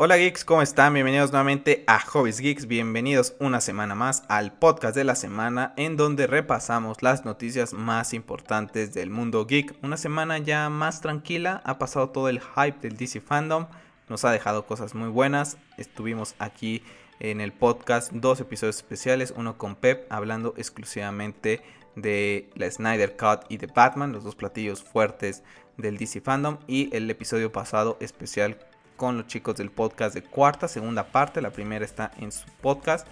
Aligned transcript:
Hola 0.00 0.16
geeks, 0.16 0.44
¿cómo 0.44 0.62
están? 0.62 0.94
Bienvenidos 0.94 1.32
nuevamente 1.32 1.82
a 1.88 1.98
Hobbies 1.98 2.38
Geeks, 2.38 2.68
bienvenidos 2.68 3.34
una 3.40 3.60
semana 3.60 3.96
más 3.96 4.22
al 4.28 4.56
podcast 4.56 4.94
de 4.94 5.02
la 5.02 5.16
semana 5.16 5.74
en 5.76 5.96
donde 5.96 6.28
repasamos 6.28 7.02
las 7.02 7.24
noticias 7.24 7.72
más 7.72 8.14
importantes 8.14 8.94
del 8.94 9.10
mundo 9.10 9.44
geek. 9.44 9.74
Una 9.82 9.96
semana 9.96 10.38
ya 10.38 10.70
más 10.70 11.00
tranquila, 11.00 11.62
ha 11.64 11.80
pasado 11.80 12.10
todo 12.10 12.28
el 12.28 12.38
hype 12.38 12.78
del 12.80 12.96
DC 12.96 13.20
Fandom, 13.20 13.66
nos 14.08 14.24
ha 14.24 14.30
dejado 14.30 14.66
cosas 14.66 14.94
muy 14.94 15.08
buenas, 15.08 15.58
estuvimos 15.78 16.36
aquí 16.38 16.84
en 17.18 17.40
el 17.40 17.52
podcast 17.52 18.12
dos 18.12 18.38
episodios 18.38 18.76
especiales, 18.76 19.34
uno 19.36 19.58
con 19.58 19.74
Pep 19.74 20.06
hablando 20.12 20.54
exclusivamente 20.56 21.60
de 21.96 22.50
la 22.54 22.70
Snyder 22.70 23.16
Cut 23.16 23.46
y 23.48 23.56
de 23.56 23.66
Batman, 23.66 24.12
los 24.12 24.22
dos 24.22 24.36
platillos 24.36 24.80
fuertes 24.80 25.42
del 25.76 25.98
DC 25.98 26.20
Fandom 26.20 26.58
y 26.68 26.94
el 26.94 27.10
episodio 27.10 27.50
pasado 27.50 27.96
especial 27.98 28.58
con 28.98 29.16
los 29.16 29.28
chicos 29.28 29.56
del 29.56 29.70
podcast 29.70 30.14
de 30.14 30.22
cuarta, 30.22 30.68
segunda 30.68 31.04
parte. 31.04 31.40
La 31.40 31.50
primera 31.50 31.84
está 31.84 32.10
en 32.18 32.32
su 32.32 32.44
podcast 32.60 33.06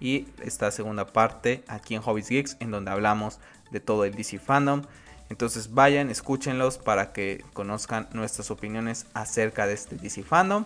y 0.00 0.26
esta 0.42 0.70
segunda 0.72 1.06
parte 1.06 1.62
aquí 1.68 1.94
en 1.94 2.00
Hobbies 2.02 2.30
Geeks, 2.30 2.56
en 2.58 2.72
donde 2.72 2.90
hablamos 2.90 3.38
de 3.70 3.78
todo 3.78 4.04
el 4.04 4.14
DC 4.14 4.38
Fandom. 4.40 4.82
Entonces 5.28 5.74
vayan, 5.74 6.10
escúchenlos 6.10 6.78
para 6.78 7.12
que 7.12 7.44
conozcan 7.52 8.08
nuestras 8.12 8.50
opiniones 8.50 9.06
acerca 9.12 9.66
de 9.66 9.74
este 9.74 9.96
DC 9.96 10.22
Fandom. 10.22 10.64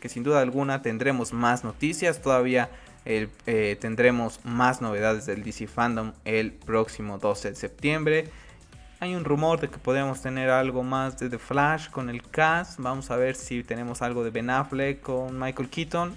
Que 0.00 0.08
sin 0.08 0.24
duda 0.24 0.40
alguna 0.40 0.82
tendremos 0.82 1.32
más 1.32 1.62
noticias. 1.62 2.20
Todavía 2.20 2.70
eh, 3.04 3.76
tendremos 3.80 4.40
más 4.42 4.80
novedades 4.80 5.26
del 5.26 5.44
DC 5.44 5.68
Fandom 5.68 6.12
el 6.24 6.52
próximo 6.52 7.18
12 7.18 7.50
de 7.50 7.56
septiembre. 7.56 8.30
Hay 9.02 9.16
un 9.16 9.24
rumor 9.24 9.58
de 9.58 9.68
que 9.68 9.78
podemos 9.78 10.22
tener 10.22 10.48
algo 10.48 10.84
más 10.84 11.18
de 11.18 11.28
The 11.28 11.40
Flash 11.40 11.90
con 11.90 12.08
el 12.08 12.22
cast. 12.22 12.78
Vamos 12.78 13.10
a 13.10 13.16
ver 13.16 13.34
si 13.34 13.64
tenemos 13.64 14.00
algo 14.00 14.22
de 14.22 14.30
Ben 14.30 14.48
Affleck 14.48 15.00
con 15.00 15.40
Michael 15.40 15.70
Keaton. 15.70 16.14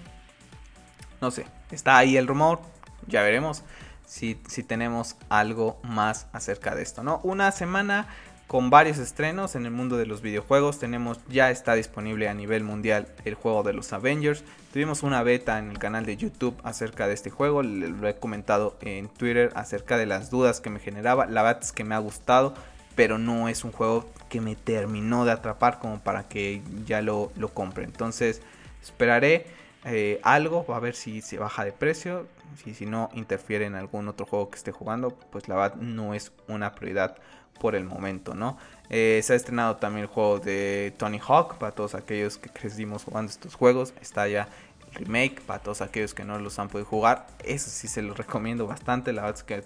No 1.19 1.31
sé, 1.31 1.47
está 1.72 1.97
ahí 1.97 2.16
el 2.16 2.28
rumor. 2.28 2.59
Ya 3.08 3.23
veremos 3.23 3.63
si, 4.06 4.39
si 4.47 4.61
tenemos 4.61 5.16
algo 5.30 5.80
más 5.81 6.28
acerca 6.31 6.75
de 6.75 6.83
esto, 6.83 7.02
¿no? 7.02 7.22
Una 7.23 7.52
semana 7.52 8.08
con 8.45 8.69
varios 8.69 9.00
estrenos 9.00 9.56
en 9.56 9.66
el 9.66 9.72
mundo 9.72 9.97
de 9.97 10.06
los 10.06 10.22
videojuegos. 10.22 10.78
Tenemos, 10.78 11.19
ya 11.28 11.50
está 11.50 11.73
disponible 11.73 12.30
a 12.30 12.36
nivel 12.36 12.63
mundial 12.63 13.08
el 13.23 13.33
juego 13.33 13.63
de 13.63 13.73
los 13.73 13.94
Avengers. 13.94 14.44
Tuvimos 14.72 15.02
una 15.02 15.23
beta 15.23 15.58
en 15.58 15.72
el 15.72 15.80
canal 15.80 16.06
de 16.06 16.17
YouTube 16.17 16.56
acerca 16.63 17.08
de 17.08 17.16
este 17.16 17.31
juego. 17.31 17.63
Lo 17.63 18.08
he 18.08 18.17
comentado 18.17 18.78
en 18.81 19.08
Twitter 19.08 19.52
acerca 19.56 19.97
de 19.97 20.06
las 20.06 20.30
dudas 20.30 20.61
que 20.61 20.69
me 20.69 20.80
generaba. 20.80 21.25
La 21.25 21.41
verdad 21.41 21.63
es 21.63 21.72
que 21.72 21.83
me 21.83 21.95
ha 21.95 22.00
gustado 22.00 22.53
pero 22.95 23.17
no 23.17 23.49
es 23.49 23.63
un 23.63 23.71
juego 23.71 24.05
que 24.29 24.41
me 24.41 24.55
terminó 24.55 25.25
de 25.25 25.31
atrapar 25.31 25.79
como 25.79 25.99
para 25.99 26.27
que 26.27 26.61
ya 26.85 27.01
lo, 27.01 27.31
lo 27.35 27.49
compre. 27.53 27.83
Entonces 27.83 28.41
esperaré 28.81 29.47
eh, 29.85 30.19
algo, 30.23 30.65
a 30.73 30.79
ver 30.79 30.95
si 30.95 31.21
se 31.21 31.38
baja 31.38 31.63
de 31.63 31.71
precio. 31.71 32.27
Si, 32.63 32.73
si 32.73 32.85
no 32.85 33.09
interfiere 33.13 33.66
en 33.66 33.75
algún 33.75 34.07
otro 34.07 34.25
juego 34.25 34.49
que 34.49 34.57
esté 34.57 34.71
jugando, 34.71 35.11
pues 35.11 35.47
la 35.47 35.55
verdad 35.55 35.75
no 35.75 36.13
es 36.13 36.31
una 36.47 36.73
prioridad 36.73 37.17
por 37.59 37.75
el 37.75 37.85
momento, 37.85 38.33
¿no? 38.33 38.57
Eh, 38.89 39.21
se 39.23 39.33
ha 39.33 39.35
estrenado 39.35 39.77
también 39.77 40.03
el 40.03 40.07
juego 40.07 40.39
de 40.39 40.93
Tony 40.97 41.19
Hawk 41.25 41.57
para 41.57 41.71
todos 41.71 41.95
aquellos 41.95 42.38
que 42.38 42.49
crecimos 42.49 43.03
jugando 43.03 43.31
estos 43.31 43.55
juegos. 43.55 43.93
Está 44.01 44.27
ya 44.27 44.47
el 44.88 44.95
remake 44.95 45.41
para 45.41 45.59
todos 45.59 45.81
aquellos 45.81 46.13
que 46.13 46.23
no 46.23 46.38
los 46.39 46.59
han 46.59 46.69
podido 46.69 46.88
jugar. 46.88 47.27
Eso 47.43 47.69
sí 47.69 47.88
se 47.88 48.01
los 48.01 48.17
recomiendo 48.17 48.67
bastante. 48.67 49.13
La 49.13 49.23
verdad 49.23 49.38
es 49.38 49.43
que 49.43 49.63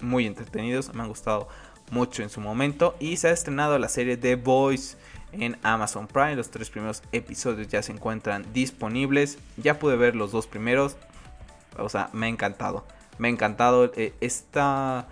muy 0.00 0.26
entretenidos. 0.26 0.94
Me 0.94 1.02
han 1.02 1.08
gustado 1.08 1.48
mucho 1.94 2.22
en 2.22 2.28
su 2.28 2.40
momento. 2.40 2.96
Y 2.98 3.16
se 3.16 3.28
ha 3.28 3.30
estrenado 3.30 3.78
la 3.78 3.88
serie 3.88 4.16
The 4.16 4.34
Boys 4.34 4.98
en 5.32 5.56
Amazon 5.62 6.08
Prime. 6.08 6.36
Los 6.36 6.50
tres 6.50 6.68
primeros 6.68 7.02
episodios 7.12 7.68
ya 7.68 7.82
se 7.82 7.92
encuentran 7.92 8.44
disponibles. 8.52 9.38
Ya 9.56 9.78
pude 9.78 9.96
ver 9.96 10.16
los 10.16 10.32
dos 10.32 10.46
primeros. 10.46 10.96
O 11.78 11.88
sea, 11.88 12.10
me 12.12 12.26
ha 12.26 12.28
encantado. 12.28 12.84
Me 13.18 13.28
ha 13.28 13.30
encantado. 13.30 13.92
Eh, 13.96 14.12
esta. 14.20 15.06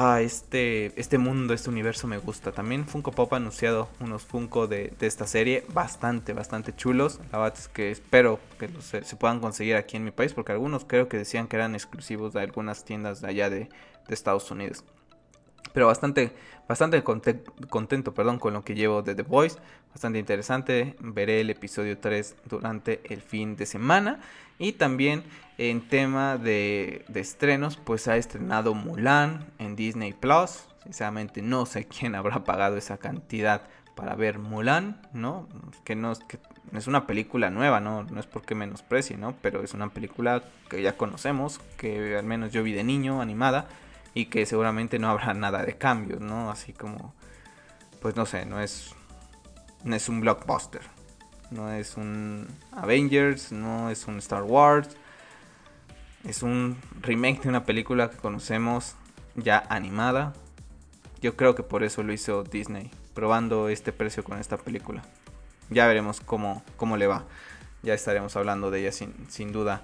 Ah, 0.00 0.20
este, 0.20 0.92
este 0.98 1.18
mundo, 1.18 1.54
este 1.54 1.70
universo 1.70 2.06
me 2.06 2.18
gusta. 2.18 2.52
También 2.52 2.86
Funko 2.86 3.10
Pop 3.10 3.32
ha 3.32 3.36
anunciado 3.36 3.88
unos 3.98 4.22
Funko 4.22 4.68
de, 4.68 4.94
esta 5.00 5.26
serie 5.26 5.64
bastante, 5.74 6.32
bastante 6.32 6.74
chulos. 6.74 7.18
La 7.32 7.38
verdad 7.38 7.58
es 7.58 7.66
que 7.66 7.90
espero 7.90 8.38
que 8.60 8.68
los, 8.68 8.84
se, 8.84 9.02
puedan 9.16 9.40
conseguir 9.40 9.74
aquí 9.74 9.96
en 9.96 10.04
mi 10.04 10.12
país 10.12 10.34
porque 10.34 10.52
algunos 10.52 10.84
creo 10.84 11.08
que 11.08 11.16
decían 11.16 11.48
que 11.48 11.56
eran 11.56 11.74
exclusivos 11.74 12.32
de 12.32 12.42
algunas 12.42 12.84
tiendas 12.84 13.20
de 13.20 13.28
allá 13.28 13.50
de, 13.50 13.70
de 14.06 14.14
Estados 14.14 14.48
Unidos. 14.52 14.84
Pero 15.72 15.86
bastante, 15.86 16.32
bastante 16.68 17.02
contento 17.02 18.14
perdón, 18.14 18.38
con 18.38 18.54
lo 18.54 18.64
que 18.64 18.74
llevo 18.74 19.02
de 19.02 19.14
The 19.14 19.22
Voice. 19.22 19.58
Bastante 19.90 20.18
interesante. 20.18 20.96
Veré 21.00 21.40
el 21.40 21.50
episodio 21.50 21.98
3 21.98 22.36
durante 22.44 23.00
el 23.12 23.22
fin 23.22 23.56
de 23.56 23.66
semana. 23.66 24.20
Y 24.58 24.72
también 24.72 25.22
en 25.56 25.88
tema 25.88 26.36
de, 26.36 27.04
estrenos, 27.14 27.76
pues 27.76 28.08
ha 28.08 28.16
estrenado 28.16 28.74
Mulan 28.74 29.46
en 29.58 29.76
Disney 29.76 30.12
Plus. 30.12 30.66
Sinceramente 30.82 31.42
no 31.42 31.66
sé 31.66 31.84
quién 31.98 32.14
habrá 32.14 32.44
pagado 32.44 32.76
esa 32.76 32.98
cantidad 32.98 33.62
para 33.94 34.14
ver 34.14 34.38
Mulan, 34.38 35.00
¿no? 35.12 35.48
Que 35.84 35.96
no 35.96 36.12
que 36.28 36.38
es 36.72 36.86
una 36.86 37.06
película 37.06 37.50
nueva, 37.50 37.80
¿no? 37.80 38.04
No 38.04 38.20
es 38.20 38.26
porque 38.26 38.54
menosprecie, 38.54 39.16
¿no? 39.16 39.34
Pero 39.42 39.62
es 39.62 39.74
una 39.74 39.88
película 39.88 40.44
que 40.68 40.82
ya 40.82 40.96
conocemos, 40.96 41.60
que 41.76 42.16
al 42.16 42.24
menos 42.24 42.52
yo 42.52 42.62
vi 42.62 42.72
de 42.72 42.84
niño, 42.84 43.20
animada 43.20 43.68
y 44.18 44.26
que 44.26 44.46
seguramente 44.46 44.98
no 44.98 45.08
habrá 45.08 45.32
nada 45.32 45.64
de 45.64 45.78
cambios, 45.78 46.20
¿no? 46.20 46.50
Así 46.50 46.72
como, 46.72 47.14
pues 48.02 48.16
no 48.16 48.26
sé, 48.26 48.46
no 48.46 48.60
es, 48.60 48.96
no 49.84 49.94
es 49.94 50.08
un 50.08 50.20
blockbuster, 50.20 50.82
no 51.52 51.70
es 51.70 51.96
un 51.96 52.48
Avengers, 52.72 53.52
no 53.52 53.90
es 53.90 54.08
un 54.08 54.18
Star 54.18 54.42
Wars, 54.42 54.88
es 56.24 56.42
un 56.42 56.78
remake 57.00 57.42
de 57.42 57.48
una 57.48 57.64
película 57.64 58.10
que 58.10 58.16
conocemos 58.16 58.96
ya 59.36 59.62
animada. 59.68 60.32
Yo 61.22 61.36
creo 61.36 61.54
que 61.54 61.62
por 61.62 61.84
eso 61.84 62.02
lo 62.02 62.12
hizo 62.12 62.42
Disney, 62.42 62.90
probando 63.14 63.68
este 63.68 63.92
precio 63.92 64.24
con 64.24 64.40
esta 64.40 64.56
película. 64.56 65.02
Ya 65.70 65.86
veremos 65.86 66.20
cómo, 66.20 66.64
cómo 66.76 66.96
le 66.96 67.06
va. 67.06 67.22
Ya 67.84 67.94
estaremos 67.94 68.34
hablando 68.34 68.72
de 68.72 68.80
ella 68.80 68.90
sin, 68.90 69.30
sin 69.30 69.52
duda 69.52 69.80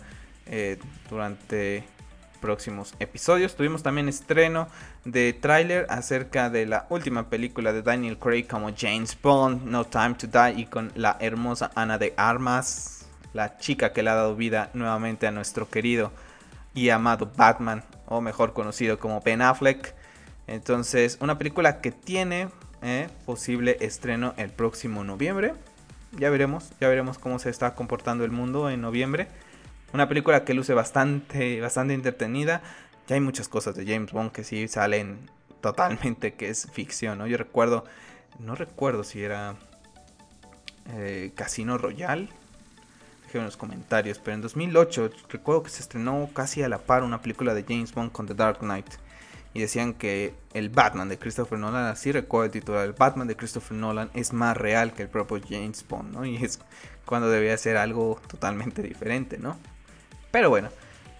eh, 0.46 0.80
durante 1.08 1.84
próximos 2.44 2.92
episodios. 2.98 3.56
Tuvimos 3.56 3.82
también 3.82 4.06
estreno 4.06 4.68
de 5.06 5.32
tráiler 5.32 5.86
acerca 5.88 6.50
de 6.50 6.66
la 6.66 6.84
última 6.90 7.30
película 7.30 7.72
de 7.72 7.80
Daniel 7.80 8.18
Craig 8.18 8.46
como 8.46 8.70
James 8.76 9.16
Bond, 9.22 9.64
No 9.64 9.86
Time 9.86 10.14
to 10.16 10.26
Die, 10.26 10.60
y 10.60 10.66
con 10.66 10.92
la 10.94 11.16
hermosa 11.20 11.70
Ana 11.74 11.96
de 11.96 12.12
Armas, 12.18 13.06
la 13.32 13.56
chica 13.56 13.94
que 13.94 14.02
le 14.02 14.10
ha 14.10 14.14
dado 14.14 14.36
vida 14.36 14.68
nuevamente 14.74 15.26
a 15.26 15.30
nuestro 15.30 15.70
querido 15.70 16.12
y 16.74 16.90
amado 16.90 17.32
Batman, 17.34 17.82
o 18.04 18.20
mejor 18.20 18.52
conocido 18.52 18.98
como 18.98 19.22
Ben 19.22 19.40
Affleck. 19.40 19.94
Entonces, 20.46 21.16
una 21.22 21.38
película 21.38 21.80
que 21.80 21.92
tiene 21.92 22.50
eh, 22.82 23.08
posible 23.24 23.78
estreno 23.80 24.34
el 24.36 24.50
próximo 24.50 25.02
noviembre. 25.02 25.54
Ya 26.12 26.28
veremos, 26.28 26.72
ya 26.78 26.88
veremos 26.90 27.16
cómo 27.16 27.38
se 27.38 27.48
está 27.48 27.74
comportando 27.74 28.22
el 28.22 28.32
mundo 28.32 28.68
en 28.68 28.82
noviembre. 28.82 29.28
Una 29.94 30.08
película 30.08 30.44
que 30.44 30.54
luce 30.54 30.74
bastante, 30.74 31.60
bastante 31.60 31.94
entretenida. 31.94 32.62
Ya 33.06 33.14
hay 33.14 33.20
muchas 33.20 33.46
cosas 33.46 33.76
de 33.76 33.86
James 33.86 34.10
Bond 34.10 34.32
que 34.32 34.42
sí 34.42 34.66
salen 34.66 35.30
totalmente 35.60 36.34
que 36.34 36.50
es 36.50 36.68
ficción, 36.72 37.18
¿no? 37.18 37.28
Yo 37.28 37.36
recuerdo, 37.36 37.84
no 38.40 38.56
recuerdo 38.56 39.04
si 39.04 39.22
era 39.22 39.54
eh, 40.90 41.30
Casino 41.36 41.78
Royale. 41.78 42.28
Déjenme 43.22 43.42
en 43.42 43.44
los 43.44 43.56
comentarios, 43.56 44.18
pero 44.18 44.34
en 44.34 44.40
2008 44.42 45.10
recuerdo 45.28 45.62
que 45.62 45.70
se 45.70 45.82
estrenó 45.82 46.28
casi 46.34 46.64
a 46.64 46.68
la 46.68 46.78
par 46.78 47.04
una 47.04 47.22
película 47.22 47.54
de 47.54 47.62
James 47.62 47.94
Bond 47.94 48.10
con 48.10 48.26
The 48.26 48.34
Dark 48.34 48.58
Knight. 48.58 48.88
Y 49.52 49.60
decían 49.60 49.94
que 49.94 50.34
el 50.54 50.70
Batman 50.70 51.08
de 51.08 51.20
Christopher 51.20 51.60
Nolan, 51.60 51.84
así 51.84 52.10
recuerdo 52.10 52.46
el 52.46 52.50
título, 52.50 52.82
el 52.82 52.94
Batman 52.94 53.28
de 53.28 53.36
Christopher 53.36 53.78
Nolan 53.78 54.10
es 54.12 54.32
más 54.32 54.56
real 54.56 54.92
que 54.92 55.02
el 55.02 55.08
propio 55.08 55.40
James 55.48 55.86
Bond, 55.88 56.12
¿no? 56.12 56.26
Y 56.26 56.34
es 56.42 56.58
cuando 57.04 57.30
debía 57.30 57.56
ser 57.56 57.76
algo 57.76 58.20
totalmente 58.26 58.82
diferente, 58.82 59.38
¿no? 59.38 59.56
Pero 60.34 60.50
bueno, 60.50 60.68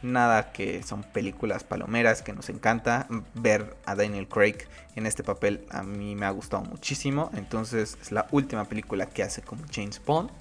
nada 0.03 0.51
que 0.51 0.83
son 0.83 1.05
películas 1.05 1.63
palomeras 1.63 2.21
que 2.21 2.33
nos 2.33 2.49
encanta 2.49 3.07
ver 3.35 3.77
a 3.87 3.95
Daniel 3.95 4.27
Craig 4.27 4.67
en 4.97 5.07
este 5.07 5.23
papel. 5.23 5.65
A 5.71 5.85
mí 5.85 6.17
me 6.17 6.27
ha 6.27 6.31
gustado 6.31 6.65
muchísimo. 6.65 7.31
Entonces 7.35 7.97
es 8.03 8.11
la 8.11 8.27
última 8.33 8.65
película 8.65 9.07
que 9.07 9.23
hace 9.23 9.41
como 9.41 9.63
James 9.73 10.03
Bond. 10.05 10.33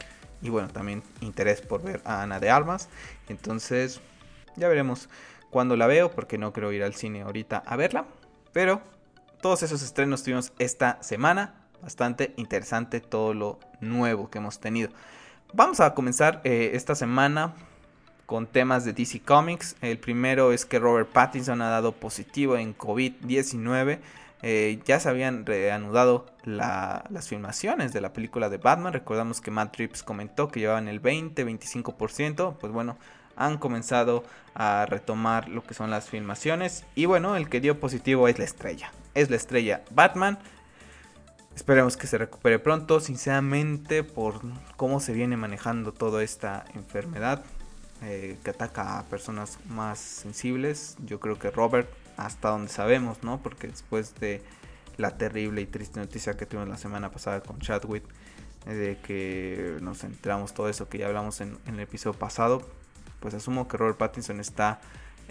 Y 0.41 0.49
bueno 0.49 0.69
también 0.69 1.03
interés 1.21 1.61
por 1.61 1.83
ver 1.83 2.01
a 2.03 2.23
Ana 2.23 2.39
de 2.39 2.49
Armas. 2.49 2.89
Entonces 3.29 4.01
ya 4.55 4.67
veremos 4.69 5.07
cuando 5.51 5.77
la 5.77 5.85
veo 5.85 6.09
porque 6.09 6.39
no 6.39 6.51
creo 6.51 6.71
ir 6.71 6.81
al 6.81 6.95
cine 6.95 7.21
ahorita 7.21 7.61
a 7.63 7.75
verla. 7.75 8.07
Pero 8.53 8.81
todos 9.39 9.61
esos 9.61 9.83
estrenos 9.83 10.23
tuvimos 10.23 10.51
esta 10.57 10.97
semana. 11.03 11.53
Bastante 11.83 12.33
interesante 12.37 13.01
todo 13.01 13.35
lo 13.35 13.59
nuevo 13.81 14.31
que 14.31 14.39
hemos 14.39 14.59
tenido. 14.59 14.89
Vamos 15.53 15.79
a 15.79 15.93
comenzar 15.93 16.41
eh, 16.43 16.71
esta 16.73 16.95
semana 16.95 17.53
con 18.25 18.47
temas 18.47 18.85
de 18.85 18.93
DC 18.93 19.21
Comics. 19.21 19.75
El 19.81 19.99
primero 19.99 20.51
es 20.51 20.65
que 20.65 20.79
Robert 20.79 21.09
Pattinson 21.09 21.61
ha 21.61 21.69
dado 21.69 21.91
positivo 21.91 22.57
en 22.57 22.77
COVID-19. 22.77 23.99
eh, 24.45 24.81
ya 24.85 24.99
se 24.99 25.07
habían 25.07 25.45
reanudado 25.45 26.25
las 26.43 27.29
filmaciones 27.29 27.93
de 27.93 28.01
la 28.01 28.11
película 28.11 28.49
de 28.49 28.57
Batman. 28.57 28.91
Recordamos 28.91 29.39
que 29.39 29.51
Matt 29.51 29.77
Reeves 29.77 30.03
comentó 30.03 30.49
que 30.49 30.59
llevaban 30.59 30.87
el 30.87 31.01
20-25%. 31.01 32.57
Pues 32.57 32.73
bueno, 32.73 32.97
han 33.35 33.57
comenzado 33.57 34.23
a 34.53 34.85
retomar 34.85 35.47
lo 35.47 35.63
que 35.63 35.73
son 35.73 35.89
las 35.91 36.09
filmaciones. 36.09 36.85
Y 36.95 37.05
bueno, 37.05 37.35
el 37.37 37.49
que 37.49 37.61
dio 37.61 37.79
positivo 37.79 38.27
es 38.27 38.37
la 38.37 38.45
estrella. 38.45 38.91
Es 39.13 39.29
la 39.29 39.37
estrella 39.37 39.83
Batman. 39.91 40.39
Esperemos 41.55 41.97
que 41.97 42.07
se 42.07 42.17
recupere 42.17 42.57
pronto, 42.59 42.99
sinceramente, 42.99 44.03
por 44.03 44.41
cómo 44.75 44.99
se 44.99 45.13
viene 45.13 45.37
manejando 45.37 45.93
toda 45.93 46.23
esta 46.23 46.65
enfermedad 46.73 47.43
eh, 48.03 48.37
que 48.43 48.49
ataca 48.49 48.99
a 48.99 49.03
personas 49.05 49.59
más 49.69 49.97
sensibles. 49.97 50.97
Yo 51.05 51.19
creo 51.19 51.39
que 51.39 51.51
Robert 51.51 51.89
hasta 52.17 52.49
donde 52.49 52.69
sabemos, 52.69 53.23
¿no? 53.23 53.41
Porque 53.41 53.67
después 53.67 54.15
de 54.15 54.41
la 54.97 55.17
terrible 55.17 55.61
y 55.61 55.65
triste 55.65 55.99
noticia 55.99 56.35
que 56.35 56.45
tuvimos 56.45 56.69
la 56.69 56.77
semana 56.77 57.11
pasada 57.11 57.41
con 57.41 57.59
Chadwick, 57.59 58.03
eh, 58.65 58.73
de 58.73 58.97
que 58.97 59.77
nos 59.81 60.03
enteramos 60.03 60.53
todo 60.53 60.69
eso 60.69 60.89
que 60.89 60.97
ya 60.97 61.07
hablamos 61.07 61.41
en, 61.41 61.57
el 61.65 61.79
episodio 61.79 62.17
pasado, 62.17 62.61
pues 63.19 63.33
asumo 63.33 63.67
que 63.67 63.77
Robert 63.77 63.97
Pattinson 63.97 64.39
está 64.39 64.81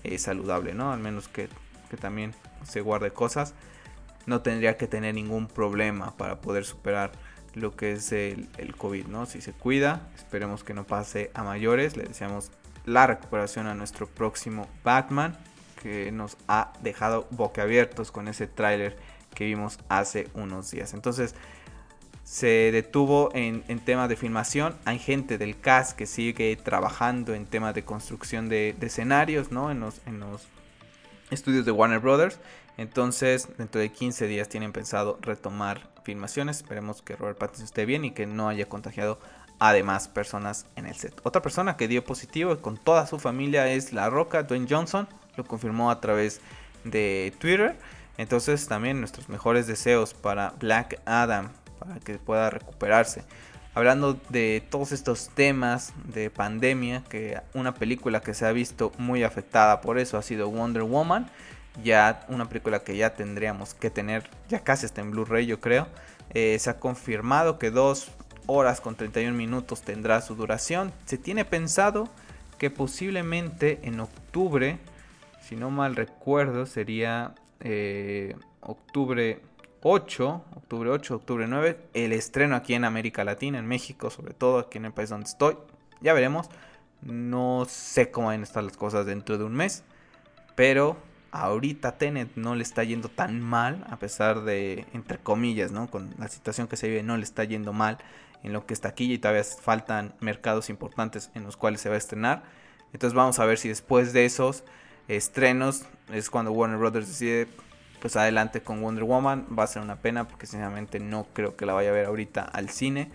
eh, 0.02 0.18
saludable, 0.18 0.74
¿no? 0.74 0.92
Al 0.92 1.00
menos 1.00 1.28
que, 1.28 1.48
también 2.00 2.34
se 2.64 2.80
guarde 2.80 3.10
cosas. 3.10 3.52
No 4.24 4.40
tendría 4.40 4.78
que 4.78 4.86
tener 4.86 5.14
ningún 5.14 5.46
problema 5.46 6.16
para 6.16 6.40
poder 6.40 6.64
superar 6.64 7.12
lo 7.52 7.76
que 7.76 7.92
es 7.92 8.12
el, 8.12 8.48
el 8.56 8.74
COVID, 8.74 9.08
¿no? 9.08 9.26
Si 9.26 9.42
se 9.42 9.52
cuida, 9.52 10.08
esperemos 10.16 10.64
que 10.64 10.72
no 10.72 10.84
pase 10.84 11.30
a 11.34 11.42
mayores. 11.42 11.98
Le 11.98 12.04
deseamos 12.04 12.50
la 12.84 13.06
recuperación 13.06 13.66
a 13.66 13.74
nuestro 13.74 14.06
próximo 14.06 14.68
Batman 14.84 15.36
que 15.82 16.12
nos 16.12 16.36
ha 16.48 16.72
dejado 16.82 17.26
boquiabiertos 17.30 18.12
con 18.12 18.28
ese 18.28 18.46
tráiler 18.46 18.96
que 19.34 19.44
vimos 19.44 19.78
hace 19.88 20.28
unos 20.34 20.70
días. 20.70 20.94
Entonces 20.94 21.34
se 22.24 22.70
detuvo 22.72 23.30
en, 23.34 23.64
en 23.68 23.80
temas 23.80 24.08
de 24.08 24.16
filmación. 24.16 24.76
Hay 24.84 24.98
gente 24.98 25.38
del 25.38 25.58
cast 25.58 25.96
que 25.96 26.06
sigue 26.06 26.56
trabajando 26.56 27.34
en 27.34 27.46
temas 27.46 27.74
de 27.74 27.84
construcción 27.84 28.48
de, 28.48 28.76
escenarios, 28.80 29.50
¿no? 29.50 29.70
En 29.70 29.80
los, 29.80 30.00
en 30.06 30.20
los 30.20 30.46
estudios 31.30 31.64
de 31.64 31.72
Warner 31.72 31.98
Brothers. 31.98 32.38
Entonces, 32.78 33.48
dentro 33.58 33.80
de 33.80 33.92
15 33.92 34.26
días 34.28 34.48
tienen 34.48 34.72
pensado 34.72 35.18
retomar 35.20 35.90
filmaciones. 36.04 36.58
Esperemos 36.58 37.02
que 37.02 37.16
Robert 37.16 37.38
Pattinson 37.38 37.64
esté 37.64 37.84
bien 37.84 38.04
y 38.04 38.12
que 38.12 38.26
no 38.26 38.48
haya 38.48 38.68
contagiado 38.68 39.18
a 39.62 39.72
demás 39.72 40.08
personas 40.08 40.66
en 40.74 40.86
el 40.86 40.96
set. 40.96 41.20
Otra 41.22 41.40
persona 41.40 41.76
que 41.76 41.86
dio 41.86 42.02
positivo 42.04 42.58
con 42.58 42.76
toda 42.76 43.06
su 43.06 43.20
familia 43.20 43.68
es 43.68 43.92
La 43.92 44.10
Roca, 44.10 44.42
Dwayne 44.42 44.66
Johnson 44.68 45.06
lo 45.36 45.44
confirmó 45.44 45.92
a 45.92 46.00
través 46.00 46.40
de 46.82 47.32
Twitter. 47.38 47.76
Entonces 48.18 48.66
también 48.66 48.98
nuestros 48.98 49.28
mejores 49.28 49.68
deseos 49.68 50.14
para 50.14 50.50
Black 50.58 51.00
Adam, 51.06 51.52
para 51.78 52.00
que 52.00 52.18
pueda 52.18 52.50
recuperarse. 52.50 53.22
Hablando 53.72 54.18
de 54.30 54.66
todos 54.68 54.90
estos 54.90 55.28
temas 55.28 55.92
de 56.06 56.28
pandemia, 56.28 57.04
que 57.08 57.40
una 57.54 57.72
película 57.72 58.20
que 58.20 58.34
se 58.34 58.44
ha 58.44 58.50
visto 58.50 58.90
muy 58.98 59.22
afectada 59.22 59.80
por 59.80 59.96
eso 59.96 60.18
ha 60.18 60.22
sido 60.22 60.50
Wonder 60.50 60.82
Woman. 60.82 61.30
Ya 61.84 62.26
una 62.26 62.48
película 62.48 62.80
que 62.80 62.96
ya 62.96 63.14
tendríamos 63.14 63.74
que 63.74 63.90
tener, 63.90 64.28
ya 64.48 64.58
casi 64.64 64.86
está 64.86 65.02
en 65.02 65.12
Blu-ray 65.12 65.46
yo 65.46 65.60
creo. 65.60 65.86
Eh, 66.34 66.58
se 66.58 66.68
ha 66.68 66.80
confirmado 66.80 67.58
que 67.60 67.70
2 67.70 68.10
horas 68.46 68.80
con 68.80 68.94
31 68.94 69.36
minutos 69.36 69.82
tendrá 69.82 70.20
su 70.20 70.34
duración. 70.34 70.92
Se 71.04 71.18
tiene 71.18 71.44
pensado 71.44 72.08
que 72.58 72.70
posiblemente 72.70 73.80
en 73.82 74.00
octubre 74.00 74.78
si 75.42 75.56
no 75.56 75.70
mal 75.70 75.96
recuerdo, 75.96 76.66
sería 76.66 77.34
eh, 77.60 78.36
octubre 78.60 79.40
8, 79.82 80.44
octubre 80.56 80.90
8, 80.90 81.16
octubre 81.16 81.46
9, 81.46 81.78
el 81.94 82.12
estreno 82.12 82.54
aquí 82.54 82.74
en 82.74 82.84
América 82.84 83.24
Latina, 83.24 83.58
en 83.58 83.66
México, 83.66 84.08
sobre 84.08 84.34
todo 84.34 84.60
aquí 84.60 84.78
en 84.78 84.86
el 84.86 84.92
país 84.92 85.10
donde 85.10 85.28
estoy. 85.28 85.56
Ya 86.00 86.12
veremos. 86.12 86.48
No 87.02 87.66
sé 87.68 88.12
cómo 88.12 88.28
van 88.28 88.40
a 88.40 88.44
estar 88.44 88.62
las 88.62 88.76
cosas 88.76 89.04
dentro 89.04 89.36
de 89.36 89.44
un 89.44 89.54
mes, 89.54 89.82
pero 90.54 90.96
ahorita 91.32 91.98
Tenet 91.98 92.36
no 92.36 92.54
le 92.54 92.62
está 92.62 92.84
yendo 92.84 93.08
tan 93.08 93.40
mal, 93.40 93.84
a 93.90 93.98
pesar 93.98 94.44
de, 94.44 94.86
entre 94.94 95.18
comillas, 95.18 95.72
¿no? 95.72 95.90
Con 95.90 96.14
la 96.18 96.28
situación 96.28 96.68
que 96.68 96.76
se 96.76 96.88
vive, 96.88 97.02
no 97.02 97.16
le 97.16 97.24
está 97.24 97.42
yendo 97.42 97.72
mal 97.72 97.98
en 98.42 98.52
lo 98.52 98.66
que 98.66 98.74
está 98.74 98.88
aquí 98.88 99.12
y 99.12 99.18
todavía 99.18 99.44
faltan 99.44 100.14
mercados 100.20 100.70
importantes 100.70 101.30
en 101.34 101.44
los 101.44 101.56
cuales 101.56 101.80
se 101.80 101.88
va 101.88 101.94
a 101.94 101.98
estrenar. 101.98 102.42
Entonces 102.92 103.14
vamos 103.14 103.38
a 103.38 103.44
ver 103.46 103.58
si 103.58 103.68
después 103.68 104.12
de 104.12 104.24
esos 104.24 104.64
estrenos 105.08 105.84
es 106.12 106.30
cuando 106.30 106.52
Warner 106.52 106.78
Brothers 106.78 107.08
decide 107.08 107.48
pues 108.00 108.16
adelante 108.16 108.62
con 108.62 108.82
Wonder 108.82 109.04
Woman. 109.04 109.46
Va 109.56 109.64
a 109.64 109.66
ser 109.68 109.80
una 109.80 109.96
pena 109.96 110.26
porque 110.26 110.46
sinceramente 110.46 110.98
no 110.98 111.26
creo 111.32 111.56
que 111.56 111.66
la 111.66 111.72
vaya 111.72 111.90
a 111.90 111.92
ver 111.92 112.06
ahorita 112.06 112.42
al 112.42 112.68
cine. 112.68 113.10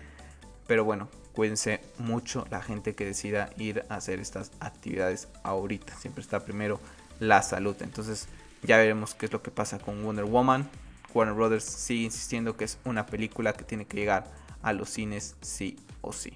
Pero 0.66 0.86
bueno, 0.86 1.10
cuídense 1.34 1.82
mucho 1.98 2.46
la 2.50 2.62
gente 2.62 2.96
que 2.96 3.06
decida 3.06 3.50
ir 3.58 3.86
a 3.90 3.96
hacer 3.96 4.20
estas 4.20 4.52
actividades 4.60 5.28
ahorita. 5.44 5.94
Siempre 5.96 6.22
está 6.22 6.40
primero 6.40 6.80
la 7.20 7.42
salud. 7.42 7.76
Entonces 7.82 8.28
ya 8.64 8.78
veremos 8.78 9.14
qué 9.14 9.26
es 9.26 9.34
lo 9.34 9.42
que 9.42 9.52
pasa 9.52 9.78
con 9.78 10.04
Wonder 10.04 10.26
Woman. 10.26 10.70
Warner 11.14 11.36
Brothers 11.36 11.66
sigue 11.66 12.04
insistiendo 12.04 12.56
que 12.56 12.66
es 12.66 12.80
una 12.86 13.06
película 13.06 13.54
que 13.54 13.64
tiene 13.64 13.86
que 13.86 13.98
llegar 13.98 14.26
a 14.68 14.74
los 14.74 14.90
cines 14.90 15.36
sí 15.42 15.78
o 16.02 16.12
sí. 16.12 16.34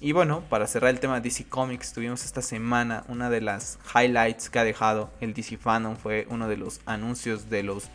Y 0.00 0.12
bueno, 0.12 0.42
para 0.48 0.66
cerrar 0.66 0.90
el 0.90 0.98
tema 0.98 1.20
de 1.20 1.28
DC 1.28 1.44
Comics, 1.44 1.92
tuvimos 1.92 2.24
esta 2.24 2.42
semana 2.42 3.04
una 3.06 3.30
de 3.30 3.40
las 3.40 3.78
highlights 3.94 4.50
que 4.50 4.58
ha 4.58 4.64
dejado 4.64 5.10
el 5.20 5.34
DC 5.34 5.56
Fandom. 5.56 5.96
Fue 5.96 6.26
uno 6.30 6.48
de 6.48 6.56
los 6.56 6.80
anuncios 6.86 7.48
de 7.48 7.62
los 7.62 7.88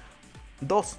dos 0.61 0.97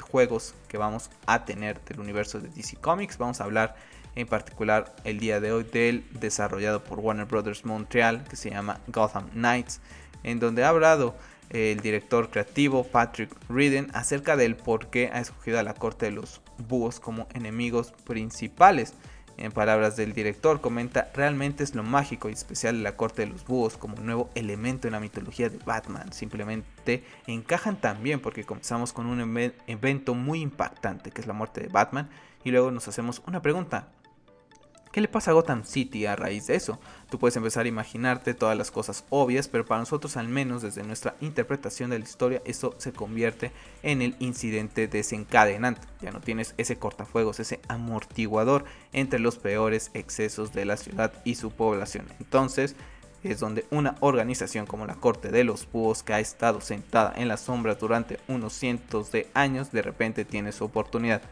juegos 0.00 0.54
que 0.68 0.78
vamos 0.78 1.10
a 1.26 1.44
tener 1.44 1.82
del 1.84 1.98
universo 1.98 2.40
de 2.40 2.50
DC 2.50 2.76
Comics. 2.76 3.18
Vamos 3.18 3.40
a 3.40 3.44
hablar 3.44 3.74
en 4.14 4.28
particular 4.28 4.94
el 5.02 5.18
día 5.18 5.40
de 5.40 5.50
hoy 5.50 5.64
del 5.64 6.04
desarrollado 6.20 6.84
por 6.84 7.00
Warner 7.00 7.26
Brothers 7.26 7.64
Montreal 7.64 8.22
que 8.28 8.36
se 8.36 8.50
llama 8.50 8.78
Gotham 8.86 9.28
Knights, 9.30 9.80
en 10.22 10.38
donde 10.38 10.62
ha 10.62 10.68
hablado 10.68 11.16
el 11.52 11.80
director 11.80 12.30
creativo 12.30 12.84
Patrick 12.84 13.30
Reeden 13.48 13.90
acerca 13.92 14.36
del 14.36 14.56
por 14.56 14.88
qué 14.88 15.10
ha 15.12 15.20
escogido 15.20 15.58
a 15.58 15.62
la 15.62 15.74
corte 15.74 16.06
de 16.06 16.12
los 16.12 16.40
búhos 16.56 16.98
como 16.98 17.28
enemigos 17.34 17.92
principales. 18.04 18.94
En 19.38 19.52
palabras 19.52 19.96
del 19.96 20.12
director, 20.12 20.60
comenta, 20.60 21.10
realmente 21.14 21.64
es 21.64 21.74
lo 21.74 21.82
mágico 21.82 22.28
y 22.28 22.32
especial 22.32 22.76
de 22.76 22.82
la 22.82 22.96
corte 22.96 23.22
de 23.22 23.28
los 23.28 23.44
búhos 23.44 23.76
como 23.76 23.96
nuevo 23.96 24.30
elemento 24.34 24.88
en 24.88 24.92
la 24.92 25.00
mitología 25.00 25.48
de 25.48 25.58
Batman. 25.58 26.12
Simplemente 26.12 27.04
encajan 27.26 27.80
tan 27.80 28.02
bien 28.02 28.20
porque 28.20 28.44
comenzamos 28.44 28.92
con 28.92 29.06
un 29.06 29.52
evento 29.66 30.14
muy 30.14 30.40
impactante 30.40 31.10
que 31.10 31.20
es 31.20 31.26
la 31.26 31.32
muerte 31.32 31.62
de 31.62 31.68
Batman 31.68 32.10
y 32.44 32.50
luego 32.50 32.70
nos 32.70 32.88
hacemos 32.88 33.22
una 33.26 33.42
pregunta. 33.42 33.88
¿Qué 34.92 35.00
le 35.00 35.08
pasa 35.08 35.30
a 35.30 35.34
Gotham 35.34 35.64
City 35.64 36.04
a 36.04 36.16
raíz 36.16 36.48
de 36.48 36.54
eso? 36.54 36.78
Tú 37.10 37.18
puedes 37.18 37.34
empezar 37.34 37.64
a 37.64 37.68
imaginarte 37.68 38.34
todas 38.34 38.58
las 38.58 38.70
cosas 38.70 39.06
obvias, 39.08 39.48
pero 39.48 39.64
para 39.64 39.80
nosotros 39.80 40.18
al 40.18 40.28
menos 40.28 40.60
desde 40.60 40.82
nuestra 40.82 41.16
interpretación 41.22 41.88
de 41.88 41.98
la 41.98 42.04
historia 42.04 42.42
eso 42.44 42.74
se 42.76 42.92
convierte 42.92 43.52
en 43.82 44.02
el 44.02 44.16
incidente 44.18 44.88
desencadenante. 44.88 45.80
Ya 46.02 46.10
no 46.10 46.20
tienes 46.20 46.54
ese 46.58 46.76
cortafuegos, 46.76 47.40
ese 47.40 47.58
amortiguador 47.68 48.66
entre 48.92 49.18
los 49.18 49.38
peores 49.38 49.90
excesos 49.94 50.52
de 50.52 50.66
la 50.66 50.76
ciudad 50.76 51.14
y 51.24 51.36
su 51.36 51.50
población. 51.52 52.04
Entonces 52.20 52.76
es 53.22 53.40
donde 53.40 53.64
una 53.70 53.96
organización 54.00 54.66
como 54.66 54.84
la 54.84 54.96
Corte 54.96 55.30
de 55.30 55.44
los 55.44 55.66
Búhos 55.72 56.02
que 56.02 56.12
ha 56.12 56.20
estado 56.20 56.60
sentada 56.60 57.14
en 57.16 57.28
las 57.28 57.40
sombras 57.40 57.78
durante 57.78 58.18
unos 58.28 58.52
cientos 58.52 59.10
de 59.10 59.26
años 59.32 59.72
de 59.72 59.80
repente 59.80 60.26
tiene 60.26 60.52
su 60.52 60.66
oportunidad. 60.66 61.22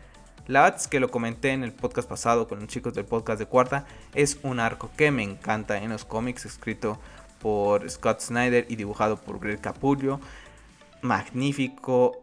La 0.46 0.62
Bats, 0.62 0.88
que 0.88 1.00
lo 1.00 1.10
comenté 1.10 1.50
en 1.50 1.62
el 1.62 1.72
podcast 1.72 2.08
pasado 2.08 2.48
con 2.48 2.60
los 2.60 2.68
chicos 2.68 2.94
del 2.94 3.04
podcast 3.04 3.38
de 3.38 3.46
Cuarta, 3.46 3.86
es 4.14 4.38
un 4.42 4.60
arco 4.60 4.90
que 4.96 5.10
me 5.10 5.22
encanta 5.22 5.78
en 5.78 5.90
los 5.90 6.04
cómics, 6.04 6.44
escrito 6.44 6.98
por 7.40 7.88
Scott 7.88 8.20
Snyder 8.20 8.66
y 8.68 8.76
dibujado 8.76 9.16
por 9.16 9.38
Greg 9.38 9.60
Capullo. 9.60 10.20
Magnífico 11.02 12.22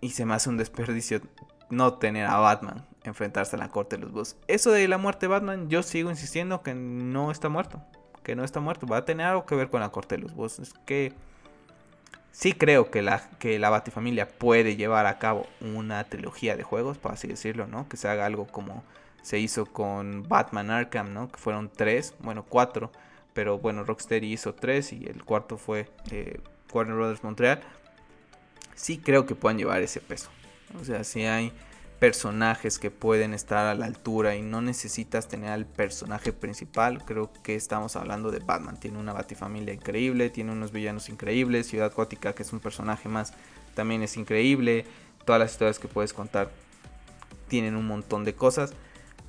y 0.00 0.10
se 0.10 0.24
me 0.24 0.34
hace 0.34 0.48
un 0.48 0.56
desperdicio 0.56 1.20
no 1.70 1.94
tener 1.94 2.26
a 2.26 2.36
Batman 2.38 2.86
enfrentarse 3.04 3.56
a 3.56 3.58
la 3.58 3.68
corte 3.68 3.96
de 3.96 4.02
los 4.02 4.12
boss. 4.12 4.36
Eso 4.46 4.70
de 4.70 4.86
la 4.88 4.98
muerte 4.98 5.26
de 5.26 5.30
Batman, 5.30 5.68
yo 5.68 5.82
sigo 5.82 6.10
insistiendo 6.10 6.62
que 6.62 6.74
no 6.74 7.30
está 7.30 7.48
muerto. 7.48 7.82
Que 8.22 8.36
no 8.36 8.44
está 8.44 8.60
muerto. 8.60 8.86
Va 8.86 8.98
a 8.98 9.04
tener 9.04 9.26
algo 9.26 9.46
que 9.46 9.54
ver 9.54 9.70
con 9.70 9.80
la 9.80 9.90
corte 9.90 10.16
de 10.16 10.22
los 10.22 10.34
boss. 10.34 10.58
Es 10.58 10.74
que 10.86 11.12
Sí 12.32 12.52
creo 12.52 12.90
que 12.90 13.02
la, 13.02 13.28
que 13.38 13.58
la 13.58 13.70
Batifamilia 13.70 14.28
puede 14.28 14.76
llevar 14.76 15.06
a 15.06 15.18
cabo 15.18 15.46
una 15.60 16.04
trilogía 16.04 16.56
de 16.56 16.62
juegos, 16.62 16.98
por 16.98 17.12
así 17.12 17.28
decirlo, 17.28 17.66
¿no? 17.66 17.88
Que 17.88 17.96
se 17.96 18.08
haga 18.08 18.26
algo 18.26 18.46
como 18.46 18.84
se 19.22 19.38
hizo 19.38 19.66
con 19.66 20.22
Batman 20.28 20.70
Arkham, 20.70 21.12
¿no? 21.12 21.30
Que 21.30 21.38
fueron 21.38 21.70
tres, 21.70 22.14
bueno, 22.20 22.44
cuatro, 22.48 22.90
pero 23.32 23.58
bueno, 23.58 23.84
Rocksteady 23.84 24.32
hizo 24.32 24.54
tres 24.54 24.92
y 24.92 25.06
el 25.06 25.24
cuarto 25.24 25.58
fue 25.58 25.88
eh, 26.10 26.40
Warner 26.72 26.96
Brothers 26.96 27.24
Montreal. 27.24 27.60
Sí 28.74 28.98
creo 28.98 29.26
que 29.26 29.34
puedan 29.34 29.58
llevar 29.58 29.82
ese 29.82 30.00
peso. 30.00 30.30
O 30.80 30.84
sea, 30.84 31.04
si 31.04 31.24
hay 31.24 31.52
personajes 32.00 32.78
que 32.78 32.90
pueden 32.90 33.34
estar 33.34 33.66
a 33.66 33.74
la 33.74 33.84
altura 33.84 34.34
y 34.34 34.40
no 34.40 34.62
necesitas 34.62 35.28
tener 35.28 35.50
al 35.50 35.66
personaje 35.66 36.32
principal. 36.32 37.04
Creo 37.04 37.30
que 37.44 37.54
estamos 37.54 37.94
hablando 37.94 38.30
de 38.30 38.38
Batman. 38.38 38.80
Tiene 38.80 38.98
una 38.98 39.12
batifamilia 39.12 39.74
increíble, 39.74 40.30
tiene 40.30 40.50
unos 40.50 40.72
villanos 40.72 41.10
increíbles. 41.10 41.68
Ciudad 41.68 41.92
Gótica, 41.94 42.32
que 42.32 42.42
es 42.42 42.52
un 42.54 42.60
personaje 42.60 43.10
más, 43.10 43.34
también 43.74 44.02
es 44.02 44.16
increíble. 44.16 44.86
Todas 45.26 45.40
las 45.40 45.52
historias 45.52 45.78
que 45.78 45.88
puedes 45.88 46.14
contar 46.14 46.50
tienen 47.48 47.76
un 47.76 47.86
montón 47.86 48.24
de 48.24 48.34
cosas. 48.34 48.72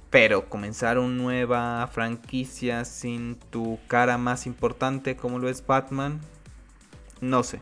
Pero 0.09 0.49
comenzar 0.49 0.97
una 0.97 1.13
nueva 1.13 1.87
franquicia 1.87 2.85
sin 2.85 3.35
tu 3.35 3.79
cara 3.87 4.17
más 4.17 4.47
importante 4.47 5.17
como 5.17 5.39
lo 5.39 5.49
es 5.49 5.65
Batman, 5.65 6.21
no 7.19 7.43
sé. 7.43 7.59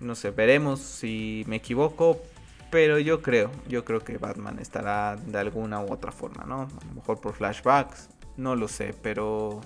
No 0.00 0.14
sé, 0.14 0.30
veremos 0.30 0.80
si 0.80 1.44
me 1.46 1.56
equivoco, 1.56 2.20
pero 2.70 2.98
yo 2.98 3.22
creo, 3.22 3.50
yo 3.68 3.84
creo 3.84 4.00
que 4.00 4.18
Batman 4.18 4.58
estará 4.58 5.16
de 5.16 5.38
alguna 5.38 5.80
u 5.80 5.92
otra 5.92 6.12
forma, 6.12 6.44
¿no? 6.44 6.62
A 6.62 6.84
lo 6.86 6.94
mejor 6.94 7.20
por 7.20 7.34
flashbacks, 7.34 8.08
no 8.36 8.56
lo 8.56 8.68
sé, 8.68 8.94
pero 9.02 9.60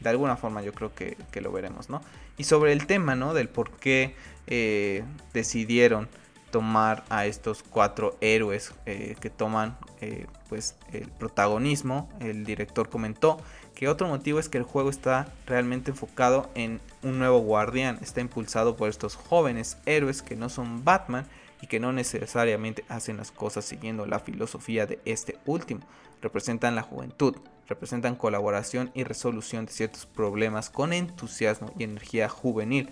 de 0.00 0.10
alguna 0.10 0.36
forma 0.36 0.62
yo 0.62 0.72
creo 0.72 0.94
que, 0.94 1.16
lo 1.40 1.52
veremos, 1.52 1.88
¿no? 1.88 2.00
Y 2.36 2.44
sobre 2.44 2.72
el 2.72 2.86
tema, 2.86 3.14
¿no? 3.14 3.34
Del 3.34 3.48
por 3.48 3.70
qué 3.70 4.14
eh, 4.46 5.04
decidieron 5.32 6.08
tomar 6.50 7.04
a 7.10 7.26
estos 7.26 7.62
cuatro 7.62 8.16
héroes 8.20 8.72
eh, 8.86 9.16
que 9.20 9.30
toman 9.30 9.76
eh, 10.00 10.26
pues 10.48 10.76
el 10.92 11.08
protagonismo, 11.10 12.08
el 12.20 12.44
director 12.44 12.88
comentó 12.88 13.38
que 13.74 13.88
otro 13.88 14.08
motivo 14.08 14.38
es 14.38 14.48
que 14.48 14.56
el 14.56 14.64
juego 14.64 14.88
está 14.88 15.28
realmente 15.46 15.90
enfocado 15.90 16.48
en 16.54 16.80
un 17.02 17.18
nuevo 17.18 17.40
guardián, 17.40 17.98
está 18.00 18.20
impulsado 18.22 18.76
por 18.76 18.88
estos 18.88 19.16
jóvenes 19.16 19.76
héroes 19.84 20.22
que 20.22 20.34
no 20.34 20.48
son 20.48 20.82
Batman, 20.82 21.26
y 21.60 21.66
que 21.66 21.80
no 21.80 21.92
necesariamente 21.92 22.84
hacen 22.88 23.16
las 23.16 23.30
cosas 23.30 23.64
siguiendo 23.64 24.06
la 24.06 24.20
filosofía 24.20 24.86
de 24.86 25.00
este 25.04 25.38
último. 25.46 25.80
Representan 26.20 26.74
la 26.74 26.82
juventud, 26.82 27.36
representan 27.68 28.16
colaboración 28.16 28.90
y 28.94 29.04
resolución 29.04 29.66
de 29.66 29.72
ciertos 29.72 30.06
problemas 30.06 30.70
con 30.70 30.92
entusiasmo 30.92 31.72
y 31.78 31.84
energía 31.84 32.28
juvenil. 32.28 32.90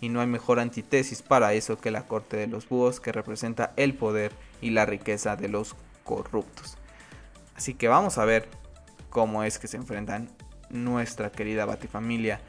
Y 0.00 0.08
no 0.08 0.20
hay 0.20 0.26
mejor 0.26 0.60
antítesis 0.60 1.22
para 1.22 1.52
eso 1.52 1.78
que 1.78 1.90
la 1.90 2.06
corte 2.06 2.36
de 2.36 2.46
los 2.46 2.68
búhos 2.68 3.00
que 3.00 3.12
representa 3.12 3.72
el 3.76 3.94
poder 3.94 4.32
y 4.60 4.70
la 4.70 4.86
riqueza 4.86 5.36
de 5.36 5.48
los 5.48 5.76
corruptos. 6.04 6.78
Así 7.54 7.74
que 7.74 7.88
vamos 7.88 8.16
a 8.16 8.24
ver 8.24 8.48
cómo 9.10 9.44
es 9.44 9.58
que 9.58 9.68
se 9.68 9.76
enfrentan 9.76 10.30
nuestra 10.70 11.30
querida 11.30 11.66
Batifamilia 11.66 12.40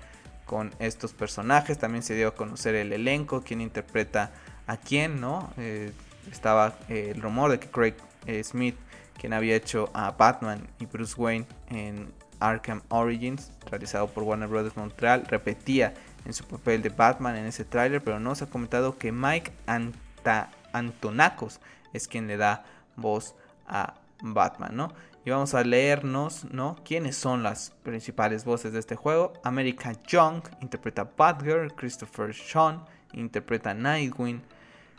con 0.46 0.74
estos 0.80 1.14
personajes. 1.14 1.78
También 1.78 2.04
se 2.04 2.16
dio 2.16 2.30
a 2.30 2.36
conocer 2.36 2.76
el 2.76 2.94
elenco, 2.94 3.42
quien 3.42 3.60
interpreta 3.60 4.32
a 4.68 4.78
quién, 4.78 5.20
¿no? 5.20 5.52
Eh, 5.58 5.92
estaba 6.32 6.78
eh, 6.90 7.12
el 7.16 7.22
rumor 7.22 7.52
de 7.52 7.60
que 7.60 7.70
Craig 7.70 7.96
eh, 8.26 8.44
Smith, 8.44 8.76
quien 9.20 9.34
había 9.34 9.56
hecho 9.56 9.90
a 9.94 10.12
Batman 10.12 10.68
y 10.80 10.86
Bruce 10.86 11.16
Wayne 11.18 11.46
en 11.70 12.12
Arkham 12.40 12.82
Origins, 12.90 13.52
realizado 13.70 14.08
por 14.08 14.24
Warner 14.24 14.48
Bros. 14.48 14.76
Montreal, 14.76 15.26
repetía 15.28 15.94
en 16.26 16.34
su 16.34 16.46
papel 16.46 16.82
de 16.82 16.90
Batman 16.90 17.36
en 17.36 17.46
ese 17.46 17.66
tráiler, 17.66 18.04
pero 18.04 18.20
no 18.20 18.36
se 18.36 18.46
ha 18.46 18.48
comentado 18.48 18.98
que 18.98 19.12
Mike 19.12 19.52
Antonakos 20.74 21.60
es 21.94 22.08
quien 22.08 22.28
le 22.28 22.38
da 22.38 22.64
voz 22.96 23.36
a 23.68 23.96
Batman, 24.22 24.76
¿no? 24.76 24.94
Y 25.24 25.30
vamos 25.30 25.54
a 25.54 25.64
leernos, 25.64 26.46
¿no? 26.46 26.78
¿Quiénes 26.84 27.16
son 27.16 27.44
las 27.44 27.72
principales 27.84 28.44
voces 28.44 28.74
de 28.74 28.80
este 28.80 28.96
juego? 28.96 29.34
America 29.44 29.94
Young 30.08 30.42
interpreta 30.62 31.12
Batgirl, 31.16 31.74
Christopher 31.76 32.34
Sean 32.34 32.84
interpreta 33.14 33.72
a 33.72 33.74
Nightwing, 33.74 34.42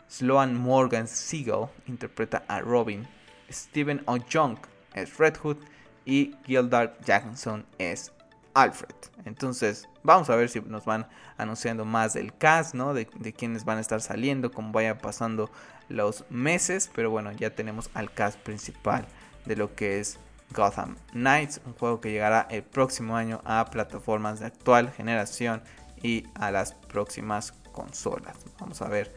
Sloan 0.07 0.55
Morgan 0.55 1.07
Siegel 1.07 1.67
interpreta 1.87 2.43
a 2.47 2.61
Robin, 2.61 3.07
Steven 3.49 4.01
O'Young 4.05 4.57
es 4.93 5.17
Red 5.17 5.37
Hood 5.37 5.57
y 6.05 6.35
Gildard 6.45 6.91
Jackson 7.03 7.65
es 7.77 8.11
Alfred. 8.53 8.95
Entonces, 9.25 9.87
vamos 10.03 10.29
a 10.29 10.35
ver 10.35 10.49
si 10.49 10.61
nos 10.61 10.85
van 10.85 11.07
anunciando 11.37 11.85
más 11.85 12.13
del 12.13 12.35
cast, 12.35 12.75
¿no? 12.75 12.93
De, 12.93 13.07
de 13.15 13.33
quienes 13.33 13.65
van 13.65 13.77
a 13.77 13.81
estar 13.81 14.01
saliendo, 14.01 14.51
como 14.51 14.71
vayan 14.71 14.97
pasando 14.97 15.49
los 15.89 16.25
meses. 16.29 16.91
Pero 16.93 17.09
bueno, 17.09 17.31
ya 17.31 17.55
tenemos 17.55 17.89
al 17.93 18.11
cast 18.13 18.37
principal 18.39 19.07
de 19.45 19.55
lo 19.55 19.75
que 19.75 19.99
es 19.99 20.19
Gotham 20.53 20.97
Knights, 21.13 21.61
un 21.65 21.73
juego 21.73 21.99
que 21.99 22.11
llegará 22.11 22.47
el 22.49 22.63
próximo 22.63 23.15
año 23.15 23.41
a 23.45 23.65
plataformas 23.65 24.39
de 24.39 24.47
actual 24.47 24.91
generación 24.91 25.63
y 26.01 26.25
a 26.35 26.51
las 26.51 26.73
próximas 26.73 27.53
consolas. 27.73 28.37
Vamos 28.59 28.81
a 28.81 28.87
ver 28.87 29.13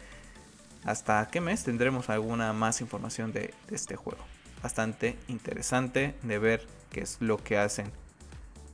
hasta 0.85 1.29
qué 1.31 1.41
mes 1.41 1.63
tendremos 1.63 2.11
alguna 2.11 2.53
más 2.53 2.81
información 2.81 3.33
de, 3.33 3.55
este 3.71 3.95
juego. 3.95 4.25
Bastante 4.63 5.17
interesante 5.29 6.17
de 6.23 6.39
ver 6.39 6.67
qué 6.91 7.03
es 7.03 7.19
lo 7.21 7.37
que 7.37 7.59
hacen 7.59 7.93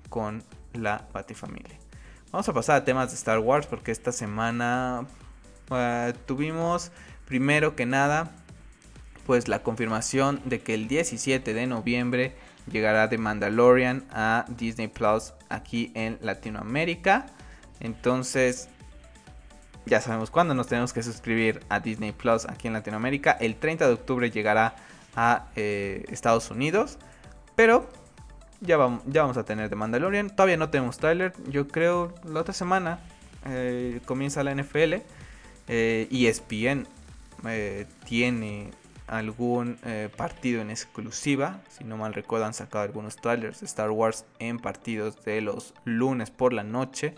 con 0.09 0.43
la 0.73 1.07
Batifamilia. 1.13 1.79
Vamos 2.31 2.49
a 2.49 2.55
pasar 2.55 2.77
a 2.77 2.85
temas 2.85 3.11
de 3.11 3.17
Star 3.17 3.39
Wars 3.39 3.67
porque 3.67 3.93
esta 3.93 4.13
semana 4.13 5.07
eh, 5.71 6.15
tuvimos 6.25 6.93
primero 7.27 7.77
que 7.77 7.85
nada 7.85 8.31
pues 9.27 9.49
la 9.49 9.63
confirmación 9.63 10.41
de 10.45 10.61
que 10.61 10.75
el 10.75 10.89
17 10.89 11.55
de 11.55 11.67
noviembre 11.67 12.35
llegará 12.71 13.09
The 13.09 13.19
Mandalorian 13.19 14.05
a 14.11 14.45
Disney 14.49 14.89
Plus 14.89 15.35
aquí 15.49 15.93
en 15.95 16.19
Latinoamérica. 16.21 17.27
Entonces 17.81 18.69
ya 19.87 20.01
sabemos 20.01 20.31
cuándo 20.31 20.55
nos 20.55 20.67
tenemos 20.69 20.93
que 20.93 21.03
suscribir 21.03 21.61
a 21.69 21.81
Disney 21.81 22.13
Plus 22.13 22.47
aquí 22.47 22.69
en 22.69 22.75
Latinoamérica. 22.75 23.33
El 23.33 23.57
30 23.57 23.87
de 23.87 23.93
octubre 23.93 24.31
llegará 24.31 24.77
a 25.17 25.47
eh, 25.57 26.05
Estados 26.09 26.51
Unidos. 26.51 26.99
Pero 27.57 27.89
ya 28.61 28.77
vamos, 28.77 29.03
ya 29.07 29.23
vamos 29.23 29.37
a 29.37 29.45
tener 29.45 29.69
The 29.69 29.77
Mandalorian. 29.77 30.31
Todavía 30.31 30.57
no 30.57 30.71
tenemos 30.71 30.99
trailer. 30.99 31.33
Yo 31.49 31.69
creo 31.69 32.15
la 32.25 32.41
otra 32.41 32.55
semana 32.55 33.01
eh, 33.47 34.01
comienza 34.05 34.45
la 34.45 34.55
NFL. 34.55 34.95
Eh, 35.69 36.09
ESPN 36.11 36.87
eh, 37.47 37.87
tiene 38.05 38.71
algún 39.09 39.79
partido 40.17 40.63
en 40.63 40.71
exclusiva. 40.71 41.61
Si 41.69 41.85
no 41.85 41.99
mal 41.99 42.15
recuerdo 42.15 42.47
han 42.47 42.55
sacado 42.55 42.85
algunos 42.85 43.17
trailers 43.17 43.61
de 43.61 43.67
Star 43.67 43.91
Wars 43.91 44.25
en 44.39 44.59
partidos 44.59 45.23
de 45.25 45.43
los 45.43 45.75
lunes 45.85 46.31
por 46.31 46.53
la 46.53 46.63
noche. 46.63 47.15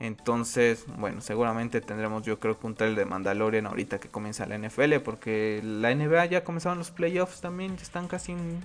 Entonces, 0.00 0.84
bueno, 0.98 1.20
seguramente 1.20 1.80
tendremos 1.80 2.24
yo 2.24 2.40
creo 2.40 2.58
que 2.58 2.66
un 2.66 2.74
trailer 2.74 2.98
de 2.98 3.04
Mandalorian 3.04 3.66
ahorita 3.66 4.00
que 4.00 4.08
comienza 4.08 4.44
la 4.46 4.58
NFL, 4.58 4.96
porque 5.04 5.60
la 5.62 5.94
NBA 5.94 6.26
ya 6.26 6.44
comenzaron 6.44 6.78
los 6.78 6.90
playoffs 6.90 7.40
también, 7.40 7.76
ya 7.76 7.82
están 7.82 8.08
casi 8.08 8.32
en 8.32 8.60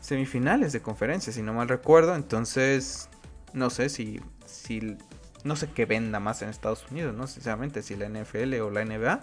semifinales 0.00 0.72
de 0.72 0.82
conferencia, 0.82 1.32
si 1.32 1.40
no 1.42 1.52
mal 1.52 1.68
recuerdo. 1.68 2.14
Entonces, 2.16 3.08
no 3.52 3.70
sé 3.70 3.88
si, 3.88 4.20
si 4.44 4.96
no 5.44 5.56
sé 5.56 5.70
qué 5.70 5.86
venda 5.86 6.20
más 6.20 6.42
en 6.42 6.48
Estados 6.48 6.84
Unidos, 6.90 7.14
¿no? 7.14 7.26
Sinceramente, 7.26 7.82
si 7.82 7.94
la 7.94 8.08
NFL 8.08 8.54
o 8.60 8.70
la 8.70 8.84
NBA. 8.84 9.20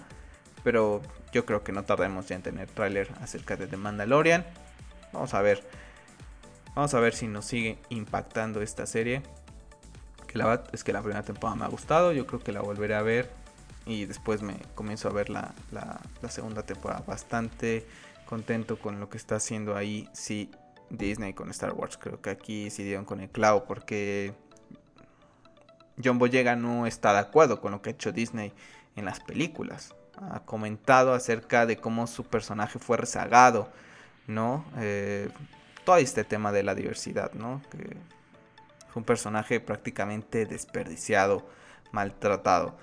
Pero 0.63 1.01
yo 1.33 1.45
creo 1.45 1.63
que 1.63 1.71
no 1.71 1.83
tardemos 1.83 2.27
ya 2.27 2.35
en 2.35 2.43
tener 2.43 2.69
trailer 2.69 3.09
acerca 3.19 3.57
de 3.57 3.67
The 3.67 3.77
Mandalorian. 3.77 4.45
Vamos 5.11 5.33
a 5.33 5.41
ver. 5.41 5.63
Vamos 6.75 6.93
a 6.93 6.99
ver 6.99 7.13
si 7.13 7.27
nos 7.27 7.45
sigue 7.45 7.79
impactando 7.89 8.61
esta 8.61 8.85
serie 8.85 9.23
la 10.37 10.63
es 10.71 10.83
que 10.83 10.93
la 10.93 11.01
primera 11.01 11.23
temporada 11.23 11.55
me 11.57 11.65
ha 11.65 11.69
gustado, 11.69 12.11
yo 12.11 12.25
creo 12.25 12.39
que 12.39 12.51
la 12.51 12.61
volveré 12.61 12.95
a 12.95 13.01
ver 13.01 13.31
y 13.85 14.05
después 14.05 14.41
me 14.41 14.57
comienzo 14.75 15.09
a 15.09 15.13
ver 15.13 15.29
la, 15.29 15.53
segunda 16.29 16.63
temporada. 16.63 17.03
Bastante 17.05 17.85
contento 18.25 18.79
con 18.79 18.99
lo 18.99 19.09
que 19.09 19.17
está 19.17 19.35
haciendo 19.35 19.75
ahí, 19.75 20.07
sí, 20.13 20.51
Disney 20.89 21.33
con 21.33 21.49
Star 21.49 21.73
Wars. 21.73 21.97
Creo 21.97 22.21
que 22.21 22.29
aquí 22.29 22.69
sí 22.69 22.83
dieron 22.83 23.05
con 23.05 23.19
el 23.19 23.29
clavo 23.29 23.65
porque 23.65 24.33
John 26.03 26.19
Boyega 26.19 26.55
no 26.55 26.85
está 26.85 27.13
de 27.13 27.19
acuerdo 27.19 27.59
con 27.59 27.71
lo 27.71 27.81
que 27.81 27.89
ha 27.89 27.93
hecho 27.93 28.11
Disney 28.11 28.53
en 28.95 29.05
las 29.05 29.19
películas. 29.19 29.95
Ha 30.29 30.41
comentado 30.41 31.13
acerca 31.13 31.65
de 31.65 31.77
cómo 31.77 32.05
su 32.05 32.23
personaje 32.25 32.77
fue 32.79 32.97
rezagado, 32.97 33.69
¿no? 34.27 34.65
Eh, 34.77 35.29
todo 35.83 35.97
este 35.97 36.23
tema 36.23 36.51
de 36.51 36.63
la 36.63 36.75
diversidad, 36.75 37.33
¿no? 37.33 37.61
Que 37.71 37.97
fue 38.91 38.99
un 38.99 39.05
personaje 39.05 39.59
prácticamente 39.59 40.45
desperdiciado, 40.45 41.47
maltratado. 41.91 42.77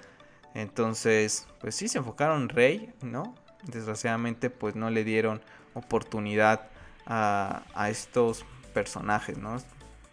Entonces, 0.55 1.47
pues 1.61 1.75
sí, 1.75 1.88
se 1.88 1.99
enfocaron 1.99 2.43
en 2.43 2.49
Rey, 2.49 2.95
¿no? 3.03 3.35
Desgraciadamente, 3.65 4.50
pues 4.50 4.75
no 4.75 4.91
le 4.91 5.05
dieron 5.05 5.43
oportunidad 5.75 6.69
a, 7.07 7.88
estos 7.91 8.45
personajes, 8.75 9.38
¿no? 9.38 9.57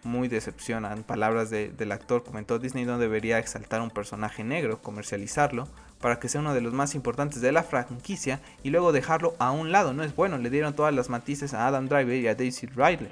Muy 0.04 0.28
decepcionan. 0.28 1.04
Palabras 1.04 1.50
del 1.50 1.92
actor 1.92 2.24
comentó 2.24 2.60
Disney 2.60 2.86
no 2.86 3.00
debería 3.00 3.40
exaltar 3.40 3.82
un 3.82 3.90
personaje 3.90 4.44
negro, 4.44 4.82
comercializarlo, 4.82 5.68
para 6.00 6.20
que 6.20 6.30
sea 6.30 6.42
uno 6.42 6.54
de 6.54 6.62
los 6.62 6.74
más 6.74 6.94
importantes 6.94 7.42
de 7.42 7.52
la 7.52 7.64
franquicia 7.64 8.40
y 8.62 8.70
luego 8.70 8.92
dejarlo 8.92 9.34
a 9.40 9.52
un 9.52 9.72
lado. 9.72 9.94
No 9.94 10.04
es 10.04 10.16
bueno, 10.16 10.38
le 10.38 10.50
dieron 10.50 10.76
todas 10.76 10.94
las 10.94 11.10
matices 11.10 11.54
a 11.54 11.68
Adam 11.68 11.88
Driver 11.88 12.16
y 12.16 12.28
a 12.28 12.36
Daisy 12.36 12.68
Ridley. 12.68 13.12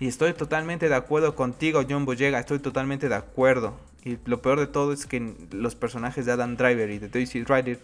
Y 0.00 0.08
estoy 0.08 0.32
totalmente 0.32 0.88
de 0.88 0.94
acuerdo 0.94 1.36
contigo, 1.36 1.82
John 1.88 2.06
Boyega, 2.06 2.40
estoy 2.40 2.58
totalmente 2.58 3.10
de 3.10 3.14
acuerdo. 3.14 3.78
Y 4.02 4.16
lo 4.24 4.40
peor 4.40 4.58
de 4.58 4.66
todo 4.66 4.94
es 4.94 5.04
que 5.04 5.34
los 5.50 5.74
personajes 5.74 6.24
de 6.24 6.32
Adam 6.32 6.56
Driver 6.56 6.88
y 6.88 6.98
de 6.98 7.08
Daisy 7.08 7.44
Ryder 7.44 7.78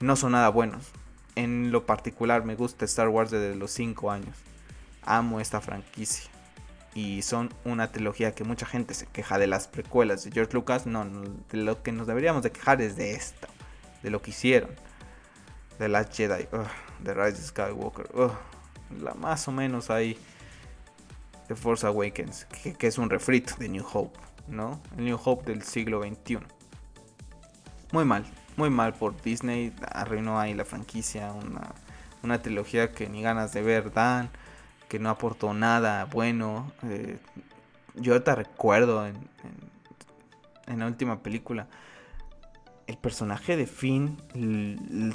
no 0.00 0.16
son 0.16 0.32
nada 0.32 0.48
buenos. 0.48 0.86
en 1.36 1.70
lo 1.70 1.86
particular 1.86 2.44
me 2.44 2.56
gusta 2.56 2.84
Star 2.86 3.08
Wars 3.08 3.30
desde 3.30 3.54
los 3.54 3.70
5 3.70 4.10
años. 4.10 4.34
Amo 5.02 5.40
esta 5.40 5.60
franquicia. 5.60 6.30
Y 6.94 7.22
son 7.22 7.50
una 7.64 7.92
trilogía 7.92 8.34
que 8.34 8.44
mucha 8.44 8.66
gente 8.66 8.94
se 8.94 9.06
queja 9.06 9.38
de 9.38 9.46
las 9.46 9.68
precuelas 9.68 10.24
de 10.24 10.32
George 10.32 10.54
Lucas. 10.54 10.86
No, 10.86 11.04
de 11.04 11.58
lo 11.58 11.82
que 11.82 11.92
nos 11.92 12.06
deberíamos 12.06 12.42
de 12.42 12.50
quejar 12.50 12.80
es 12.80 12.96
de 12.96 13.12
esta. 13.12 13.46
De 14.02 14.10
lo 14.10 14.22
que 14.22 14.30
hicieron. 14.30 14.70
De 15.78 15.88
Last 15.88 16.16
Jedi. 16.16 16.48
de 17.04 17.14
Rise 17.14 17.38
of 17.38 17.48
Skywalker. 17.50 18.08
la 19.00 19.14
más 19.14 19.46
o 19.46 19.52
menos 19.52 19.90
ahí. 19.90 20.18
De 21.48 21.56
Force 21.56 21.86
Awakens. 21.86 22.46
Que, 22.78 22.86
es 22.86 22.98
un 22.98 23.10
refrito 23.10 23.54
de 23.58 23.68
New 23.68 23.84
Hope. 23.92 24.18
¿No? 24.48 24.80
El 24.96 25.04
New 25.04 25.18
Hope 25.22 25.50
del 25.50 25.62
siglo 25.62 26.02
XXI. 26.02 26.38
Muy 27.92 28.04
mal 28.04 28.24
muy 28.58 28.70
mal 28.70 28.92
por 28.92 29.22
Disney, 29.22 29.72
arruinó 29.92 30.38
ahí 30.40 30.52
la 30.52 30.64
franquicia, 30.64 31.32
una, 32.22 32.42
trilogía 32.42 32.90
que 32.90 33.08
ni 33.08 33.22
ganas 33.22 33.52
de 33.52 33.62
ver 33.62 33.92
dan, 33.92 34.30
que 34.88 34.98
no 34.98 35.10
aportó 35.10 35.54
nada 35.54 36.04
bueno. 36.06 36.70
Eh, 36.82 37.18
yo 37.94 38.20
te 38.22 38.34
recuerdo 38.34 39.06
en, 39.06 39.16
en, 40.66 40.80
la 40.80 40.86
última 40.86 41.22
película, 41.22 41.68
el 42.88 42.98
personaje 42.98 43.56
de 43.56 43.66
Finn, 43.66 44.16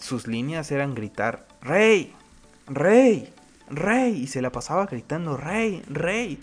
sus 0.01 0.25
líneas 0.25 0.71
eran 0.71 0.95
gritar, 0.95 1.45
Rey, 1.61 2.13
Rey, 2.67 3.33
Rey, 3.75 4.23
y 4.23 4.27
se 4.27 4.41
la 4.41 4.51
pasaba 4.51 4.85
gritando, 4.85 5.37
Rey, 5.37 5.83
Rey 5.87 6.39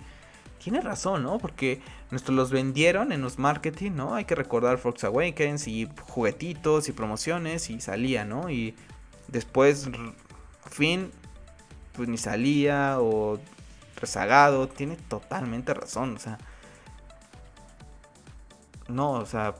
tiene 0.63 0.81
razón, 0.81 1.23
¿no? 1.23 1.39
Porque 1.39 1.81
nuestros 2.11 2.37
los 2.37 2.51
vendieron 2.51 3.13
en 3.13 3.23
los 3.23 3.39
marketing, 3.39 3.93
¿no? 3.93 4.15
Hay 4.15 4.25
que 4.25 4.35
recordar 4.35 4.79
Fox 4.79 5.05
Awakens 5.05 5.67
y 5.69 5.89
juguetitos 6.09 6.89
y 6.89 6.93
promociones 6.93 7.71
y 7.71 7.81
salía, 7.81 8.25
¿no? 8.25 8.51
Y 8.51 8.75
después 9.29 9.89
fin 10.71 11.11
pues 11.93 12.09
ni 12.09 12.19
salía 12.19 13.01
o 13.01 13.39
rezagado, 13.97 14.69
tiene 14.69 14.97
totalmente 14.97 15.75
razón, 15.75 16.17
o 16.17 16.19
sea, 16.19 16.39
no, 18.89 19.13
o 19.13 19.27
sea, 19.27 19.55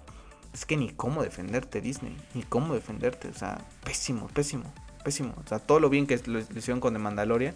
es 0.53 0.65
que 0.65 0.77
ni 0.77 0.91
cómo 0.91 1.23
defenderte 1.23 1.81
Disney, 1.81 2.17
ni 2.35 2.43
cómo 2.43 2.75
defenderte, 2.75 3.29
o 3.29 3.35
sea, 3.35 3.59
pésimo, 3.85 4.29
pésimo, 4.29 4.73
pésimo, 5.03 5.35
o 5.43 5.49
sea, 5.49 5.59
todo 5.59 5.81
lo 5.81 5.89
bien 5.89 6.07
que 6.07 6.21
lo 6.27 6.41
hicieron 6.41 6.81
con 6.81 6.93
The 6.93 6.99
Mandalorian, 6.99 7.55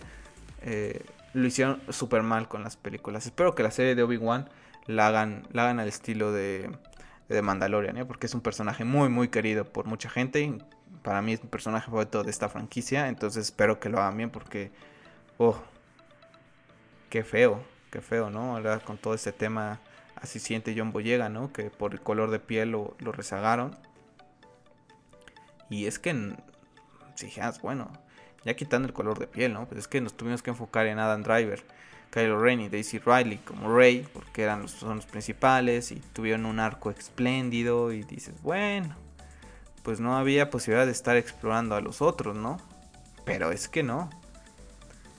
eh, 0.62 1.04
lo 1.34 1.46
hicieron 1.46 1.80
súper 1.90 2.22
mal 2.22 2.48
con 2.48 2.62
las 2.62 2.76
películas. 2.76 3.26
Espero 3.26 3.54
que 3.54 3.62
la 3.62 3.70
serie 3.70 3.94
de 3.94 4.02
Obi-Wan 4.02 4.48
la 4.86 5.08
hagan, 5.08 5.46
la 5.52 5.64
hagan 5.64 5.80
al 5.80 5.88
estilo 5.88 6.32
de, 6.32 6.70
de 7.28 7.42
Mandalorian, 7.42 7.96
¿eh? 7.96 8.04
porque 8.04 8.26
es 8.26 8.34
un 8.34 8.40
personaje 8.40 8.84
muy, 8.84 9.08
muy 9.08 9.28
querido 9.28 9.64
por 9.64 9.86
mucha 9.86 10.08
gente. 10.08 10.40
Y 10.40 10.58
para 11.02 11.22
mí 11.22 11.32
es 11.32 11.40
un 11.40 11.48
personaje 11.48 11.86
favorito 11.86 12.22
de 12.22 12.30
esta 12.30 12.48
franquicia. 12.48 13.08
Entonces 13.08 13.46
espero 13.46 13.80
que 13.80 13.88
lo 13.88 13.98
hagan 13.98 14.16
bien 14.16 14.30
porque, 14.30 14.70
oh, 15.38 15.56
qué 17.10 17.24
feo, 17.24 17.62
qué 17.90 18.00
feo, 18.00 18.30
¿no? 18.30 18.56
Ahora 18.56 18.80
con 18.80 18.96
todo 18.96 19.14
este 19.14 19.32
tema, 19.32 19.80
así 20.16 20.38
siente 20.38 20.74
John 20.76 20.92
Boyega, 20.92 21.28
¿no? 21.28 21.52
Que 21.52 21.70
por 21.70 21.92
el 21.92 22.00
color 22.00 22.30
de 22.30 22.38
piel 22.38 22.70
lo, 22.70 22.96
lo 23.00 23.12
rezagaron. 23.12 23.76
Y 25.70 25.86
es 25.86 25.98
que, 25.98 26.34
si 27.14 27.26
dijeras, 27.26 27.60
bueno, 27.60 27.90
ya 28.44 28.54
quitando 28.54 28.88
el 28.88 28.94
color 28.94 29.18
de 29.18 29.26
piel, 29.26 29.52
¿no? 29.52 29.66
Pues 29.66 29.80
es 29.80 29.88
que 29.88 30.00
nos 30.00 30.14
tuvimos 30.14 30.42
que 30.42 30.50
enfocar 30.50 30.86
en 30.86 30.98
Adam 30.98 31.22
Driver, 31.22 31.62
Kylo 32.10 32.40
Ren 32.40 32.60
y 32.60 32.68
Daisy 32.68 32.98
Riley 32.98 33.38
como 33.38 33.74
Rey, 33.74 34.06
porque 34.12 34.42
eran 34.42 34.62
los, 34.62 34.72
son 34.72 34.96
los 34.96 35.06
principales 35.06 35.90
y 35.90 35.96
tuvieron 35.96 36.46
un 36.46 36.60
arco 36.60 36.90
espléndido 36.90 37.92
y 37.92 38.02
dices, 38.02 38.34
bueno, 38.42 38.94
pues 39.82 40.00
no 40.00 40.16
había 40.16 40.50
posibilidad 40.50 40.86
de 40.86 40.92
estar 40.92 41.16
explorando 41.16 41.74
a 41.74 41.80
los 41.80 42.02
otros, 42.02 42.36
¿no? 42.36 42.58
Pero 43.24 43.50
es 43.50 43.68
que 43.68 43.82
no, 43.82 44.10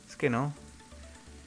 es 0.07 0.15
que 0.15 0.29
no. 0.29 0.53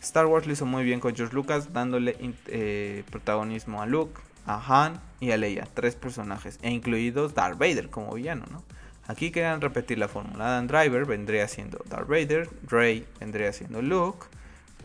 Star 0.00 0.26
Wars 0.26 0.46
lo 0.46 0.52
hizo 0.52 0.66
muy 0.66 0.84
bien 0.84 1.00
con 1.00 1.14
George 1.14 1.34
Lucas, 1.34 1.72
dándole 1.72 2.16
eh, 2.46 3.04
protagonismo 3.10 3.82
a 3.82 3.86
Luke, 3.86 4.20
a 4.46 4.84
Han 4.84 5.00
y 5.20 5.32
a 5.32 5.36
Leia, 5.36 5.66
tres 5.74 5.96
personajes, 5.96 6.58
e 6.62 6.70
incluidos 6.70 7.34
Darth 7.34 7.58
Vader 7.58 7.90
como 7.90 8.14
villano, 8.14 8.44
¿no? 8.50 8.62
Aquí 9.08 9.30
querían 9.30 9.60
repetir 9.60 9.98
la 9.98 10.06
fórmula. 10.06 10.46
Adam 10.46 10.66
Driver 10.66 11.04
vendría 11.06 11.48
siendo 11.48 11.83
Darth 11.88 12.09
Vader, 12.09 12.48
Rey 12.68 13.06
vendría 13.18 13.52
siendo 13.52 13.83
Luke, 13.83 14.26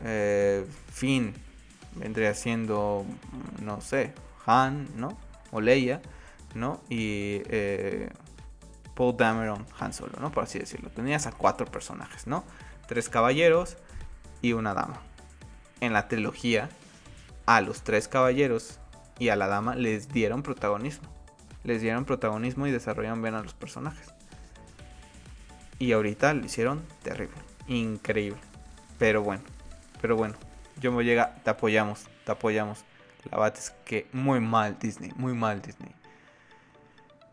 eh, 0.04 0.66
Finn 0.92 1.34
vendría 1.96 2.34
siendo, 2.34 3.06
no 3.62 3.82
sé, 3.82 4.14
Han, 4.46 4.88
¿no? 4.96 5.18
O 5.52 5.62
Leia, 5.62 6.02
¿no? 6.56 6.82
Y 6.90 7.42
eh, 7.50 8.10
Paul 8.96 9.18
Dameron, 9.18 9.66
Han 9.80 9.94
Solo, 9.94 10.14
¿no? 10.20 10.32
Por 10.32 10.44
así 10.44 10.60
decirlo. 10.60 10.90
Tenías 10.90 11.28
a 11.28 11.32
cuatro 11.32 11.66
personajes, 11.66 12.28
¿no? 12.28 12.44
Tres 12.88 13.10
caballeros 13.10 13.78
y 14.42 14.54
una 14.54 14.74
dama. 14.74 15.02
En 15.82 15.94
la 15.94 16.08
trilogía, 16.08 16.70
a 17.46 17.62
los 17.62 17.82
tres 17.82 18.08
caballeros 18.08 18.80
y 19.20 19.30
a 19.30 19.36
la 19.36 19.48
dama 19.48 19.76
les 19.76 20.10
dieron 20.10 20.44
protagonismo. 20.44 21.10
Les 21.64 21.82
dieron 21.82 22.06
protagonismo 22.06 22.68
y 22.68 22.72
desarrollaron 22.72 23.22
bien 23.22 23.36
a 23.36 23.42
los 23.42 23.54
personajes. 23.54 24.13
Y 25.80 25.92
ahorita 25.92 26.34
lo 26.34 26.46
hicieron 26.46 26.84
terrible. 27.02 27.38
Increíble. 27.68 28.40
Pero 28.98 29.22
bueno. 29.22 29.44
Pero 30.02 30.16
bueno. 30.16 30.36
Yo 30.80 30.92
me 30.92 31.04
llega. 31.04 31.36
Te 31.44 31.50
apoyamos. 31.50 32.06
Te 32.26 32.32
apoyamos. 32.32 32.84
La 33.32 33.38
bate 33.38 33.60
es 33.60 33.72
que 33.86 34.08
muy 34.12 34.40
mal 34.40 34.78
Disney. 34.80 35.12
Muy 35.16 35.34
mal 35.34 35.62
Disney. 35.62 35.92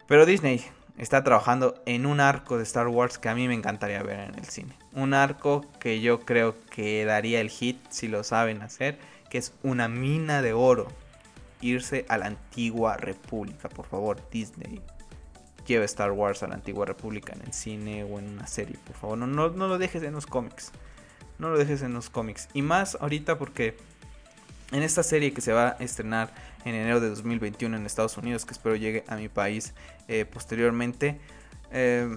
Pero 0.06 0.26
Disney 0.26 0.64
está 0.98 1.22
trabajando 1.22 1.80
en 1.86 2.06
un 2.06 2.20
arco 2.20 2.56
de 2.56 2.64
Star 2.64 2.88
Wars 2.88 3.18
que 3.18 3.28
a 3.28 3.34
mí 3.34 3.48
me 3.48 3.54
encantaría 3.54 4.02
ver 4.02 4.20
en 4.20 4.34
el 4.34 4.44
cine. 4.44 4.76
Un 4.92 5.14
arco 5.14 5.64
que 5.78 6.00
yo 6.00 6.20
creo 6.20 6.56
que 6.66 7.04
daría 7.04 7.40
el 7.40 7.50
hit 7.50 7.78
si 7.90 8.08
lo 8.08 8.24
saben 8.24 8.62
hacer. 8.62 8.98
Que 9.28 9.38
es 9.38 9.54
una 9.62 9.88
mina 9.88 10.42
de 10.42 10.52
oro. 10.52 10.88
Irse 11.60 12.04
a 12.08 12.18
la 12.18 12.26
antigua 12.26 12.96
república. 12.96 13.68
Por 13.68 13.86
favor, 13.86 14.20
Disney 14.30 14.80
lleva 15.66 15.84
Star 15.84 16.12
Wars 16.12 16.42
a 16.42 16.48
la 16.48 16.54
antigua 16.54 16.86
república 16.86 17.32
en 17.32 17.42
el 17.42 17.52
cine 17.52 18.04
o 18.04 18.18
en 18.18 18.28
una 18.28 18.46
serie, 18.46 18.76
por 18.84 18.96
favor. 18.96 19.18
No, 19.18 19.48
lo 19.48 19.78
dejes 19.78 20.02
en 20.02 20.12
los 20.12 20.26
cómics. 20.26 20.72
No 21.38 21.50
lo 21.50 21.58
dejes 21.58 21.82
en 21.82 21.94
los 21.94 22.10
cómics. 22.10 22.48
Y 22.52 22.62
más 22.62 22.96
ahorita 23.00 23.38
porque 23.38 23.76
en 24.72 24.82
esta 24.82 25.02
serie 25.02 25.32
que 25.32 25.40
se 25.40 25.52
va 25.52 25.76
a 25.78 25.82
estrenar 25.82 26.32
en 26.64 26.74
enero 26.74 27.00
de 27.00 27.08
2021 27.08 27.76
en 27.76 27.86
Estados 27.86 28.16
Unidos, 28.16 28.44
que 28.44 28.52
espero 28.52 28.76
llegue 28.76 29.04
a 29.08 29.16
mi 29.16 29.28
país 29.28 29.74
eh, 30.08 30.24
posteriormente, 30.24 31.18
eh, 31.72 32.16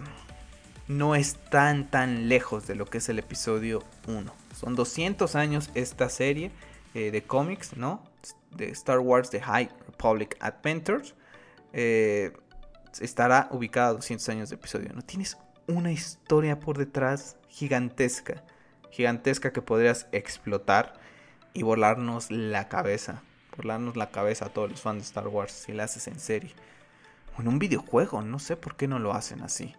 no 0.87 1.15
es 1.15 1.35
tan 1.49 1.89
tan 1.89 2.27
lejos 2.27 2.67
de 2.67 2.75
lo 2.75 2.85
que 2.85 2.97
es 2.97 3.07
el 3.07 3.19
episodio 3.19 3.83
1. 4.07 4.33
Son 4.55 4.75
200 4.75 5.35
años 5.35 5.69
esta 5.73 6.09
serie 6.09 6.51
eh, 6.93 7.11
de 7.11 7.23
cómics, 7.23 7.77
¿no? 7.77 8.03
De 8.51 8.69
Star 8.69 8.99
Wars 8.99 9.29
The 9.29 9.41
High 9.41 9.69
Republic 9.87 10.35
Adventures 10.41 11.15
estará 13.01 13.47
ubicada 13.51 13.89
a 13.89 13.93
200 13.93 14.27
años 14.29 14.49
de 14.49 14.55
episodio. 14.55 14.91
No 14.93 15.01
tienes 15.01 15.37
una 15.67 15.91
historia 15.91 16.59
por 16.59 16.77
detrás 16.77 17.37
gigantesca, 17.49 18.43
gigantesca 18.91 19.51
que 19.51 19.61
podrías 19.61 20.07
explotar 20.11 20.93
y 21.53 21.63
volarnos 21.63 22.31
la 22.31 22.67
cabeza, 22.67 23.21
volarnos 23.57 23.95
la 23.95 24.09
cabeza 24.09 24.45
a 24.45 24.49
todos 24.49 24.71
los 24.71 24.81
fans 24.81 24.97
de 24.99 25.03
Star 25.03 25.27
Wars 25.27 25.51
si 25.51 25.71
la 25.71 25.85
haces 25.85 26.07
en 26.07 26.19
serie. 26.19 26.53
O 27.37 27.41
en 27.41 27.47
un 27.47 27.59
videojuego, 27.59 28.21
no 28.21 28.39
sé 28.39 28.57
por 28.57 28.75
qué 28.75 28.87
no 28.87 28.99
lo 28.99 29.13
hacen 29.13 29.41
así. 29.41 29.73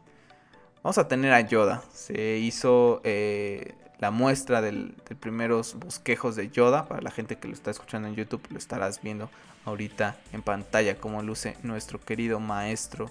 Vamos 0.83 0.99
a 0.99 1.09
tener 1.09 1.33
a 1.33 1.41
Yoda. 1.41 1.83
Se 1.93 2.37
hizo 2.37 3.01
eh, 3.05 3.75
la 3.99 4.11
muestra 4.11 4.61
del, 4.61 4.95
de 5.09 5.15
primeros 5.15 5.75
bosquejos 5.75 6.37
de 6.37 6.51
Yoda. 6.51 6.87
Para 6.87 7.03
la 7.03 7.11
gente 7.11 7.37
que 7.37 7.49
lo 7.49 7.55
está 7.55 7.71
escuchando 7.71 8.09
en 8.09 8.15
YouTube, 8.15 8.47
lo 8.51 8.59
estarás 8.59 9.03
viendo 9.03 9.31
ahorita 9.65 10.17
en 10.33 10.43
pantalla 10.43 10.97
como 10.97 11.23
luce 11.23 11.57
nuestro 11.63 12.01
querido 12.01 12.41
maestro 12.41 13.11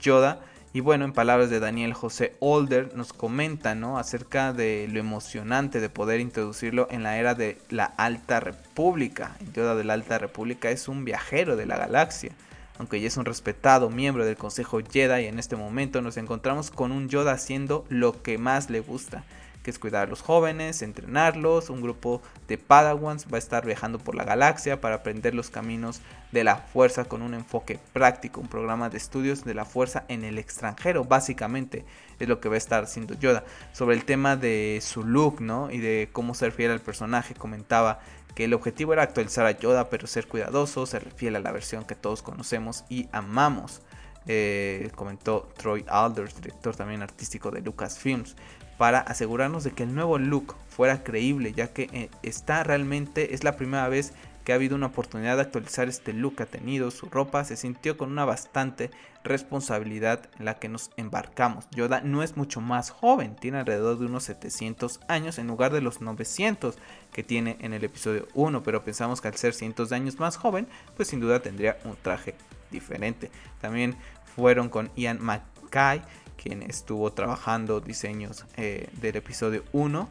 Yoda. 0.00 0.40
Y 0.72 0.80
bueno, 0.80 1.04
en 1.04 1.12
palabras 1.12 1.50
de 1.50 1.60
Daniel 1.60 1.94
José 1.94 2.34
Older, 2.40 2.96
nos 2.96 3.12
comenta 3.12 3.76
¿no? 3.76 3.96
acerca 3.96 4.52
de 4.52 4.88
lo 4.90 4.98
emocionante 4.98 5.78
de 5.78 5.88
poder 5.88 6.18
introducirlo 6.18 6.88
en 6.90 7.04
la 7.04 7.16
era 7.16 7.36
de 7.36 7.58
la 7.70 7.84
Alta 7.84 8.40
República. 8.40 9.36
Yoda 9.54 9.76
de 9.76 9.84
la 9.84 9.92
Alta 9.92 10.18
República 10.18 10.70
es 10.70 10.88
un 10.88 11.04
viajero 11.04 11.54
de 11.54 11.66
la 11.66 11.76
galaxia. 11.76 12.32
Aunque 12.78 13.00
ya 13.00 13.06
es 13.06 13.16
un 13.16 13.24
respetado 13.24 13.88
miembro 13.88 14.26
del 14.26 14.36
Consejo 14.36 14.80
Jedi, 14.80 15.26
en 15.26 15.38
este 15.38 15.54
momento 15.54 16.02
nos 16.02 16.16
encontramos 16.16 16.72
con 16.72 16.90
un 16.90 17.08
Yoda 17.08 17.30
haciendo 17.30 17.84
lo 17.88 18.20
que 18.20 18.36
más 18.36 18.68
le 18.68 18.80
gusta, 18.80 19.22
que 19.64 19.70
es 19.70 19.80
cuidar 19.80 20.06
a 20.06 20.10
los 20.10 20.20
jóvenes, 20.20 20.82
entrenarlos. 20.82 21.70
Un 21.70 21.80
grupo 21.80 22.22
de 22.46 22.58
Padawans 22.58 23.26
va 23.32 23.36
a 23.36 23.38
estar 23.38 23.66
viajando 23.66 23.98
por 23.98 24.14
la 24.14 24.22
galaxia 24.22 24.80
para 24.80 24.96
aprender 24.96 25.34
los 25.34 25.50
caminos 25.50 26.02
de 26.30 26.44
la 26.44 26.56
fuerza 26.56 27.06
con 27.06 27.22
un 27.22 27.34
enfoque 27.34 27.80
práctico, 27.92 28.40
un 28.40 28.48
programa 28.48 28.90
de 28.90 28.98
estudios 28.98 29.44
de 29.44 29.54
la 29.54 29.64
fuerza 29.64 30.04
en 30.08 30.22
el 30.22 30.38
extranjero, 30.38 31.04
básicamente 31.04 31.84
es 32.20 32.28
lo 32.28 32.40
que 32.40 32.48
va 32.48 32.56
a 32.56 32.58
estar 32.58 32.84
haciendo 32.84 33.14
Yoda. 33.14 33.44
Sobre 33.72 33.96
el 33.96 34.04
tema 34.04 34.36
de 34.36 34.80
su 34.82 35.02
look, 35.02 35.40
¿no? 35.40 35.70
Y 35.70 35.78
de 35.78 36.10
cómo 36.12 36.34
ser 36.34 36.52
fiel 36.52 36.70
al 36.70 36.80
personaje, 36.80 37.34
comentaba 37.34 38.00
que 38.34 38.44
el 38.44 38.52
objetivo 38.52 38.92
era 38.92 39.02
actualizar 39.02 39.46
a 39.46 39.52
Yoda, 39.52 39.88
pero 39.88 40.06
ser 40.06 40.26
cuidadoso, 40.26 40.86
ser 40.86 41.10
fiel 41.12 41.36
a 41.36 41.40
la 41.40 41.52
versión 41.52 41.84
que 41.84 41.94
todos 41.94 42.20
conocemos 42.22 42.84
y 42.88 43.08
amamos. 43.12 43.80
eh, 44.26 44.90
comentó 44.94 45.50
Troy 45.56 45.84
Alders, 45.86 46.36
director 46.36 46.74
también 46.74 47.02
artístico 47.02 47.50
de 47.50 47.60
Lucasfilms, 47.60 48.36
para 48.78 48.98
asegurarnos 48.98 49.64
de 49.64 49.72
que 49.72 49.84
el 49.84 49.94
nuevo 49.94 50.18
look 50.18 50.54
fuera 50.68 51.02
creíble, 51.04 51.52
ya 51.52 51.68
que 51.68 51.88
eh, 51.92 52.10
está 52.22 52.64
realmente, 52.64 53.34
es 53.34 53.44
la 53.44 53.56
primera 53.56 53.88
vez 53.88 54.12
que 54.44 54.52
ha 54.52 54.56
habido 54.56 54.76
una 54.76 54.86
oportunidad 54.86 55.36
de 55.36 55.42
actualizar 55.42 55.88
este 55.88 56.12
look 56.12 56.42
ha 56.42 56.46
tenido, 56.46 56.90
su 56.90 57.06
ropa 57.06 57.44
se 57.44 57.56
sintió 57.56 57.96
con 57.96 58.12
una 58.12 58.26
bastante 58.26 58.90
responsabilidad 59.24 60.28
en 60.38 60.44
la 60.44 60.58
que 60.58 60.68
nos 60.68 60.90
embarcamos. 60.98 61.66
Yoda 61.70 62.02
no 62.02 62.22
es 62.22 62.36
mucho 62.36 62.60
más 62.60 62.90
joven, 62.90 63.36
tiene 63.36 63.58
alrededor 63.58 63.98
de 63.98 64.06
unos 64.06 64.24
700 64.24 65.00
años 65.08 65.38
en 65.38 65.46
lugar 65.46 65.72
de 65.72 65.80
los 65.80 66.02
900 66.02 66.76
que 67.10 67.22
tiene 67.22 67.56
en 67.60 67.72
el 67.72 67.84
episodio 67.84 68.28
1, 68.34 68.62
pero 68.62 68.84
pensamos 68.84 69.22
que 69.22 69.28
al 69.28 69.36
ser 69.36 69.54
cientos 69.54 69.88
de 69.88 69.96
años 69.96 70.18
más 70.18 70.36
joven, 70.36 70.68
pues 70.94 71.08
sin 71.08 71.20
duda 71.20 71.40
tendría 71.40 71.78
un 71.84 71.96
traje 71.96 72.34
diferente. 72.70 73.30
También 73.62 73.96
fueron 74.36 74.68
con 74.68 74.90
Ian 74.94 75.22
McKay, 75.22 76.02
quien 76.44 76.62
estuvo 76.62 77.10
trabajando 77.10 77.80
diseños 77.80 78.44
eh, 78.58 78.90
del 79.00 79.16
episodio 79.16 79.64
1 79.72 80.06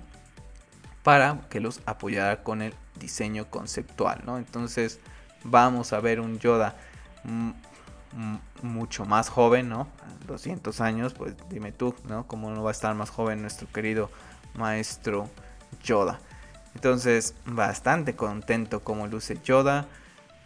para 1.04 1.42
que 1.50 1.60
los 1.60 1.82
apoyara 1.86 2.42
con 2.42 2.64
el 2.64 2.74
diseño 3.00 3.52
conceptual, 3.52 4.24
¿no? 4.26 4.40
Entonces 4.40 5.00
vamos 5.44 5.94
a 5.94 6.00
ver 6.00 6.20
un 6.20 6.40
Yoda 6.40 6.76
mucho 8.64 9.06
más 9.06 9.30
joven, 9.30 9.70
¿no? 9.70 9.88
200 10.26 10.82
años, 10.82 11.14
pues 11.14 11.36
dime 11.50 11.72
tú, 11.72 11.94
¿no? 12.08 12.26
¿Cómo 12.26 12.50
no 12.50 12.64
va 12.64 12.72
a 12.72 12.74
estar 12.74 12.96
más 12.96 13.12
joven 13.12 13.42
nuestro 13.42 13.68
querido 13.72 14.10
maestro 14.56 15.30
Yoda? 15.84 16.20
Entonces, 16.74 17.36
bastante 17.46 18.16
contento 18.16 18.84
como 18.84 19.06
luce 19.06 19.38
Yoda. 19.44 19.86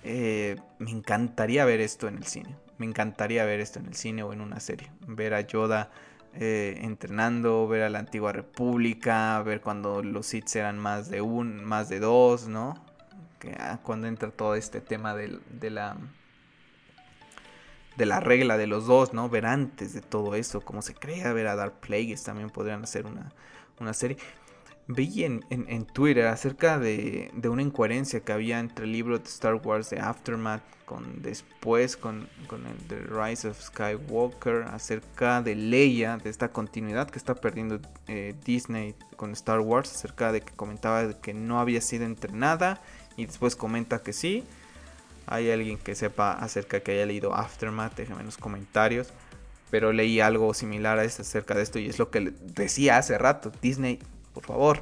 Eh, 0.03 0.57
me 0.79 0.91
encantaría 0.91 1.63
ver 1.63 1.79
esto 1.79 2.09
en 2.09 2.17
el 2.17 2.25
cine. 2.25 2.66
Me 2.77 2.85
encantaría 2.85 3.45
ver 3.45 3.59
esto 3.59 3.79
en 3.79 3.87
el 3.87 3.95
cine 3.95 4.23
o 4.23 4.33
en 4.33 4.41
una 4.41 4.59
serie. 4.59 4.91
Ver 5.07 5.33
a 5.33 5.41
Yoda 5.41 5.89
eh, 6.39 6.79
entrenando, 6.83 7.67
ver 7.67 7.83
a 7.83 7.89
la 7.89 7.99
antigua 7.99 8.31
república, 8.31 9.41
ver 9.41 9.61
cuando 9.61 10.03
los 10.03 10.27
Sith 10.27 10.55
eran 10.55 10.77
más 10.77 11.09
de 11.09 11.21
un, 11.21 11.63
más 11.63 11.89
de 11.89 11.99
dos, 11.99 12.47
¿no? 12.47 12.75
Que, 13.39 13.55
ah, 13.59 13.79
cuando 13.81 14.07
entra 14.07 14.29
todo 14.29 14.53
este 14.53 14.79
tema 14.79 15.15
de, 15.15 15.39
la 15.71 15.97
de 17.95 18.05
la 18.05 18.19
regla 18.19 18.57
de 18.57 18.67
los 18.67 18.85
dos, 18.85 19.13
¿no? 19.13 19.29
Ver 19.29 19.47
antes 19.47 19.93
de 19.93 20.01
todo 20.01 20.35
eso, 20.35 20.61
cómo 20.61 20.83
se 20.83 20.93
crea, 20.93 21.33
ver 21.33 21.47
a 21.47 21.55
Dark 21.55 21.79
Plagueis 21.79 22.23
también 22.23 22.51
podrían 22.51 22.83
hacer 22.83 23.07
una, 23.07 23.31
una 23.79 23.93
serie. 23.93 24.17
Vi 24.87 25.25
en, 25.25 25.45
en, 25.49 25.85
Twitter 25.85 26.27
acerca 26.27 26.79
de, 26.79 27.29
de, 27.33 27.49
una 27.49 27.61
incoherencia 27.61 28.21
que 28.21 28.31
había 28.31 28.59
entre 28.59 28.85
el 28.85 28.93
libro 28.93 29.19
de 29.19 29.25
Star 29.25 29.55
Wars 29.55 29.89
de 29.89 29.99
Aftermath 29.99 30.61
con 30.87 31.21
después 31.21 31.97
con, 31.97 32.29
con, 32.47 32.65
el 32.65 32.77
The 32.87 32.99
Rise 32.99 33.49
of 33.49 33.61
Skywalker 33.61 34.63
acerca 34.69 35.41
de 35.41 35.53
Leia, 35.53 36.15
de 36.15 36.29
esta 36.29 36.53
continuidad 36.53 37.09
que 37.09 37.19
está 37.19 37.35
perdiendo 37.35 37.81
eh, 38.07 38.33
Disney 38.45 38.95
con 39.17 39.33
Star 39.33 39.59
Wars, 39.59 39.93
acerca 39.93 40.31
de 40.31 40.39
que 40.39 40.53
comentaba 40.53 41.19
que 41.19 41.33
no 41.33 41.59
había 41.59 41.81
sido 41.81 42.05
entrenada 42.05 42.81
y 43.17 43.25
después 43.25 43.57
comenta 43.57 44.01
que 44.01 44.13
sí. 44.13 44.45
Hay 45.25 45.51
alguien 45.51 45.77
que 45.77 45.93
sepa 45.95 46.31
acerca 46.31 46.79
que 46.79 46.93
haya 46.93 47.05
leído 47.05 47.35
Aftermath, 47.35 47.97
déjenme 47.97 48.21
en 48.21 48.27
los 48.27 48.37
comentarios. 48.37 49.11
Pero 49.69 49.91
leí 49.91 50.21
algo 50.21 50.53
similar 50.53 50.97
a 50.97 51.03
esto 51.03 51.23
acerca 51.23 51.53
de 51.53 51.63
esto 51.63 51.79
y 51.79 51.89
es 51.89 51.99
lo 51.99 52.09
que 52.09 52.33
decía 52.55 52.97
hace 52.97 53.17
rato. 53.17 53.51
Disney 53.61 53.99
por 54.37 54.45
favor, 54.45 54.81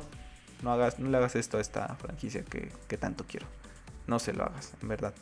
no, 0.63 0.74
hagas, 0.74 1.00
no 1.00 1.10
le 1.10 1.15
hagas 1.15 1.34
esto 1.38 1.58
a 1.58 1.62
esta 1.62 1.96
franquicia 1.96 2.44
que, 2.44 2.98
tanto 2.98 3.24
quiero. 3.26 3.48
No 4.06 4.20
se 4.20 4.34
lo 4.34 4.44
hagas, 4.44 4.74
en 4.82 4.89
verdad. 4.89 5.13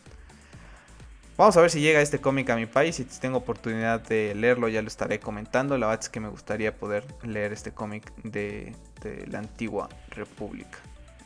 Vamos 1.38 1.56
a 1.56 1.62
ver 1.62 1.70
si 1.70 1.82
llega 1.82 2.02
este 2.02 2.20
cómic 2.20 2.50
a 2.50 2.56
mi 2.56 2.66
país. 2.66 2.96
Si 2.96 3.04
tengo 3.04 3.38
oportunidad 3.38 4.02
de 4.02 4.34
leerlo, 4.34 4.70
ya 4.70 4.82
lo 4.82 4.88
estaré 4.88 5.20
comentando. 5.20 5.78
La 5.78 5.86
verdad 5.86 6.04
es 6.04 6.10
que 6.10 6.20
me 6.20 6.30
gustaría 6.30 6.76
poder 6.76 7.06
leer 7.22 7.54
este 7.54 7.74
cómic 7.74 8.12
de, 8.24 8.76
de, 9.04 9.28
la 9.28 9.38
antigua 9.38 9.88
República. 10.10 10.80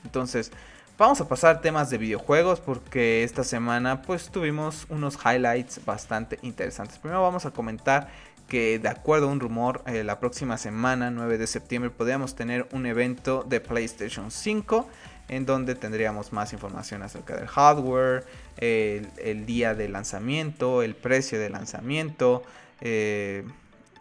Entonces, 0.04 0.52
vamos 0.98 1.22
a 1.22 1.30
pasar 1.30 1.62
temas 1.62 1.90
de 1.90 1.98
videojuegos 1.98 2.60
porque 2.60 3.24
esta 3.24 3.46
semana 3.46 4.02
pues 4.02 4.30
tuvimos 4.32 4.86
unos 4.90 5.18
highlights 5.26 5.86
bastante 5.86 6.40
interesantes. 6.42 6.98
Primero 7.00 7.22
vamos 7.22 7.46
a 7.46 7.52
comentar 7.52 8.10
que 8.48 8.80
de 8.80 8.90
acuerdo 8.90 9.28
a 9.28 9.32
un 9.32 9.40
rumor, 9.40 9.84
eh, 9.86 10.04
la 10.04 10.20
próxima 10.20 10.58
semana, 10.58 11.12
9 11.12 11.38
de 11.38 11.48
septiembre, 11.48 11.92
podríamos 11.92 12.36
tener 12.36 12.68
un 12.72 12.86
evento 12.86 13.46
de 13.48 13.60
PlayStation 13.60 14.32
5 14.32 14.88
en 15.28 15.46
donde 15.46 15.76
tendríamos 15.76 16.32
más 16.32 16.54
información 16.54 17.04
acerca 17.04 17.36
del 17.36 17.48
hardware, 17.48 18.26
el, 18.56 19.46
día 19.46 19.76
de 19.76 19.90
lanzamiento, 19.90 20.82
el 20.82 20.96
precio 20.96 21.38
de 21.38 21.50
lanzamiento, 21.50 22.44
eh, 22.80 23.44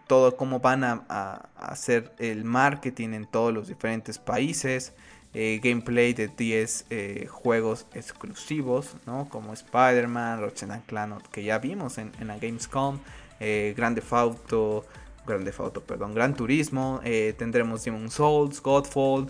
todo 0.06 0.36
cómo 0.36 0.60
van 0.60 0.84
a, 0.84 1.48
hacer 1.56 2.12
el 2.18 2.44
marketing 2.44 3.08
en 3.08 3.26
todos 3.26 3.52
los 3.52 3.66
diferentes 3.66 4.18
países. 4.18 4.92
Eh, 5.34 5.60
gameplay 5.62 6.14
de 6.14 6.28
10 6.28 6.86
juegos 7.28 7.86
exclusivos, 7.92 8.94
¿no? 9.04 9.28
como 9.28 9.52
Spider-Man, 9.52 10.40
Ratchet 10.40 10.86
Clank, 10.86 11.26
que 11.28 11.42
ya 11.42 11.58
vimos 11.58 11.98
en 11.98 12.12
la 12.20 12.38
Gamescom, 12.38 13.00
eh, 13.40 13.74
Grande 13.76 14.02
Auto, 14.10 14.84
Grande 15.26 15.52
Auto, 15.58 15.82
perdón, 15.82 16.14
Gran 16.14 16.34
Turismo, 16.34 17.00
eh, 17.04 17.34
tendremos 17.36 17.84
Demon 17.84 18.10
Souls, 18.10 18.62
Godfall, 18.62 19.26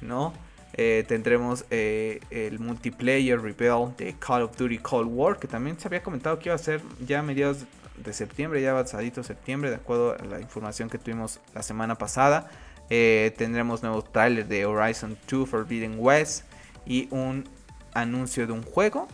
¿no? 0.00 0.32
Eh, 0.72 1.04
tendremos 1.08 1.64
el 1.70 2.58
multiplayer 2.58 3.40
Rebel 3.40 3.94
de 3.98 4.14
Call 4.18 4.42
of 4.42 4.56
Duty 4.56 4.78
Cold 4.78 5.10
War, 5.12 5.38
que 5.38 5.48
también 5.48 5.78
se 5.78 5.88
había 5.88 6.02
comentado 6.02 6.38
que 6.38 6.48
iba 6.48 6.54
a 6.54 6.58
ser 6.58 6.80
ya 7.04 7.18
a 7.18 7.22
mediados 7.22 7.64
de 7.96 8.12
septiembre, 8.12 8.62
ya 8.62 8.70
avanzadito 8.70 9.22
septiembre, 9.22 9.68
de 9.70 9.76
acuerdo 9.76 10.16
a 10.18 10.24
la 10.24 10.40
información 10.40 10.88
que 10.88 10.96
tuvimos 10.96 11.40
la 11.54 11.62
semana 11.62 11.96
pasada. 11.96 12.48
tendremos 12.88 13.82
nuevo 13.82 14.02
trailer 14.02 14.46
de 14.46 14.64
Horizon 14.64 15.18
2 15.28 15.48
Forbidden 15.48 15.96
West 15.98 16.44
y 16.86 17.08
un 17.10 17.48
anuncio 17.92 18.46
de 18.46 18.52
un 18.52 18.62
juego. 18.62 19.08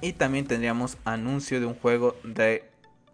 Y 0.00 0.12
también 0.12 0.46
tendríamos 0.46 0.98
anuncio 1.04 1.58
de 1.60 1.66
un 1.66 1.74
juego 1.74 2.16
de 2.22 2.64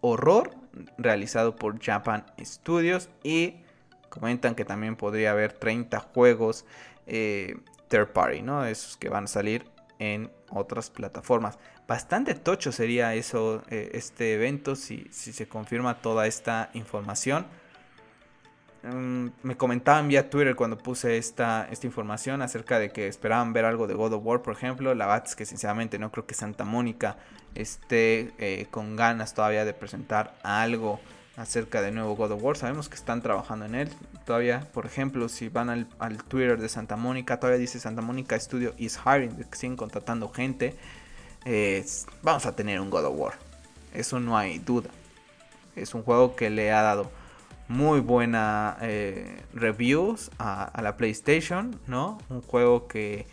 horror 0.02 0.50
realizado 0.98 1.56
por 1.56 1.82
Japan 1.82 2.26
Studios 2.38 3.08
y 3.22 3.62
comentan 4.10 4.54
que 4.54 4.66
también 4.66 4.96
podría 4.96 5.30
haber 5.30 5.54
30 5.54 5.98
juegos 6.00 6.66
eh, 7.06 7.56
third 7.88 8.12
party, 8.12 8.42
¿no? 8.42 8.66
Esos 8.66 8.98
que 8.98 9.08
van 9.08 9.24
a 9.24 9.28
salir 9.28 9.64
en 9.98 10.30
otras 10.50 10.90
plataformas. 10.90 11.58
Bastante 11.88 12.34
tocho 12.34 12.72
sería 12.72 13.14
eso, 13.14 13.62
eh, 13.70 13.90
este 13.94 14.34
evento, 14.34 14.76
si, 14.76 15.06
si 15.10 15.32
se 15.32 15.48
confirma 15.48 16.00
toda 16.00 16.26
esta 16.26 16.70
información. 16.74 17.46
Mm, 18.85 19.29
me 19.45 19.57
comentaban 19.57 20.09
vía 20.09 20.29
Twitter 20.29 20.57
cuando 20.57 20.77
puse 20.77 21.16
esta, 21.16 21.68
esta 21.71 21.87
información 21.87 22.42
acerca 22.42 22.81
de 22.81 22.90
que 22.90 23.07
esperaban 23.07 23.53
ver 23.53 23.64
algo 23.64 23.87
de 23.87 23.95
God 23.95 24.14
of 24.14 24.25
War, 24.25 24.42
por 24.42 24.55
ejemplo. 24.55 24.95
La 24.95 25.07
verdad 25.07 25.29
que 25.35 25.47
sinceramente 25.47 25.99
no 25.99 26.11
creo 26.11 26.27
que 26.27 26.35
Santa 26.35 26.64
Mónica 26.64 27.16
esté 27.55 28.33
eh, 28.38 28.66
con 28.71 28.97
ganas 28.97 29.35
todavía 29.35 29.64
de 29.64 29.73
presentar 29.73 30.35
algo 30.42 31.01
acerca 31.37 31.81
de 31.81 31.92
nuevo 31.92 32.16
God 32.16 32.33
of 32.33 32.42
War. 32.42 32.57
Sabemos 32.57 32.88
que 32.88 32.97
están 32.97 33.23
trabajando 33.23 33.66
en 33.66 33.77
él. 33.77 33.88
Todavía, 34.27 34.68
por 34.73 34.85
ejemplo, 34.85 35.29
si 35.29 35.49
van 35.49 35.71
al, 35.71 35.87
Twitter 36.25 36.59
de 36.61 36.68
Santa 36.68 36.97
Mónica, 36.97 37.38
todavía 37.38 37.61
dice 37.61 37.79
Santa 37.79 38.03
Mónica 38.03 38.38
Studio 38.38 38.75
is 38.79 38.99
hiring, 39.05 39.37
que 39.37 39.57
siguen 39.57 39.77
contratando 39.77 40.29
gente. 40.29 40.77
vamos 42.23 42.47
a 42.47 42.57
tener 42.57 42.81
un 42.81 42.90
God 42.90 43.05
of 43.05 43.14
War. 43.16 43.35
Eso 43.95 44.18
no 44.18 44.37
hay 44.37 44.59
duda. 44.59 44.90
Es 45.77 45.95
un 45.95 46.03
juego 46.03 46.35
que 46.35 46.51
le 46.51 46.73
ha 46.73 46.83
dado 46.83 47.21
muy 47.72 48.00
buena 48.00 48.76
eh, 48.82 49.40
reviews 49.54 50.30
a, 50.38 50.78
la 50.82 50.96
PlayStation, 50.96 51.80
¿no? 51.87 52.18
Un 52.28 52.42
juego 52.42 52.87
que 52.87 53.26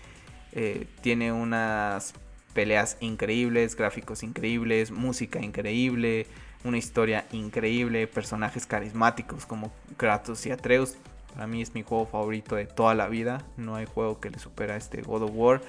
eh, 0.54 0.88
tiene 1.02 1.34
unas 1.34 2.14
peleas 2.54 2.98
increíbles, 3.02 3.76
gráficos 3.76 4.24
increíbles, 4.24 4.92
música 4.92 5.40
increíble, 5.42 6.26
una 6.64 6.78
historia 6.78 7.26
increíble, 7.34 8.08
personajes 8.08 8.66
carismáticos 8.66 9.46
como 9.46 9.74
Kratos 9.98 10.46
y 10.46 10.52
Atreus. 10.52 10.96
Para 11.34 11.46
mí 11.46 11.62
es 11.62 11.76
mi 11.76 11.84
juego 11.84 12.06
favorito 12.06 12.56
de 12.56 12.66
toda 12.66 12.96
la 12.96 13.10
vida. 13.10 13.44
No 13.58 13.76
hay 13.76 13.86
juego 13.86 14.22
que 14.22 14.30
le 14.30 14.40
supera 14.40 14.76
a 14.76 14.78
este 14.78 15.02
God 15.02 15.24
of 15.24 15.32
War. 15.34 15.62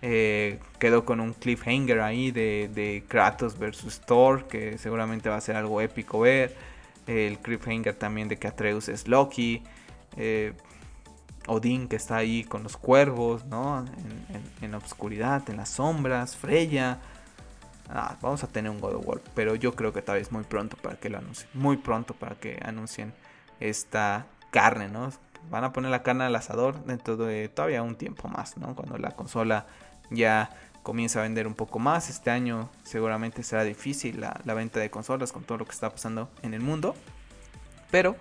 Eh, 0.00 0.58
quedó 0.78 1.04
con 1.04 1.20
un 1.20 1.32
cliffhanger 1.32 2.00
ahí 2.00 2.30
de, 2.30 2.70
de 2.72 3.04
Kratos 3.06 3.58
versus 3.58 4.00
Thor, 4.00 4.46
que 4.46 4.78
seguramente 4.78 5.28
va 5.28 5.36
a 5.36 5.40
ser 5.40 5.56
algo 5.56 5.80
épico 5.80 6.20
ver 6.20 6.71
el 7.06 7.38
cliffhanger 7.38 7.94
también 7.94 8.28
de 8.28 8.38
que 8.38 8.48
Atreus 8.48 8.88
es 8.88 9.08
Loki, 9.08 9.62
eh, 10.16 10.52
Odín 11.46 11.88
que 11.88 11.96
está 11.96 12.16
ahí 12.16 12.44
con 12.44 12.62
los 12.62 12.76
cuervos, 12.76 13.44
¿no? 13.46 13.84
En, 14.60 14.74
oscuridad, 14.74 15.48
en 15.50 15.56
las 15.56 15.70
sombras, 15.70 16.36
Freya. 16.36 16.98
Ah, 17.88 18.16
vamos 18.22 18.42
a 18.44 18.46
tener 18.46 18.70
un 18.70 18.80
God 18.80 18.94
of 18.94 19.06
War, 19.06 19.20
pero 19.34 19.54
yo 19.54 19.74
creo 19.74 19.92
que 19.92 20.02
tal 20.02 20.16
vez 20.16 20.30
muy 20.32 20.44
pronto 20.44 20.76
para 20.76 20.96
que 20.96 21.10
lo 21.10 21.18
anuncien, 21.18 21.50
muy 21.52 21.76
pronto 21.76 22.14
para 22.14 22.36
que 22.36 22.58
anuncien 22.64 23.12
esta 23.60 24.26
carne, 24.50 24.88
¿no? 24.88 25.10
Van 25.50 25.64
a 25.64 25.72
poner 25.72 25.90
la 25.90 26.02
carne 26.02 26.24
al 26.24 26.36
asador 26.36 26.84
dentro 26.84 27.16
de 27.16 27.48
todavía 27.48 27.82
un 27.82 27.96
tiempo 27.96 28.28
más, 28.28 28.56
¿no? 28.56 28.74
Cuando 28.76 28.96
la 28.96 29.10
consola 29.10 29.66
ya 30.10 30.50
comience 30.82 31.18
a 31.18 31.22
vender 31.22 31.46
un 31.46 31.54
poco 31.54 31.78
más. 31.78 32.10
Este 32.10 32.30
año 32.30 32.70
seguramente 32.82 33.42
será 33.42 33.64
difícil 33.64 34.20
la, 34.20 34.40
la 34.44 34.54
venta 34.54 34.80
de 34.80 34.90
consolas 34.90 35.32
con 35.32 35.44
todo 35.44 35.58
lo 35.58 35.64
que 35.64 35.72
está 35.72 35.90
pasando 35.90 36.30
en 36.42 36.54
el 36.54 36.60
mundo. 36.60 36.94
Pero 37.90 38.16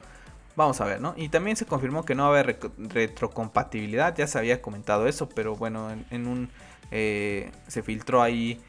Vamos 0.55 0.81
a 0.81 0.85
ver, 0.85 0.99
¿no? 0.99 1.13
Y 1.15 1.29
también 1.29 1.55
se 1.55 1.65
confirmó 1.65 2.03
que 2.03 2.13
no 2.13 2.23
va 2.29 2.37
a 2.37 2.39
haber 2.39 2.59
retrocompatibilidad. 2.77 4.15
Ya 4.15 4.27
se 4.27 4.37
había 4.37 4.61
comentado 4.61 5.07
eso, 5.07 5.29
pero 5.29 5.55
bueno, 5.55 5.89
en, 6.09 6.27
un. 6.27 6.49
Eh, 6.91 7.51
se 7.67 7.81
filtró 7.83 8.21
ahí 8.21 8.59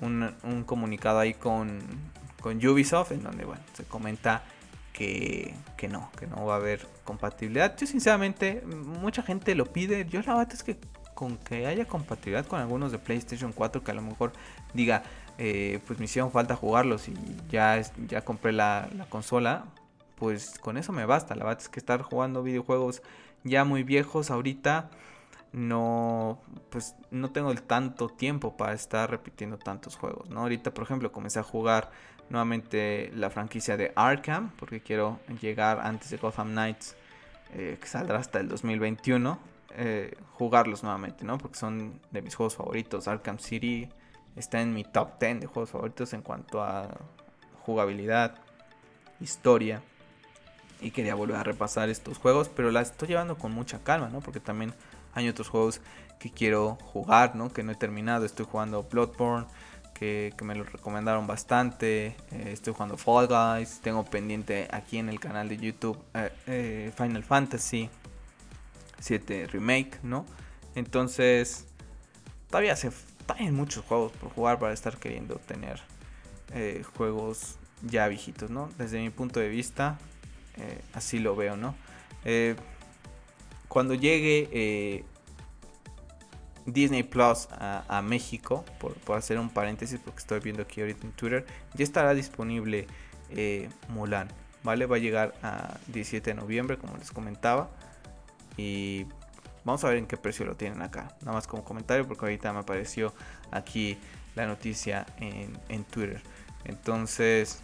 un, 0.00 0.64
comunicado 0.66 1.20
ahí 1.20 1.34
con, 1.34 1.80
con, 2.40 2.56
Ubisoft, 2.66 3.12
en 3.12 3.22
donde, 3.22 3.44
bueno, 3.44 3.62
se 3.74 3.84
comenta 3.84 4.42
que, 4.92 5.54
que, 5.76 5.86
no, 5.86 6.10
que 6.18 6.26
no 6.26 6.44
va 6.44 6.54
a 6.54 6.56
haber 6.56 6.86
compatibilidad. 7.04 7.76
Yo, 7.76 7.86
sinceramente, 7.86 8.62
mucha 8.66 9.22
gente 9.22 9.54
lo 9.54 9.66
pide. 9.66 10.06
Yo, 10.06 10.20
la 10.22 10.34
verdad 10.34 10.52
es 10.52 10.64
que 10.64 10.76
con 11.18 11.36
que 11.36 11.66
haya 11.66 11.84
compatibilidad 11.84 12.46
con 12.46 12.60
algunos 12.60 12.92
de 12.92 12.98
PlayStation 13.00 13.50
4, 13.52 13.82
que 13.82 13.90
a 13.90 13.94
lo 13.94 14.02
mejor 14.02 14.32
diga, 14.72 15.02
eh, 15.36 15.80
pues 15.84 15.98
me 15.98 16.04
hicieron 16.04 16.30
falta 16.30 16.54
jugarlos 16.54 17.08
y 17.08 17.14
ya, 17.50 17.82
ya 18.06 18.20
compré 18.24 18.52
la, 18.52 18.88
la 18.96 19.04
consola 19.06 19.64
pues 20.14 20.60
con 20.60 20.76
eso 20.76 20.92
me 20.92 21.06
basta. 21.06 21.34
La 21.34 21.44
verdad 21.44 21.60
es 21.60 21.68
que 21.68 21.80
estar 21.80 22.02
jugando 22.02 22.44
videojuegos 22.44 23.02
ya 23.42 23.64
muy 23.64 23.82
viejos 23.82 24.30
ahorita 24.30 24.90
no 25.52 26.38
pues 26.70 26.94
no 27.10 27.32
tengo 27.32 27.50
el 27.50 27.62
tanto 27.62 28.08
tiempo 28.08 28.56
para 28.56 28.72
estar 28.74 29.10
repitiendo 29.10 29.58
tantos 29.58 29.96
juegos, 29.96 30.30
¿no? 30.30 30.42
Ahorita, 30.42 30.72
por 30.72 30.84
ejemplo, 30.84 31.10
comencé 31.10 31.40
a 31.40 31.42
jugar 31.42 31.90
nuevamente 32.30 33.10
la 33.16 33.28
franquicia 33.30 33.76
de 33.76 33.92
Arkham 33.96 34.52
porque 34.56 34.80
quiero 34.80 35.18
llegar 35.40 35.80
antes 35.82 36.10
de 36.10 36.16
Gotham 36.18 36.52
Knights 36.52 36.94
eh, 37.54 37.76
que 37.80 37.88
saldrá 37.88 38.20
hasta 38.20 38.38
el 38.38 38.46
2021 38.46 39.57
eh, 39.70 40.16
jugarlos 40.32 40.82
nuevamente, 40.82 41.24
¿no? 41.24 41.38
Porque 41.38 41.58
son 41.58 42.00
de 42.10 42.22
mis 42.22 42.34
juegos 42.34 42.56
favoritos. 42.56 43.08
Arkham 43.08 43.38
City 43.38 43.88
está 44.36 44.60
en 44.60 44.72
mi 44.72 44.84
top 44.84 45.18
10 45.20 45.40
de 45.40 45.46
juegos 45.46 45.70
favoritos 45.70 46.12
en 46.12 46.22
cuanto 46.22 46.62
a 46.62 46.88
jugabilidad, 47.64 48.34
historia 49.20 49.82
y 50.80 50.90
quería 50.90 51.14
volver 51.14 51.36
a 51.36 51.42
repasar 51.42 51.88
estos 51.88 52.18
juegos, 52.18 52.48
pero 52.48 52.70
las 52.70 52.92
estoy 52.92 53.08
llevando 53.08 53.36
con 53.36 53.52
mucha 53.52 53.80
calma, 53.82 54.08
¿no? 54.08 54.20
Porque 54.20 54.40
también 54.40 54.72
hay 55.14 55.28
otros 55.28 55.48
juegos 55.48 55.80
que 56.18 56.30
quiero 56.30 56.76
jugar, 56.76 57.34
¿no? 57.36 57.52
Que 57.52 57.62
no 57.62 57.72
he 57.72 57.74
terminado, 57.74 58.24
estoy 58.24 58.46
jugando 58.48 58.84
Bloodborne, 58.84 59.46
que, 59.92 60.32
me 60.42 60.54
lo 60.54 60.62
recomendaron 60.62 61.26
bastante, 61.26 62.16
eh, 62.30 62.50
estoy 62.52 62.72
jugando 62.72 62.96
Fall 62.96 63.26
Guys, 63.26 63.80
tengo 63.82 64.04
pendiente 64.04 64.68
aquí 64.70 64.98
en 64.98 65.08
el 65.08 65.18
canal 65.18 65.48
de 65.48 65.56
YouTube 65.56 65.98
eh, 66.46 66.92
Final 66.96 67.24
Fantasy 67.24 67.90
7 69.00 69.46
Remake, 69.48 69.98
¿no? 70.02 70.26
Entonces, 70.74 71.66
todavía 72.48 72.76
se 72.76 72.90
hay 73.36 73.50
muchos 73.50 73.84
juegos 73.84 74.12
por 74.12 74.30
jugar 74.30 74.58
para 74.58 74.72
estar 74.72 74.96
queriendo 74.96 75.36
tener 75.36 75.82
juegos 76.96 77.58
ya 77.82 78.08
viejitos, 78.08 78.50
¿no? 78.50 78.68
Desde 78.78 79.00
mi 79.00 79.10
punto 79.10 79.40
de 79.40 79.48
vista, 79.48 79.98
eh, 80.56 80.80
así 80.92 81.18
lo 81.18 81.36
veo, 81.36 81.56
¿no? 81.56 81.74
Eh, 82.24 82.56
cuando 83.68 83.94
llegue 83.94 84.48
eh, 84.52 85.04
Disney 86.66 87.02
Plus 87.02 87.48
a, 87.50 88.02
México, 88.02 88.64
por, 88.78 89.16
hacer 89.16 89.38
un 89.38 89.50
paréntesis, 89.50 90.00
porque 90.02 90.18
estoy 90.18 90.40
viendo 90.40 90.62
aquí 90.62 90.80
ahorita 90.80 91.06
en 91.06 91.12
Twitter, 91.12 91.46
ya 91.74 91.84
estará 91.84 92.14
disponible 92.14 92.86
Mulan, 93.88 94.28
¿vale? 94.62 94.86
Va 94.86 94.96
a 94.96 94.98
llegar 94.98 95.34
a 95.42 95.78
17 95.88 96.30
de 96.30 96.34
noviembre, 96.34 96.78
como 96.78 96.96
les 96.96 97.10
comentaba. 97.10 97.70
Y 98.58 99.06
vamos 99.64 99.82
a 99.84 99.88
ver 99.88 99.96
en 99.96 100.06
qué 100.06 100.18
precio 100.18 100.44
lo 100.44 100.54
tienen 100.54 100.82
acá. 100.82 101.16
Nada 101.20 101.32
más 101.32 101.46
como 101.46 101.64
comentario, 101.64 102.06
porque 102.06 102.26
ahorita 102.26 102.52
me 102.52 102.58
apareció 102.58 103.14
aquí 103.50 103.96
la 104.34 104.46
noticia 104.46 105.06
en, 105.18 105.58
en 105.70 105.84
Twitter. 105.84 106.20
Entonces, 106.66 107.62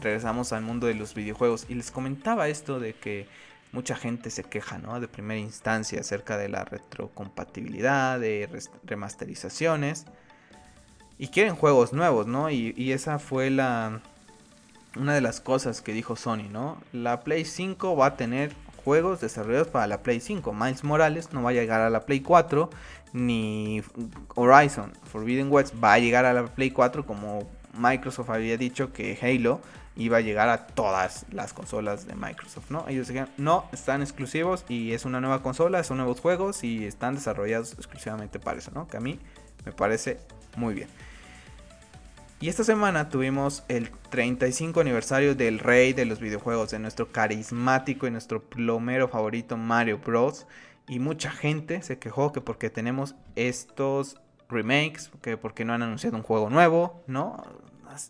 regresamos 0.00 0.52
al 0.52 0.62
mundo 0.62 0.86
de 0.86 0.94
los 0.94 1.14
videojuegos. 1.14 1.66
Y 1.68 1.74
les 1.74 1.90
comentaba 1.90 2.46
esto 2.46 2.78
de 2.78 2.94
que 2.94 3.26
mucha 3.74 3.96
gente 3.96 4.30
se 4.30 4.44
queja, 4.44 4.78
¿no? 4.78 5.00
De 5.00 5.08
primera 5.08 5.40
instancia 5.40 6.00
acerca 6.00 6.38
de 6.38 6.48
la 6.48 6.64
retrocompatibilidad, 6.64 8.20
de 8.20 8.48
remasterizaciones. 8.84 10.06
Y 11.18 11.28
quieren 11.28 11.56
juegos 11.56 11.92
nuevos, 11.92 12.26
¿no? 12.26 12.50
Y, 12.50 12.92
esa 12.92 13.18
fue 13.18 13.50
la... 13.50 14.00
Una 14.96 15.12
de 15.12 15.20
las 15.20 15.40
cosas 15.40 15.82
que 15.82 15.92
dijo 15.92 16.14
Sony, 16.14 16.48
¿no? 16.50 16.80
La 16.92 17.24
Play 17.24 17.44
5 17.44 17.96
va 17.96 18.06
a 18.06 18.16
tener 18.16 18.54
juegos 18.84 19.20
desarrollados 19.20 19.68
para 19.68 19.86
la 19.86 20.02
Play 20.02 20.20
5. 20.20 20.52
Miles 20.52 20.84
Morales 20.84 21.32
no 21.32 21.42
va 21.42 21.50
a 21.50 21.52
llegar 21.52 21.80
a 21.80 21.90
la 21.90 22.06
Play 22.06 22.20
4, 22.20 22.70
ni 23.12 23.82
Horizon 24.34 24.92
Forbidden 25.10 25.50
West 25.50 25.74
va 25.82 25.94
a 25.94 25.98
llegar 25.98 26.24
a 26.24 26.32
la 26.32 26.46
Play 26.46 26.70
4 26.70 27.06
como 27.06 27.48
Microsoft 27.76 28.30
había 28.30 28.56
dicho 28.56 28.92
que 28.92 29.18
Halo 29.20 29.60
iba 29.96 30.18
a 30.18 30.20
llegar 30.20 30.48
a 30.48 30.66
todas 30.66 31.24
las 31.30 31.52
consolas 31.52 32.06
de 32.06 32.14
Microsoft, 32.14 32.70
¿no? 32.70 32.84
Ellos 32.88 33.08
dijeron, 33.08 33.30
no, 33.36 33.66
están 33.72 34.02
exclusivos 34.02 34.64
y 34.68 34.92
es 34.92 35.04
una 35.04 35.20
nueva 35.20 35.42
consola, 35.42 35.84
son 35.84 35.98
nuevos 35.98 36.20
juegos 36.20 36.64
y 36.64 36.84
están 36.84 37.14
desarrollados 37.14 37.72
exclusivamente 37.74 38.40
para 38.40 38.58
eso. 38.58 38.86
Que 38.88 38.96
a 38.96 39.00
mí 39.00 39.20
me 39.64 39.72
parece 39.72 40.18
muy 40.56 40.74
bien. 40.74 40.88
Y 42.40 42.48
esta 42.48 42.64
semana 42.64 43.08
tuvimos 43.08 43.64
el 43.68 43.90
35 44.10 44.80
aniversario 44.80 45.34
del 45.34 45.58
rey 45.58 45.92
de 45.92 46.04
los 46.04 46.20
videojuegos, 46.20 46.70
de 46.70 46.78
nuestro 46.78 47.10
carismático 47.10 48.06
y 48.06 48.10
nuestro 48.10 48.42
plomero 48.42 49.08
favorito 49.08 49.56
Mario 49.56 49.98
Bros. 49.98 50.46
Y 50.88 50.98
mucha 50.98 51.30
gente 51.30 51.80
se 51.82 51.98
quejó 51.98 52.32
que 52.32 52.40
porque 52.40 52.68
tenemos 52.68 53.14
estos 53.36 54.20
remakes, 54.48 55.10
que 55.22 55.36
porque 55.36 55.64
no 55.64 55.72
han 55.72 55.82
anunciado 55.82 56.16
un 56.16 56.22
juego 56.22 56.50
nuevo, 56.50 57.02
¿no? 57.06 57.42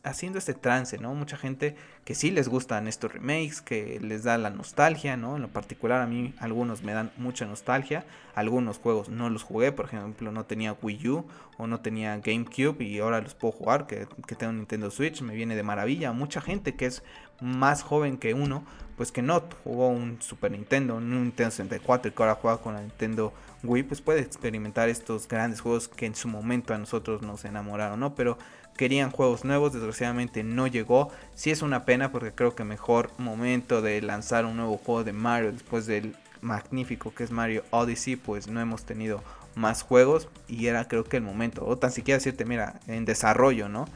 Haciendo 0.02 0.38
este 0.38 0.54
trance, 0.54 0.98
¿no? 0.98 1.14
Mucha 1.14 1.36
gente 1.36 1.76
que 2.04 2.14
sí 2.14 2.30
les 2.30 2.48
gustan 2.48 2.88
estos 2.88 3.12
remakes, 3.12 3.60
que 3.60 3.98
les 4.00 4.24
da 4.24 4.38
la 4.38 4.50
nostalgia, 4.50 5.16
¿no? 5.16 5.36
En 5.36 5.42
lo 5.42 5.48
particular 5.48 6.00
a 6.00 6.06
mí 6.06 6.34
algunos 6.38 6.82
me 6.82 6.92
dan 6.92 7.10
mucha 7.16 7.46
nostalgia, 7.46 8.04
algunos 8.34 8.78
juegos 8.78 9.08
no 9.08 9.30
los 9.30 9.42
jugué, 9.42 9.72
por 9.72 9.86
ejemplo 9.86 10.32
no 10.32 10.44
tenía 10.44 10.76
Wii 10.80 11.08
U 11.08 11.24
o 11.56 11.66
no 11.66 11.80
tenía 11.80 12.16
GameCube 12.18 12.82
y 12.84 12.98
ahora 12.98 13.20
los 13.20 13.34
puedo 13.34 13.52
jugar, 13.52 13.86
que, 13.86 14.06
tengo 14.36 14.52
Nintendo 14.52 14.90
Switch, 14.90 15.22
me 15.22 15.34
viene 15.34 15.56
de 15.56 15.62
maravilla. 15.62 16.12
Mucha 16.12 16.40
gente 16.40 16.74
que 16.74 16.86
es 16.86 17.02
más 17.40 17.82
joven 17.82 18.16
que 18.16 18.34
uno, 18.34 18.64
pues 18.96 19.12
que 19.12 19.22
no 19.22 19.42
jugó 19.64 19.88
un 19.88 20.20
Super 20.20 20.50
Nintendo, 20.50 20.96
un 20.96 21.10
Nintendo 21.10 21.50
64 21.50 22.08
y 22.08 22.14
que 22.14 22.22
ahora 22.22 22.34
juega 22.34 22.58
con 22.58 22.74
la 22.74 22.80
Nintendo 22.80 23.32
Wii, 23.62 23.84
pues 23.84 24.00
puede 24.00 24.20
experimentar 24.20 24.88
estos 24.88 25.26
grandes 25.26 25.60
juegos 25.60 25.88
que 25.88 26.06
en 26.06 26.14
su 26.14 26.28
momento 26.28 26.74
a 26.74 26.78
nosotros 26.78 27.22
nos 27.22 27.44
enamoraron, 27.44 27.98
¿no? 28.00 28.14
Pero 28.14 28.38
querían 28.76 29.10
juegos 29.10 29.44
nuevos, 29.44 29.72
desgraciadamente 29.72 30.42
no 30.42 30.66
llegó. 30.66 31.10
Sí 31.34 31.50
es 31.50 31.62
una 31.62 31.84
pena 31.84 32.10
porque 32.12 32.32
creo 32.32 32.54
que 32.54 32.64
mejor 32.64 33.10
momento 33.18 33.82
de 33.82 34.00
lanzar 34.02 34.44
un 34.44 34.56
nuevo 34.56 34.78
juego 34.78 35.04
de 35.04 35.12
Mario 35.12 35.52
después 35.52 35.86
del 35.86 36.16
magnífico 36.40 37.14
que 37.14 37.24
es 37.24 37.30
Mario 37.30 37.64
Odyssey, 37.70 38.16
pues 38.16 38.48
no 38.48 38.60
hemos 38.60 38.84
tenido 38.84 39.22
más 39.54 39.82
juegos 39.82 40.28
y 40.48 40.66
era 40.66 40.86
creo 40.88 41.04
que 41.04 41.16
el 41.16 41.22
momento, 41.22 41.64
o 41.64 41.78
tan 41.78 41.92
siquiera 41.92 42.18
decirte, 42.18 42.44
mira, 42.44 42.80
en 42.86 43.04
desarrollo, 43.04 43.68
¿no? 43.68 43.86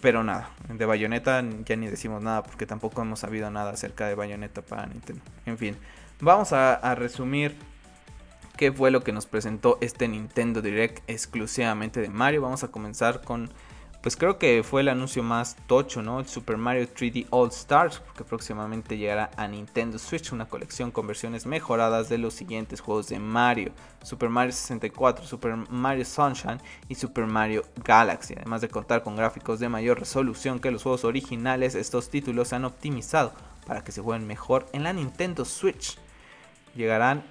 Pero 0.00 0.22
nada, 0.22 0.50
de 0.68 0.84
Bayonetta 0.84 1.42
ya 1.64 1.76
ni 1.76 1.86
decimos 1.86 2.22
nada 2.22 2.42
porque 2.42 2.66
tampoco 2.66 3.00
hemos 3.02 3.20
sabido 3.20 3.50
nada 3.50 3.72
acerca 3.72 4.06
de 4.06 4.14
Bayonetta 4.14 4.62
para 4.62 4.86
Nintendo. 4.86 5.22
En 5.46 5.56
fin, 5.56 5.76
vamos 6.20 6.52
a, 6.52 6.74
a 6.74 6.94
resumir 6.94 7.56
qué 8.56 8.70
fue 8.70 8.90
lo 8.90 9.02
que 9.02 9.12
nos 9.12 9.26
presentó 9.26 9.78
este 9.80 10.06
Nintendo 10.06 10.60
Direct 10.60 11.02
exclusivamente 11.08 12.00
de 12.00 12.10
Mario. 12.10 12.42
Vamos 12.42 12.62
a 12.62 12.68
comenzar 12.68 13.22
con 13.22 13.50
pues 14.04 14.16
creo 14.18 14.36
que 14.36 14.62
fue 14.62 14.82
el 14.82 14.90
anuncio 14.90 15.22
más 15.22 15.56
tocho, 15.66 16.02
¿no? 16.02 16.20
El 16.20 16.28
Super 16.28 16.58
Mario 16.58 16.86
3D 16.86 17.26
All 17.30 17.48
Stars, 17.48 18.02
que 18.14 18.22
próximamente 18.22 18.98
llegará 18.98 19.30
a 19.38 19.48
Nintendo 19.48 19.98
Switch, 19.98 20.30
una 20.30 20.46
colección 20.46 20.90
con 20.90 21.06
versiones 21.06 21.46
mejoradas 21.46 22.10
de 22.10 22.18
los 22.18 22.34
siguientes 22.34 22.82
juegos 22.82 23.08
de 23.08 23.18
Mario: 23.18 23.72
Super 24.02 24.28
Mario 24.28 24.52
64, 24.52 25.24
Super 25.24 25.56
Mario 25.56 26.04
Sunshine 26.04 26.60
y 26.86 26.96
Super 26.96 27.24
Mario 27.24 27.64
Galaxy. 27.82 28.34
Además 28.36 28.60
de 28.60 28.68
contar 28.68 29.02
con 29.02 29.16
gráficos 29.16 29.58
de 29.58 29.70
mayor 29.70 29.98
resolución 29.98 30.58
que 30.58 30.70
los 30.70 30.82
juegos 30.82 31.04
originales, 31.04 31.74
estos 31.74 32.10
títulos 32.10 32.48
se 32.48 32.56
han 32.56 32.66
optimizado 32.66 33.32
para 33.66 33.84
que 33.84 33.92
se 33.92 34.02
jueguen 34.02 34.26
mejor 34.26 34.66
en 34.74 34.82
la 34.82 34.92
Nintendo 34.92 35.46
Switch. 35.46 35.96
Llegarán 36.74 37.24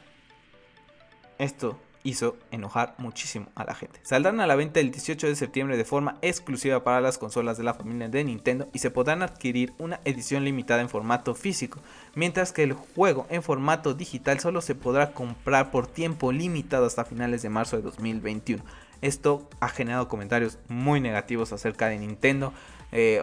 esto 1.38 1.78
hizo 2.04 2.38
enojar 2.52 2.96
muchísimo 2.98 3.48
a 3.56 3.64
la 3.64 3.74
gente. 3.74 4.00
Saldrán 4.04 4.40
a 4.40 4.48
la 4.48 4.56
venta 4.56 4.80
el 4.80 4.92
18 4.92 5.28
de 5.28 5.36
septiembre 5.36 5.78
de 5.78 5.86
forma 5.86 6.18
exclusiva 6.22 6.84
para 6.84 7.02
las 7.02 7.18
consolas 7.18 7.58
de 7.58 7.64
la 7.64 7.74
familia 7.74 8.10
de 8.10 8.24
Nintendo 8.24 8.68
y 8.74 8.80
se 8.80 8.92
podrán 8.92 9.22
adquirir 9.22 9.74
una 9.78 10.00
edición 10.06 10.44
limitada 10.44 10.82
en 10.82 10.90
formato 10.90 11.34
físico, 11.36 11.80
mientras 12.16 12.52
que 12.52 12.64
el 12.64 12.74
juego 12.74 13.26
en 13.30 13.44
formato 13.44 13.94
digital 13.94 14.40
solo 14.40 14.62
se 14.62 14.76
podrá 14.76 15.12
comprar 15.12 15.72
por 15.72 15.88
tiempo 15.88 16.32
limitado 16.32 16.86
hasta 16.86 17.06
finales 17.06 17.42
de 17.42 17.50
marzo 17.50 17.78
de 17.78 17.84
2021. 17.84 18.64
Esto 19.02 19.50
ha 19.60 19.68
generado 19.68 20.08
comentarios 20.08 20.60
muy 20.70 21.02
negativos 21.02 21.52
acerca 21.52 21.90
de 21.90 22.00
Nintendo. 22.00 22.54
Eh, 22.92 23.22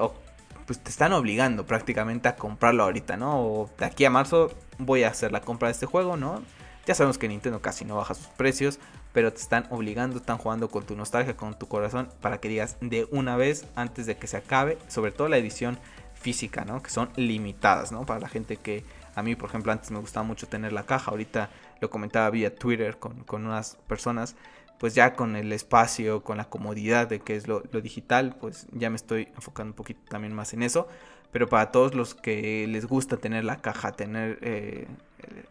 pues 0.67 0.79
te 0.79 0.91
están 0.91 1.13
obligando 1.13 1.67
prácticamente 1.67 2.29
a 2.29 2.37
comprarlo 2.37 2.85
ahorita, 2.85 3.17
¿no? 3.17 3.41
O 3.41 3.71
de 3.79 3.87
aquí 3.87 4.05
a 4.05 4.11
marzo 4.11 4.53
voy 4.79 5.03
a 5.03 5.09
hacer 5.09 5.33
la 5.33 5.41
compra 5.41 5.69
de 5.69 5.73
este 5.73 5.87
juego, 5.87 6.17
¿no? 6.17 6.43
Ya 6.91 6.97
sabemos 6.97 7.19
que 7.19 7.29
Nintendo 7.29 7.63
casi 7.63 7.85
no 7.85 7.95
baja 7.95 8.15
sus 8.15 8.27
precios, 8.27 8.81
pero 9.13 9.33
te 9.33 9.41
están 9.41 9.65
obligando, 9.71 10.17
están 10.17 10.39
jugando 10.39 10.69
con 10.71 10.83
tu 10.83 10.97
nostalgia, 10.97 11.37
con 11.37 11.57
tu 11.57 11.69
corazón, 11.69 12.09
para 12.21 12.41
que 12.41 12.49
digas 12.49 12.79
de 12.81 13.07
una 13.13 13.37
vez 13.37 13.65
antes 13.77 14.07
de 14.07 14.17
que 14.17 14.27
se 14.27 14.39
acabe, 14.39 14.77
sobre 14.89 15.13
todo 15.13 15.29
la 15.29 15.37
edición 15.37 15.79
física, 16.15 16.65
¿no? 16.65 16.83
Que 16.83 16.91
son 16.91 17.09
limitadas, 17.15 17.93
¿no? 17.93 18.05
Para 18.07 18.19
la 18.19 18.29
gente 18.29 18.57
que 18.57 18.83
a 19.15 19.23
mí, 19.23 19.37
por 19.37 19.51
ejemplo, 19.51 19.71
antes 19.71 19.93
me 19.93 20.01
gustaba 20.01 20.27
mucho 20.27 20.49
tener 20.49 20.73
la 20.73 20.83
caja, 20.83 21.13
ahorita 21.13 21.51
lo 21.81 21.91
comentaba 21.91 22.29
vía 22.29 22.53
Twitter 22.53 22.99
con, 22.99 23.23
con 23.23 23.47
unas 23.47 23.77
personas, 23.87 24.35
pues 24.81 24.95
ya 24.95 25.13
con 25.13 25.37
el 25.37 25.53
espacio, 25.53 26.25
con 26.25 26.39
la 26.39 26.49
comodidad 26.49 27.07
de 27.07 27.21
que 27.21 27.37
es 27.37 27.47
lo, 27.47 27.61
digital, 27.61 28.35
pues 28.41 28.67
ya 28.73 28.89
me 28.89 28.97
estoy 28.97 29.29
enfocando 29.35 29.73
un 29.73 29.77
poquito 29.77 30.01
también 30.09 30.33
más 30.33 30.55
en 30.55 30.63
eso. 30.63 30.89
Pero 31.33 31.51
para 31.51 31.71
todos 31.71 31.95
los 31.95 32.15
que 32.15 32.67
les 32.67 32.87
gusta 32.87 33.19
tener 33.19 33.45
la 33.45 33.61
caja, 33.61 33.93
tener 33.93 34.39
eh, 34.41 34.89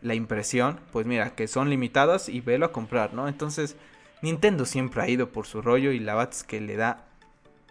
la 0.02 0.16
impresión, 0.16 0.80
pues 0.92 1.06
mira, 1.06 1.36
que 1.36 1.48
son 1.48 1.70
limitadas 1.70 2.28
y 2.28 2.42
velo 2.42 2.66
a 2.66 2.72
comprar, 2.72 3.14
¿no? 3.14 3.28
Entonces, 3.28 3.76
Nintendo 4.24 4.66
siempre 4.66 5.04
ha 5.04 5.08
ido 5.08 5.32
por 5.32 5.46
su 5.46 5.62
rollo 5.62 5.92
y 5.92 6.00
la 6.00 6.22
es 6.24 6.44
que 6.44 6.60
le 6.60 6.76
da 6.76 7.06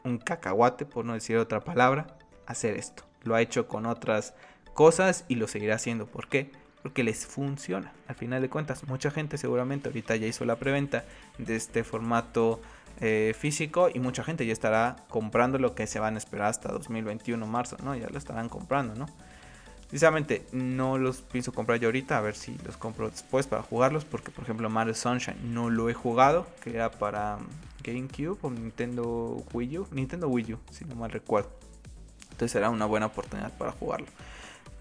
un 0.04 0.18
cacahuate, 0.18 0.86
por 0.86 1.04
no 1.04 1.14
decir 1.14 1.38
otra 1.38 1.64
palabra, 1.64 2.18
hacer 2.46 2.76
esto. 2.76 3.02
Lo 3.24 3.34
ha 3.34 3.42
hecho 3.42 3.66
con 3.66 3.84
otras 3.84 4.32
cosas 4.74 5.24
y 5.26 5.34
lo 5.34 5.48
seguirá 5.48 5.74
haciendo. 5.74 6.06
¿Por 6.06 6.28
qué? 6.28 6.52
Porque 6.88 7.04
les 7.04 7.26
funciona. 7.26 7.92
Al 8.06 8.14
final 8.14 8.40
de 8.40 8.48
cuentas, 8.48 8.88
mucha 8.88 9.10
gente 9.10 9.36
seguramente 9.36 9.90
ahorita 9.90 10.16
ya 10.16 10.26
hizo 10.26 10.46
la 10.46 10.56
preventa 10.56 11.04
de 11.36 11.54
este 11.54 11.84
formato 11.84 12.62
eh, 13.02 13.34
físico 13.38 13.90
y 13.92 13.98
mucha 13.98 14.24
gente 14.24 14.46
ya 14.46 14.54
estará 14.54 14.96
comprando 15.10 15.58
lo 15.58 15.74
que 15.74 15.86
se 15.86 16.00
van 16.00 16.14
a 16.14 16.16
esperar 16.16 16.46
hasta 16.46 16.72
2021 16.72 17.46
marzo, 17.46 17.76
¿no? 17.84 17.94
Ya 17.94 18.08
lo 18.08 18.16
estarán 18.16 18.48
comprando, 18.48 18.94
¿no? 18.94 19.04
Sinceramente, 19.90 20.46
no 20.52 20.96
los 20.96 21.18
pienso 21.20 21.52
comprar 21.52 21.78
yo 21.78 21.88
ahorita, 21.88 22.16
a 22.16 22.22
ver 22.22 22.34
si 22.34 22.56
los 22.64 22.78
compro 22.78 23.10
después 23.10 23.46
para 23.46 23.62
jugarlos, 23.62 24.06
porque 24.06 24.30
por 24.30 24.44
ejemplo 24.44 24.70
Mario 24.70 24.94
Sunshine 24.94 25.52
no 25.52 25.68
lo 25.68 25.90
he 25.90 25.94
jugado, 25.94 26.46
que 26.62 26.70
era 26.70 26.90
para 26.90 27.36
GameCube 27.84 28.38
o 28.40 28.48
Nintendo 28.50 29.44
Wii 29.52 29.78
U, 29.78 29.88
Nintendo 29.90 30.26
Wii 30.26 30.54
U, 30.54 30.58
si 30.70 30.86
no 30.86 30.94
mal 30.94 31.10
recuerdo. 31.10 31.50
Entonces 32.30 32.52
será 32.52 32.70
una 32.70 32.86
buena 32.86 33.04
oportunidad 33.04 33.52
para 33.58 33.72
jugarlo. 33.72 34.06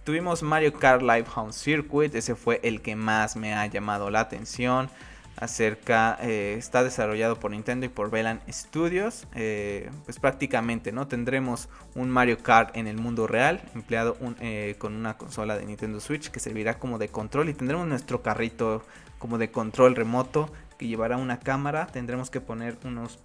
Tuvimos 0.08 0.42
Mario 0.42 0.74
Kart 0.74 1.02
Live 1.02 1.26
Home 1.36 1.52
Circuit, 1.52 2.16
ese 2.16 2.36
fue 2.36 2.62
el 2.64 2.82
que 2.82 2.96
más 2.96 3.36
me 3.36 3.54
ha 3.54 3.66
llamado 3.66 4.10
la 4.10 4.22
atención. 4.22 4.90
Acerca, 5.36 6.18
eh, 6.22 6.56
está 6.58 6.82
desarrollado 6.82 7.38
por 7.42 7.52
Nintendo 7.52 7.86
y 7.86 7.90
por 7.90 8.10
Velan 8.10 8.40
Studios. 8.50 9.28
Eh, 9.36 9.90
pues 10.06 10.18
prácticamente, 10.18 10.94
¿no? 10.94 11.10
Tendremos 11.10 11.68
un 11.94 12.10
Mario 12.10 12.38
Kart 12.38 12.78
en 12.78 12.88
el 12.88 12.96
mundo 12.96 13.28
real, 13.28 13.62
empleado 13.76 14.16
eh, 14.40 14.76
con 14.78 14.96
una 14.96 15.18
consola 15.18 15.58
de 15.58 15.66
Nintendo 15.66 16.00
Switch 16.00 16.32
que 16.32 16.40
servirá 16.40 16.80
como 16.80 17.00
de 17.00 17.10
control. 17.10 17.50
Y 17.50 17.54
tendremos 17.54 17.86
nuestro 17.86 18.22
carrito 18.22 18.86
como 19.20 19.38
de 19.38 19.52
control 19.52 19.94
remoto 19.94 20.50
que 20.78 20.88
llevará 20.88 21.18
una 21.18 21.42
cámara. 21.42 21.88
Tendremos 21.88 22.30
que 22.30 22.40
poner 22.40 22.78
unos 22.86 23.20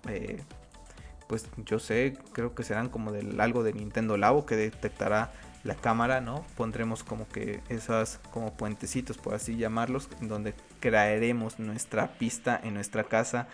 pues 1.29 1.47
yo 1.65 1.79
sé, 1.79 2.19
creo 2.33 2.55
que 2.55 2.63
serán 2.63 2.91
como 2.91 3.11
del 3.11 3.41
algo 3.41 3.63
de 3.63 3.73
Nintendo 3.73 4.19
Labo 4.19 4.45
que 4.45 4.55
detectará 4.55 5.33
la 5.65 5.75
cámara, 5.75 6.21
¿no? 6.21 6.45
Pondremos 6.57 7.05
como 7.05 7.29
que 7.29 7.61
esas 7.69 8.21
como 8.31 8.55
puentecitos, 8.55 9.19
por 9.19 9.35
así 9.35 9.57
llamarlos, 9.57 10.09
donde 10.21 10.55
crearemos 10.81 11.59
nuestra 11.59 12.19
pista 12.19 12.61
en 12.63 12.75
nuestra 12.75 13.05
casa 13.05 13.49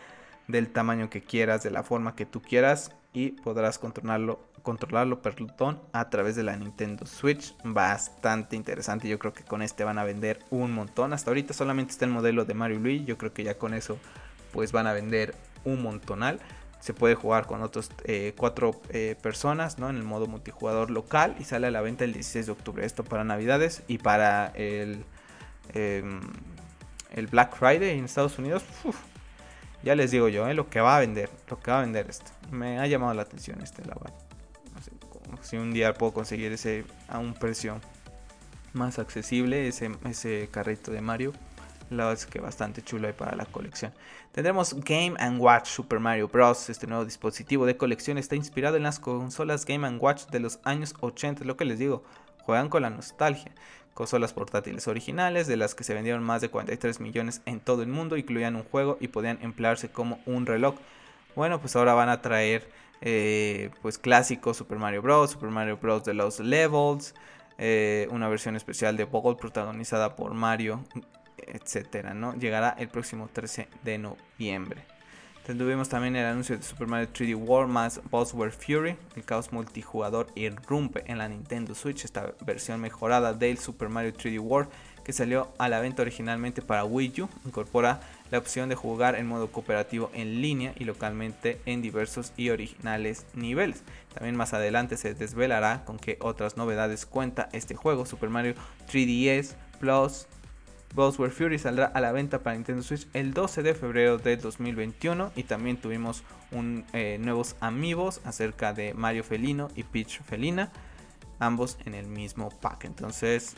del 0.47 0.68
tamaño 0.68 1.11
que 1.11 1.23
quieras, 1.23 1.62
de 1.62 1.71
la 1.71 1.83
forma 1.83 2.16
que 2.16 2.25
tú 2.27 2.40
quieras 2.40 2.92
y 3.12 3.33
podrás 3.33 3.79
controlarlo, 3.79 4.40
controlarlo 4.62 5.21
perdón, 5.21 5.81
a 5.92 6.09
través 6.09 6.37
de 6.37 6.42
la 6.42 6.57
Nintendo 6.57 7.05
Switch. 7.07 7.55
Bastante 7.64 8.57
interesante, 8.57 9.09
yo 9.09 9.18
creo 9.18 9.35
que 9.35 9.44
con 9.44 9.61
este 9.61 9.85
van 9.85 9.99
a 9.99 10.05
vender 10.05 10.40
un 10.51 10.73
montón. 10.73 11.12
Hasta 11.12 11.31
ahorita 11.31 11.53
solamente 11.53 11.92
está 11.92 12.07
el 12.07 12.11
modelo 12.11 12.44
de 12.44 12.55
Mario 12.55 12.79
Luigi, 12.79 13.05
yo 13.05 13.18
creo 13.18 13.35
que 13.35 13.44
ya 13.44 13.59
con 13.59 13.75
eso 13.75 13.99
pues 14.53 14.73
van 14.73 14.87
a 14.87 14.94
vender 14.94 15.35
un 15.64 15.83
montonal 15.83 16.40
se 16.81 16.95
puede 16.95 17.14
jugar 17.14 17.47
con 17.47 17.62
otros 17.62 17.91
eh, 18.05 18.35
cuatro 18.37 18.81
eh, 18.91 19.17
personas 19.21 19.79
¿no? 19.79 19.91
en 19.91 19.97
el 19.97 20.05
modo 20.05 20.27
multijugador 20.27 20.91
local 20.91 21.35
y 21.38 21.45
sale 21.45 21.67
a 21.67 21.71
la 21.71 21.81
venta 21.81 22.05
el 22.05 22.12
16 22.12 22.47
de 22.47 22.53
octubre. 22.53 22.87
Esto 22.87 23.05
para 23.05 23.25
navidades 23.25 23.83
y 23.88 23.99
para 23.99 24.47
el, 24.55 25.05
em, 25.75 26.21
el 27.12 27.27
Black 27.27 27.57
Friday 27.57 27.99
en 27.99 28.05
Estados 28.05 28.38
Unidos. 28.38 28.62
ya 29.83 29.95
les 29.95 30.11
digo 30.11 30.29
yo, 30.29 30.47
¿eh? 30.49 30.55
lo 30.55 30.69
que 30.71 30.81
va 30.81 30.97
a 30.97 31.01
vender, 31.01 31.31
lo 31.49 31.59
que 31.59 31.71
va 31.71 31.79
a 31.79 31.81
vender 31.81 32.09
esto. 32.09 32.31
Me 32.51 32.79
ha 32.79 32.87
llamado 32.87 33.14
la 33.14 33.23
atención 33.23 33.61
este 33.61 33.85
la 33.85 33.95
no 33.95 34.83
sé, 34.83 34.93
si 35.43 35.57
un 35.57 35.73
día 35.73 35.95
puedo 35.95 36.12
conseguir 36.12 36.53
ese 36.53 36.85
a 37.09 37.19
un 37.19 37.35
precio 37.35 37.81
más 38.73 38.99
accesible, 38.99 39.67
ese, 39.67 39.91
ese 40.05 40.49
carrito 40.51 40.93
de 40.93 41.01
Mario 41.01 41.33
la 41.90 42.05
verdad 42.05 42.12
es 42.14 42.27
que 42.27 42.40
bastante 42.40 42.83
chulo 42.83 43.07
ahí 43.07 43.14
para 43.14 43.35
la 43.37 43.46
colección. 43.46 43.92
Tendremos 44.33 44.74
Game⁇ 44.74 45.16
Watch 45.38 45.68
Super 45.68 46.01
Mario 46.01 46.29
Bros. 46.29 46.68
Este 46.68 46.87
nuevo 46.87 47.05
dispositivo 47.05 47.66
de 47.66 47.77
colección 47.77 48.18
está 48.18 48.37
inspirado 48.37 48.77
en 48.77 48.83
las 48.83 49.01
consolas 49.01 49.64
Game⁇ 49.64 49.88
Watch 50.01 50.27
de 50.27 50.40
los 50.40 50.61
años 50.64 50.94
80. 51.01 51.44
Lo 51.44 51.57
que 51.57 51.64
les 51.64 51.79
digo, 51.79 52.05
juegan 52.42 52.68
con 52.68 52.83
la 52.83 52.90
nostalgia. 52.90 53.53
Consolas 53.94 54.33
portátiles 54.33 54.87
originales 54.87 55.46
de 55.46 55.57
las 55.57 55.74
que 55.74 55.83
se 55.83 55.94
vendieron 55.94 56.22
más 56.22 56.40
de 56.40 56.51
43 56.51 57.01
millones 57.01 57.42
en 57.46 57.59
todo 57.59 57.83
el 57.83 57.88
mundo, 57.88 58.16
incluían 58.16 58.55
un 58.55 58.62
juego 58.62 58.96
y 59.01 59.09
podían 59.09 59.38
emplearse 59.42 59.88
como 59.88 60.20
un 60.24 60.46
reloj. 60.46 60.77
Bueno, 61.35 61.61
pues 61.61 61.74
ahora 61.74 61.94
van 61.94 62.09
a 62.09 62.22
traer 62.22 62.70
eh, 63.01 63.70
pues 63.83 63.98
clásicos 63.98 64.57
Super 64.57 64.79
Mario 64.79 65.03
Bros., 65.03 65.33
Super 65.33 65.51
Mario 65.51 65.79
Bros. 65.79 66.05
de 66.05 66.14
los 66.14 66.38
Levels, 66.38 67.14
eh, 67.59 68.07
una 68.11 68.29
versión 68.29 68.55
especial 68.55 68.96
de 68.96 69.05
Boggle 69.05 69.37
protagonizada 69.37 70.14
por 70.14 70.33
Mario 70.35 70.85
etcétera, 71.46 72.14
¿no? 72.14 72.35
Llegará 72.35 72.70
el 72.79 72.88
próximo 72.88 73.29
13 73.33 73.68
de 73.85 73.98
noviembre. 73.98 74.85
Tuvimos 75.57 75.88
también 75.88 76.14
el 76.14 76.27
anuncio 76.27 76.59
de 76.59 76.62
Super 76.62 76.88
Mario 76.88 77.09
3D 77.11 77.35
World 77.35 77.72
más 77.72 78.03
Buzzword 78.11 78.53
Fury. 78.53 78.96
El 79.16 79.24
caos 79.24 79.51
multijugador 79.51 80.27
irrumpe 80.35 81.05
en 81.07 81.16
la 81.16 81.27
Nintendo 81.27 81.74
Switch. 81.74 82.05
Esta 82.05 82.35
versión 82.44 82.83
mejorada 82.83 83.33
del 83.33 83.57
Super 83.57 83.88
Mario 83.88 84.12
3D 84.12 84.38
World 84.40 84.68
que 85.05 85.14
salió 85.14 85.51
a 85.57 85.70
la 85.70 85.81
venta 85.81 86.03
originalmente 86.03 86.61
para 86.61 86.85
Wii 86.85 87.22
U 87.22 87.29
incorpora 87.46 88.01
la 88.31 88.37
opción 88.37 88.68
de 88.68 88.74
jugar 88.74 89.14
en 89.14 89.27
modo 89.27 89.51
cooperativo 89.51 90.11
en 90.12 90.42
línea 90.42 90.74
y 90.77 90.85
localmente 90.85 91.62
en 91.64 91.81
diversos 91.81 92.35
y 92.37 92.51
originales 92.51 93.24
niveles. 93.33 93.85
También 94.12 94.37
más 94.37 94.53
adelante 94.53 94.98
se 94.98 95.14
desvelará 95.14 95.83
con 95.87 95.98
qué 95.98 96.18
otras 96.20 96.59
novedades 96.59 97.07
cuenta 97.07 97.48
este 97.53 97.74
juego. 97.74 98.05
Super 98.05 98.29
Mario 98.29 98.55
3DS 98.92 99.55
Plus 99.81 100.27
Buzzword 100.94 101.31
Fury 101.31 101.59
saldrá 101.59 101.87
a 101.87 102.01
la 102.01 102.12
venta 102.12 102.42
para 102.42 102.57
Nintendo 102.57 102.83
Switch 102.83 103.07
el 103.12 103.35
12 103.35 103.62
de 103.62 103.74
febrero 103.74 104.18
de 104.18 104.37
2021 104.37 105.33
y 105.37 105.42
también 105.44 105.77
tuvimos 105.77 106.24
eh, 106.92 107.18
nuevos 107.20 107.57
amigos 107.61 108.20
acerca 108.24 108.72
de 108.72 108.94
Mario 108.94 109.22
Felino 109.22 109.68
y 109.77 109.83
Peach 109.83 110.22
Felina, 110.22 110.72
ambos 111.38 111.79
en 111.85 111.94
el 111.94 112.07
mismo 112.07 112.48
pack. 112.48 112.85
Entonces 112.85 113.55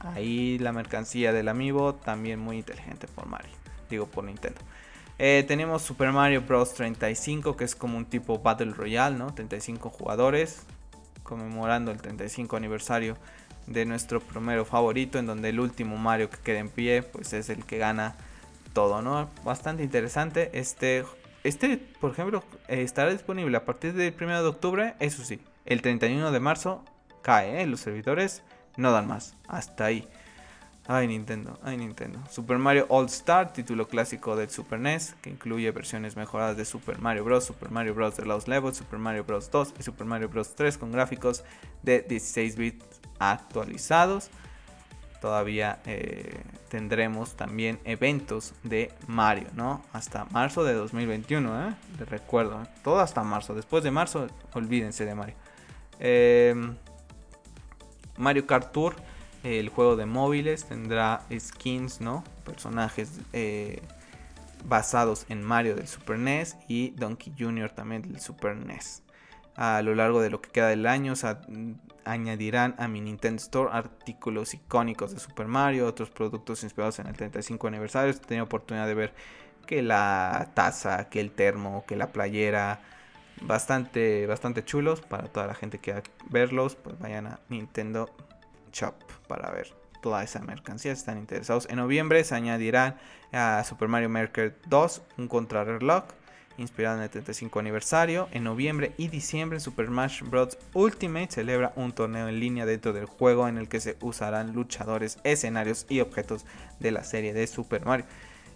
ahí 0.00 0.58
la 0.58 0.72
mercancía 0.72 1.32
del 1.32 1.48
amiibo 1.48 1.94
también 1.94 2.38
muy 2.38 2.58
inteligente 2.58 3.06
por 3.08 3.26
Mario, 3.26 3.52
digo 3.88 4.06
por 4.06 4.24
Nintendo. 4.24 4.60
Eh, 5.18 5.44
tenemos 5.48 5.80
Super 5.80 6.12
Mario 6.12 6.42
Bros. 6.42 6.74
35, 6.74 7.56
que 7.56 7.64
es 7.64 7.74
como 7.74 7.96
un 7.96 8.04
tipo 8.04 8.38
Battle 8.38 8.72
Royale, 8.72 9.16
¿no? 9.16 9.34
35 9.34 9.88
jugadores, 9.88 10.62
conmemorando 11.22 11.90
el 11.90 12.02
35 12.02 12.54
aniversario 12.54 13.16
de 13.66 13.84
nuestro 13.84 14.20
primero 14.20 14.64
favorito, 14.64 15.18
en 15.18 15.26
donde 15.26 15.48
el 15.48 15.60
último 15.60 15.96
Mario 15.96 16.30
que 16.30 16.38
quede 16.38 16.58
en 16.58 16.68
pie, 16.68 17.02
pues 17.02 17.32
es 17.32 17.48
el 17.48 17.64
que 17.64 17.78
gana 17.78 18.16
todo, 18.72 19.02
¿no? 19.02 19.30
Bastante 19.44 19.82
interesante. 19.82 20.50
Este, 20.52 21.04
este 21.44 21.78
por 22.00 22.12
ejemplo, 22.12 22.44
estará 22.68 23.10
disponible 23.10 23.56
a 23.56 23.64
partir 23.64 23.94
del 23.94 24.14
1 24.18 24.42
de 24.42 24.48
octubre, 24.48 24.94
eso 25.00 25.24
sí. 25.24 25.40
El 25.64 25.82
31 25.82 26.30
de 26.30 26.40
marzo 26.40 26.84
cae, 27.22 27.62
¿eh? 27.62 27.66
los 27.66 27.80
servidores 27.80 28.42
no 28.76 28.92
dan 28.92 29.08
más. 29.08 29.36
Hasta 29.48 29.86
ahí. 29.86 30.08
Ay 30.88 31.08
Nintendo, 31.08 31.58
ay 31.64 31.76
Nintendo. 31.76 32.20
Super 32.30 32.58
Mario 32.58 32.86
All 32.90 33.06
Star, 33.06 33.52
título 33.52 33.88
clásico 33.88 34.36
del 34.36 34.50
Super 34.50 34.78
NES, 34.78 35.16
que 35.20 35.30
incluye 35.30 35.68
versiones 35.72 36.14
mejoradas 36.14 36.56
de 36.56 36.64
Super 36.64 37.00
Mario 37.00 37.24
Bros., 37.24 37.44
Super 37.44 37.72
Mario 37.72 37.94
Bros. 37.94 38.16
de 38.16 38.24
Lost 38.24 38.46
Levels, 38.46 38.76
Super 38.76 39.00
Mario 39.00 39.24
Bros. 39.24 39.50
2 39.50 39.74
y 39.80 39.82
Super 39.82 40.06
Mario 40.06 40.28
Bros. 40.28 40.54
3 40.54 40.78
con 40.78 40.92
gráficos 40.92 41.42
de 41.82 42.02
16 42.02 42.56
bits 42.56 42.95
actualizados. 43.18 44.30
Todavía 45.20 45.80
eh, 45.86 46.42
tendremos 46.68 47.34
también 47.36 47.80
eventos 47.84 48.54
de 48.62 48.92
Mario, 49.06 49.48
¿no? 49.54 49.82
Hasta 49.92 50.26
marzo 50.26 50.62
de 50.62 50.74
2021, 50.74 51.68
¿eh? 51.68 51.74
Les 51.98 52.08
recuerdo, 52.08 52.62
¿eh? 52.62 52.66
todo 52.84 53.00
hasta 53.00 53.22
marzo. 53.22 53.54
Después 53.54 53.82
de 53.82 53.90
marzo, 53.90 54.26
olvídense 54.52 55.04
de 55.04 55.14
Mario. 55.14 55.34
Em, 55.98 56.76
Mario 58.18 58.46
Kart 58.46 58.72
Tour, 58.72 58.96
el 59.42 59.68
juego 59.68 59.96
de 59.96 60.06
móviles, 60.06 60.64
tendrá 60.64 61.22
skins, 61.38 62.00
¿no? 62.00 62.24
Personajes 62.44 63.20
eh, 63.32 63.82
basados 64.64 65.26
en 65.28 65.42
Mario 65.42 65.76
del 65.76 65.88
Super 65.88 66.18
NES 66.18 66.56
y 66.68 66.90
Donkey 66.90 67.32
Jr. 67.38 67.70
también 67.70 68.02
del 68.02 68.20
Super 68.20 68.56
NES. 68.56 69.02
A 69.56 69.80
lo 69.82 69.94
largo 69.94 70.20
de 70.20 70.30
lo 70.30 70.40
que 70.40 70.50
queda 70.50 70.68
del 70.68 70.86
año, 70.86 71.12
o 71.12 71.16
sea, 71.16 71.40
añadirán 72.04 72.74
a 72.78 72.88
mi 72.88 73.00
Nintendo 73.00 73.42
Store 73.42 73.70
artículos 73.72 74.54
icónicos 74.54 75.12
de 75.12 75.18
Super 75.18 75.46
Mario, 75.46 75.86
otros 75.86 76.10
productos 76.10 76.62
inspirados 76.62 76.98
en 76.98 77.08
el 77.08 77.16
35 77.16 77.66
aniversario. 77.66 78.12
He 78.12 78.14
tenido 78.14 78.44
oportunidad 78.44 78.86
de 78.86 78.94
ver 78.94 79.14
que 79.66 79.82
la 79.82 80.52
taza, 80.54 81.08
que 81.08 81.20
el 81.20 81.32
termo, 81.32 81.84
que 81.86 81.96
la 81.96 82.12
playera. 82.12 82.80
Bastante, 83.42 84.26
bastante 84.26 84.64
chulos 84.64 85.02
para 85.02 85.28
toda 85.28 85.46
la 85.46 85.54
gente 85.54 85.76
que 85.76 85.92
quiera 85.92 86.02
verlos. 86.30 86.74
Pues 86.76 86.98
vayan 86.98 87.26
a 87.26 87.40
Nintendo 87.50 88.08
Shop 88.72 88.94
para 89.28 89.50
ver 89.50 89.74
toda 90.00 90.22
esa 90.22 90.40
mercancía. 90.40 90.94
Si 90.94 91.00
están 91.00 91.18
interesados. 91.18 91.66
En 91.68 91.76
noviembre 91.76 92.24
se 92.24 92.34
añadirá 92.34 92.98
a 93.32 93.62
Super 93.64 93.88
Mario 93.88 94.08
Maker 94.08 94.56
2 94.68 95.02
un 95.18 95.28
contrarreloj 95.28 96.04
inspirado 96.58 96.96
en 96.96 97.02
el 97.02 97.10
35 97.10 97.58
aniversario. 97.58 98.28
En 98.32 98.44
noviembre 98.44 98.92
y 98.96 99.08
diciembre 99.08 99.60
Super 99.60 99.86
Smash 99.86 100.22
Bros. 100.22 100.58
Ultimate 100.74 101.30
celebra 101.30 101.72
un 101.76 101.92
torneo 101.92 102.28
en 102.28 102.40
línea 102.40 102.66
dentro 102.66 102.92
del 102.92 103.06
juego 103.06 103.48
en 103.48 103.58
el 103.58 103.68
que 103.68 103.80
se 103.80 103.96
usarán 104.00 104.52
luchadores, 104.52 105.18
escenarios 105.24 105.86
y 105.88 106.00
objetos 106.00 106.44
de 106.80 106.90
la 106.90 107.04
serie 107.04 107.32
de 107.32 107.46
Super 107.46 107.84
Mario. 107.84 108.06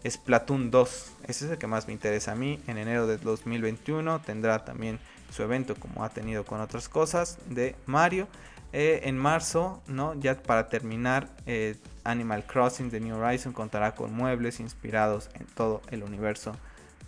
Splatoon 0.09 0.71
2, 0.71 1.13
ese 1.29 1.45
es 1.45 1.51
el 1.51 1.59
que 1.59 1.67
más 1.67 1.87
me 1.87 1.93
interesa 1.93 2.33
a 2.33 2.37
mí. 2.37 2.61
En 2.67 2.79
enero 2.79 3.07
de 3.07 3.19
2021 3.19 4.21
tendrá 4.23 4.65
también 4.65 4.99
su 5.31 5.43
evento 5.43 5.75
como 5.75 6.05
ha 6.05 6.09
tenido 6.09 6.45
con 6.45 6.61
otras 6.61 6.89
cosas 6.89 7.39
de 7.49 7.77
Mario. 7.87 8.29
Eh, 8.73 9.01
en 9.05 9.19
marzo, 9.19 9.83
¿no? 9.89 10.15
ya 10.15 10.41
para 10.41 10.69
terminar, 10.69 11.29
eh, 11.47 11.77
Animal 12.05 12.45
Crossing 12.47 12.89
de 12.89 13.01
New 13.01 13.17
Horizon 13.17 13.53
contará 13.53 13.95
con 13.97 14.15
muebles 14.15 14.61
inspirados 14.61 15.29
en 15.35 15.47
todo 15.47 15.83
el 15.91 16.05
universo 16.05 16.57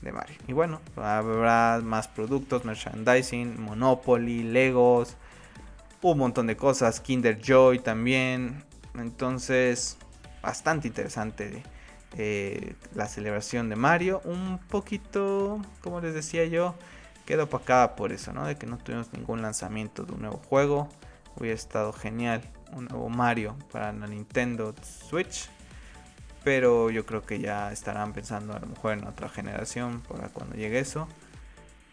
de 0.03 0.13
Mario. 0.13 0.37
Y 0.47 0.53
bueno, 0.53 0.81
habrá 0.97 1.81
más 1.83 2.09
productos, 2.09 2.65
merchandising, 2.65 3.61
Monopoly, 3.61 4.43
Legos, 4.43 5.17
un 6.03 6.19
montón 6.19 6.49
de 6.49 6.57
cosas, 6.57 7.01
Kinder 7.01 7.41
Joy 7.41 7.79
también. 7.79 8.65
Entonces, 8.95 9.97
bastante 10.43 10.89
interesante 10.89 11.63
eh, 12.19 12.75
la 12.95 13.07
celebración 13.07 13.69
de 13.69 13.77
Mario. 13.77 14.21
Un 14.25 14.59
poquito, 14.59 15.63
como 15.81 16.01
les 16.01 16.15
decía 16.15 16.45
yo, 16.45 16.75
quedó 17.25 17.45
opacada 17.45 17.97
por 17.97 18.13
eso, 18.13 18.33
¿no? 18.33 18.45
De 18.47 18.57
que 18.57 18.67
no 18.67 18.79
tuvimos 18.79 19.13
ningún 19.13 19.43
lanzamiento 19.43 20.05
de 20.05 20.13
un 20.13 20.23
nuevo 20.23 20.39
juego. 20.39 20.89
Hubiera 21.37 21.55
estado 21.55 21.93
genial 21.93 22.43
un 22.73 22.87
nuevo 22.87 23.09
Mario 23.09 23.57
para 23.71 23.93
la 23.93 24.07
Nintendo 24.07 24.75
Switch. 24.83 25.49
Pero 26.45 26.91
yo 26.91 27.07
creo 27.07 27.25
que 27.25 27.39
ya 27.39 27.73
estarán 27.73 28.13
pensando 28.13 28.55
a 28.55 28.59
lo 28.59 28.67
mejor 28.67 28.95
en 28.95 29.07
otra 29.07 29.29
generación 29.29 30.03
para 30.09 30.29
cuando 30.29 30.57
llegue 30.57 30.79
eso. 30.79 31.09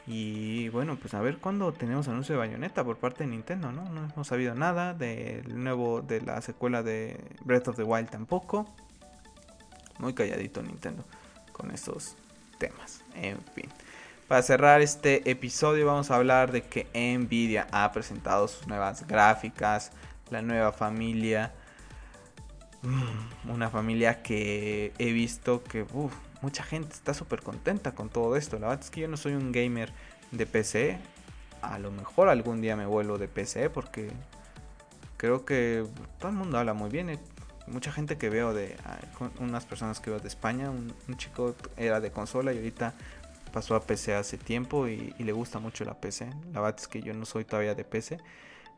Y 0.07 0.69
bueno, 0.69 0.97
pues 0.99 1.13
a 1.13 1.21
ver 1.21 1.37
cuándo 1.37 1.71
tenemos 1.71 2.07
anuncio 2.07 2.33
de 2.33 2.39
Bayonetta 2.39 2.83
por 2.83 2.97
parte 2.97 3.25
de 3.25 3.29
Nintendo, 3.29 3.71
¿no? 3.71 3.87
No 3.89 4.09
hemos 4.11 4.27
sabido 4.27 4.55
nada 4.55 4.95
del 4.95 5.63
nuevo, 5.63 6.01
de 6.01 6.21
la 6.21 6.41
secuela 6.41 6.81
de 6.81 7.19
Breath 7.43 7.67
of 7.67 7.75
the 7.75 7.83
Wild 7.83 8.09
tampoco. 8.09 8.65
Muy 9.99 10.13
calladito 10.15 10.63
Nintendo 10.63 11.05
con 11.51 11.69
esos 11.69 12.15
temas. 12.57 13.03
En 13.13 13.37
fin. 13.53 13.69
Para 14.27 14.41
cerrar 14.41 14.81
este 14.81 15.29
episodio 15.29 15.85
vamos 15.85 16.09
a 16.09 16.15
hablar 16.15 16.51
de 16.51 16.63
que 16.63 16.87
Nvidia 16.93 17.67
ha 17.71 17.91
presentado 17.91 18.47
sus 18.47 18.67
nuevas 18.67 19.05
gráficas, 19.05 19.91
la 20.31 20.41
nueva 20.41 20.71
familia 20.71 21.51
una 23.47 23.69
familia 23.69 24.21
que 24.21 24.93
he 24.97 25.11
visto 25.11 25.63
que 25.63 25.85
mucha 26.41 26.63
gente 26.63 26.93
está 26.93 27.13
súper 27.13 27.41
contenta 27.41 27.93
con 27.93 28.09
todo 28.09 28.35
esto. 28.35 28.57
La 28.59 28.67
verdad 28.67 28.83
es 28.83 28.89
que 28.89 29.01
yo 29.01 29.07
no 29.07 29.17
soy 29.17 29.33
un 29.33 29.51
gamer 29.51 29.91
de 30.31 30.45
PC. 30.45 30.97
A 31.61 31.79
lo 31.79 31.91
mejor 31.91 32.29
algún 32.29 32.61
día 32.61 32.75
me 32.75 32.85
vuelvo 32.85 33.17
de 33.17 33.27
PC 33.27 33.69
porque 33.69 34.09
creo 35.17 35.45
que 35.45 35.85
todo 36.19 36.31
el 36.31 36.37
mundo 36.37 36.57
habla 36.57 36.73
muy 36.73 36.89
bien. 36.89 37.19
Mucha 37.67 37.91
gente 37.91 38.17
que 38.17 38.29
veo 38.29 38.53
de 38.53 38.75
unas 39.39 39.65
personas 39.65 39.99
que 39.99 40.09
veo 40.09 40.19
de 40.19 40.27
España, 40.27 40.69
un, 40.71 40.93
chico 41.17 41.55
era 41.77 41.99
de 41.99 42.11
consola 42.11 42.53
y 42.53 42.57
ahorita 42.57 42.95
pasó 43.51 43.75
a 43.75 43.81
PC 43.81 44.15
hace 44.15 44.37
tiempo 44.37 44.87
y, 44.87 45.13
y, 45.19 45.23
le 45.23 45.33
gusta 45.33 45.59
mucho 45.59 45.83
la 45.83 45.99
PC. 45.99 46.29
La 46.53 46.61
verdad 46.61 46.79
es 46.79 46.87
que 46.87 47.01
yo 47.01 47.13
no 47.13 47.25
soy 47.25 47.43
todavía 47.43 47.75
de 47.75 47.83
PC. 47.83 48.17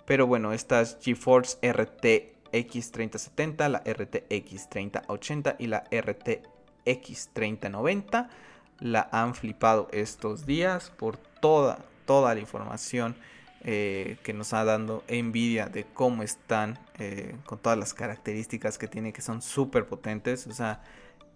Pero 0.06 0.28
bueno, 0.28 0.52
estas 0.52 0.98
GeForce 1.00 1.58
RT 1.72 2.41
X3070, 2.52 3.70
la 3.70 3.80
RTX 3.80 4.70
3080 4.70 5.56
y 5.60 5.68
la 5.68 5.84
RTX 5.92 7.30
3090 7.34 8.30
la 8.80 9.08
han 9.12 9.36
flipado 9.36 9.88
estos 9.92 10.46
días 10.46 10.92
por 10.98 11.18
toda, 11.18 11.80
toda 12.06 12.34
la 12.34 12.42
información 12.42 13.16
eh, 13.64 14.18
que 14.24 14.34
nos 14.34 14.54
ha 14.54 14.66
dado 14.66 15.04
Nvidia 15.08 15.68
de 15.68 15.86
cómo 15.86 16.24
están 16.24 16.80
eh, 16.98 17.36
con 17.46 17.60
todas 17.60 17.78
las 17.78 17.94
características 17.94 18.80
que 18.80 18.88
tiene 18.88 19.14
que 19.14 19.22
son 19.22 19.44
súper 19.44 19.86
potentes. 19.86 20.48
O 20.48 20.52
sea, 20.52 20.82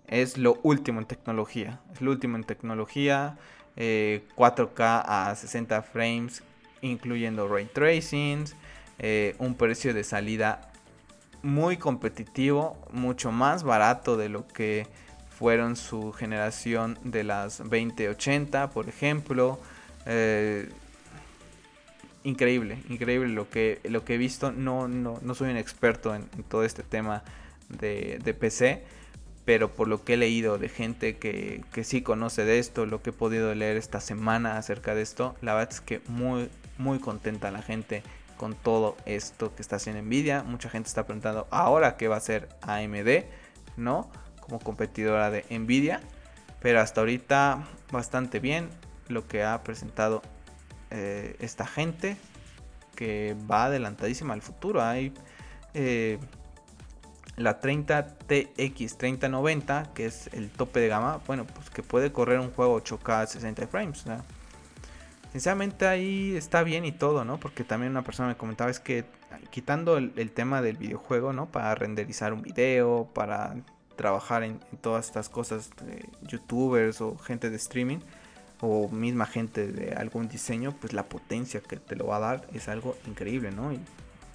es 0.08 0.38
lo 0.38 0.60
último 0.64 1.00
en 1.00 1.06
tecnología. 1.06 1.82
Es 1.94 2.02
lo 2.02 2.10
último 2.12 2.36
en 2.36 2.44
tecnología. 2.44 3.38
4K 3.76 3.78
eh, 3.78 5.04
a 5.06 5.36
60 5.36 5.82
frames, 5.84 6.42
incluyendo 6.82 7.48
ray 7.48 7.66
tracing. 7.66 8.46
un 9.38 9.56
precio 9.56 9.94
de 9.94 10.04
salida 10.04 10.72
muy 11.46 11.78
competitivo, 11.78 12.76
mucho 12.92 13.32
más 13.32 13.62
barato 13.62 14.18
de 14.18 14.30
lo 14.30 14.48
que 14.48 14.88
fueron 15.30 15.76
su 15.76 16.12
generación 16.12 16.98
de 17.04 17.24
las 17.24 17.60
2080, 17.60 18.72
por 18.72 18.90
ejemplo. 18.90 19.60
Eh, 20.08 20.68
increíble, 22.24 22.80
increíble 22.90 23.30
lo 23.30 23.48
que, 23.48 23.80
lo 23.84 24.04
que 24.04 24.16
he 24.16 24.18
visto. 24.18 24.52
No, 24.52 24.88
no, 24.88 25.20
no 25.22 25.36
soy 25.36 25.52
un 25.52 25.58
experto 25.58 26.16
en, 26.16 26.26
todo 26.50 26.64
este 26.64 26.82
tema 26.82 27.24
de, 27.70 28.36
PC, 28.40 28.84
pero 29.46 29.72
por 29.72 29.88
lo 29.88 30.04
que 30.04 30.16
he 30.16 30.18
leído 30.18 30.58
de 30.58 30.68
gente 30.68 31.18
que, 31.18 31.64
que 31.72 31.84
sí 31.84 32.02
conoce 32.02 32.44
de 32.44 32.58
esto, 32.58 32.88
lo 32.88 33.04
que 33.04 33.12
he 33.12 33.14
podido 33.14 33.54
leer 33.54 33.78
esta 33.78 34.02
semana 34.02 34.58
acerca 34.58 34.96
de 34.96 35.04
esto, 35.04 35.36
la 35.44 35.54
verdad 35.54 35.74
es 35.74 35.82
que 35.82 36.02
muy, 36.08 36.50
muy 36.80 36.98
contenta 36.98 37.52
la 37.52 37.62
gente 37.62 38.02
con 38.38 38.56
todo 38.56 38.96
esto 39.06 39.56
que 39.56 39.62
está 39.62 39.78
haciendo 39.78 40.02
Nvidia. 40.02 40.44
Mucha 40.44 40.70
gente 40.70 40.88
está 40.88 41.06
preguntando 41.06 41.48
ahora 41.52 41.98
qué 41.98 42.08
va 42.08 42.16
a 42.16 42.18
hacer 42.20 42.50
AMD, 42.62 43.26
¿no? 43.78 44.10
Como 44.42 44.60
competidora 44.60 45.32
de 45.32 45.46
Nvidia. 45.50 46.02
Pero 46.62 46.82
hasta 46.82 47.02
ahorita 47.02 47.64
bastante 47.92 48.40
bien 48.40 48.70
lo 49.08 49.28
que 49.28 49.44
ha 49.44 49.64
presentado 49.64 50.22
eh, 50.92 51.36
esta 51.40 51.66
gente 51.66 52.18
que 52.96 53.36
va 53.50 53.66
adelantadísima 53.66 54.34
al 54.34 54.42
futuro. 54.42 54.82
Hay 54.82 55.14
eh, 55.74 56.18
la 57.38 57.60
30 57.60 58.18
TX 58.18 58.98
3090, 58.98 59.92
que 59.94 60.06
es 60.06 60.30
el 60.34 60.50
tope 60.50 60.80
de 60.80 60.88
gama, 60.88 61.20
bueno, 61.28 61.46
pues 61.46 61.70
que 61.70 61.84
puede 61.84 62.12
correr 62.12 62.40
un 62.40 62.52
juego 62.52 62.82
8K 62.82 63.24
a 63.24 63.28
60 63.28 63.68
frames. 63.68 64.06
Sinceramente 65.36 65.86
ahí 65.86 66.34
está 66.38 66.64
bien 66.64 66.86
y 66.86 66.94
todo, 66.94 67.26
¿no? 67.26 67.42
Porque 67.42 67.66
también 67.66 67.92
una 67.92 68.06
persona 68.06 68.30
me 68.30 68.38
comentaba 68.38 68.72
es 68.72 68.80
que 68.80 69.04
quitando 69.50 69.98
el, 69.98 70.32
tema 70.32 70.62
del 70.62 70.78
videojuego, 70.78 71.34
¿no? 71.34 71.48
Para 71.48 71.76
renderizar 71.76 72.32
un 72.32 72.42
video, 72.42 73.10
para 73.14 73.54
trabajar 73.98 74.44
en, 74.44 74.62
todas 74.80 75.08
estas 75.08 75.28
cosas 75.28 75.72
youtubers 76.22 77.02
o 77.02 77.18
gente 77.18 77.50
de 77.50 77.58
streaming 77.58 77.98
o 78.62 78.88
misma 78.88 79.26
gente 79.26 79.68
de 79.68 79.94
algún 79.96 80.30
diseño, 80.30 80.74
pues 80.80 80.94
la 80.94 81.04
potencia 81.04 81.60
que 81.60 81.76
te 81.76 81.98
lo 81.98 82.08
va 82.08 82.16
a 82.16 82.20
dar 82.22 82.48
es 82.54 82.70
algo 82.70 82.96
increíble, 83.06 83.52
¿no? 83.52 83.74
Y 83.74 83.80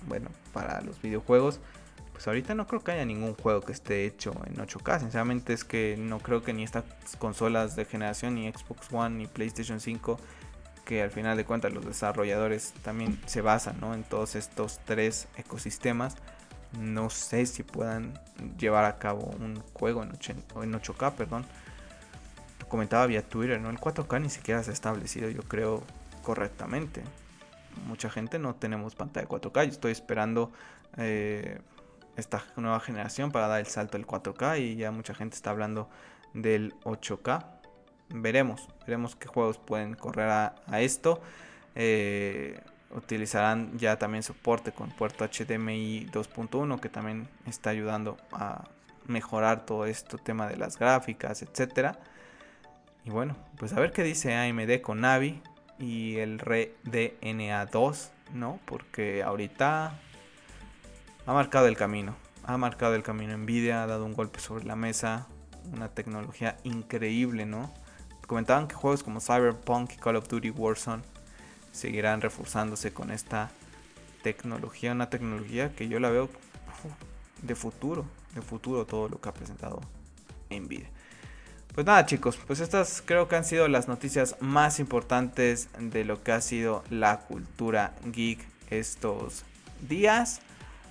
bueno, 0.07 0.28
para 0.53 0.82
los 0.82 1.01
videojuegos, 1.01 1.61
pues 2.12 2.28
ahorita 2.28 2.55
no 2.55 2.66
creo 2.66 2.84
que 2.84 2.92
haya 2.92 3.07
ningún 3.07 3.34
juego 3.36 3.62
que 3.62 3.72
esté 3.72 4.05
hecho 4.05 4.34
en 4.44 4.57
8K. 4.57 5.01
Sinceramente 5.01 5.55
es 5.55 5.64
que 5.64 5.96
no 5.98 6.18
creo 6.18 6.42
que 6.42 6.53
ni 6.53 6.62
estas 6.62 6.84
consolas 7.18 7.74
de 7.74 7.86
generación, 7.86 8.34
ni 8.34 8.53
Xbox 8.53 8.92
One, 8.92 9.16
ni 9.16 9.26
PlayStation 9.26 9.80
5 9.80 10.20
que 10.84 11.02
al 11.02 11.10
final 11.10 11.36
de 11.36 11.44
cuentas 11.44 11.72
los 11.72 11.84
desarrolladores 11.84 12.72
también 12.82 13.20
se 13.26 13.40
basan 13.40 13.76
en 13.94 14.02
todos 14.04 14.34
estos 14.34 14.80
tres 14.84 15.28
ecosistemas. 15.36 16.16
No 16.78 17.10
sé 17.10 17.46
si 17.46 17.62
puedan 17.62 18.18
llevar 18.58 18.84
a 18.84 18.98
cabo 18.98 19.30
un 19.40 19.60
juego 19.74 20.02
en, 20.02 20.12
8, 20.74 20.94
k 20.94 21.10
perdón. 21.12 21.44
Comentaba 22.68 23.06
vía 23.06 23.28
Twitter, 23.28 23.60
¿no? 23.60 23.70
El 23.70 23.78
4K 23.78 24.20
ni 24.20 24.30
siquiera 24.30 24.62
se 24.62 24.70
ha 24.70 24.74
establecido, 24.74 25.28
yo 25.28 25.42
creo, 25.42 25.82
correctamente. 26.22 27.02
Mucha 27.86 28.08
gente 28.08 28.38
no 28.38 28.54
tenemos 28.54 28.94
pantalla 28.94 29.26
4K. 29.26 29.64
Yo 29.64 29.70
estoy 29.70 29.92
esperando 29.92 30.52
eh, 30.96 31.60
esta 32.16 32.44
nueva 32.56 32.78
generación 32.78 33.32
para 33.32 33.48
dar 33.48 33.58
el 33.58 33.66
salto 33.66 33.96
al 33.96 34.06
4K 34.06 34.60
y 34.60 34.76
ya 34.76 34.92
mucha 34.92 35.14
gente 35.14 35.34
está 35.34 35.50
hablando 35.50 35.88
del 36.32 36.74
8K 36.84 37.59
veremos, 38.11 38.68
veremos 38.86 39.16
qué 39.16 39.28
juegos 39.28 39.58
pueden 39.58 39.94
correr 39.94 40.28
a, 40.28 40.80
esto. 40.80 41.20
Eh, 41.74 42.61
utilizarán 42.90 43.78
ya 43.78 43.98
también 43.98 44.22
soporte 44.22 44.72
con 44.72 44.90
puerto 44.90 45.24
HDMI 45.24 46.06
2.1 46.06 46.80
que 46.80 46.88
también 46.88 47.28
está 47.46 47.70
ayudando 47.70 48.16
a 48.32 48.64
mejorar 49.06 49.64
todo 49.64 49.86
esto 49.86 50.18
tema 50.18 50.48
de 50.48 50.56
las 50.56 50.78
gráficas, 50.78 51.42
etcétera. 51.42 51.98
Y 53.04 53.11
bueno, 53.11 53.36
pues 53.56 53.72
a 53.72 53.80
ver 53.80 53.92
qué 53.92 54.02
dice 54.02 54.34
AMD 54.34 54.80
con 54.82 55.00
Navi 55.00 55.40
y 55.78 56.16
el 56.16 56.38
RDNA 56.38 57.66
2, 57.66 58.11
¿no? 58.34 58.58
Porque 58.66 59.22
ahorita 59.22 59.94
ha 61.26 61.32
marcado 61.32 61.66
el 61.66 61.76
camino. 61.76 62.16
Ha 62.44 62.56
marcado 62.56 62.94
el 62.94 63.02
camino 63.02 63.36
Nvidia, 63.38 63.82
ha 63.82 63.86
dado 63.86 64.04
un 64.04 64.14
golpe 64.14 64.40
sobre 64.40 64.64
la 64.64 64.76
mesa 64.76 65.28
una 65.72 65.88
tecnología 65.88 66.56
increíble, 66.64 67.46
¿no? 67.46 67.72
Comentaban 68.30 68.68
que 68.68 68.76
juegos 68.76 69.02
como 69.02 69.20
Cyberpunk 69.20 69.94
y 69.94 69.96
Call 69.96 70.14
of 70.14 70.28
Duty 70.28 70.50
Warzone 70.50 71.02
seguirán 71.72 72.20
reforzándose 72.20 72.92
con 72.92 73.10
esta 73.10 73.50
tecnología, 74.22 74.92
una 74.92 75.10
tecnología 75.10 75.74
que 75.74 75.88
yo 75.88 75.98
la 75.98 76.10
veo 76.10 76.30
de 77.42 77.56
futuro, 77.56 78.04
de 78.36 78.40
futuro 78.40 78.86
todo 78.86 79.08
lo 79.08 79.20
que 79.20 79.28
ha 79.28 79.34
presentado 79.34 79.80
Nvidia. 80.48 80.88
Pues 81.74 81.84
nada 81.84 82.06
chicos, 82.06 82.38
pues 82.46 82.60
estas 82.60 83.02
creo 83.04 83.26
que 83.26 83.34
han 83.34 83.44
sido 83.44 83.66
las 83.66 83.88
noticias 83.88 84.36
más 84.38 84.78
importantes 84.78 85.68
de 85.80 86.04
lo 86.04 86.22
que 86.22 86.30
ha 86.30 86.40
sido 86.40 86.84
la 86.88 87.22
cultura 87.22 87.96
geek 88.04 88.46
estos 88.70 89.42
días. 89.88 90.40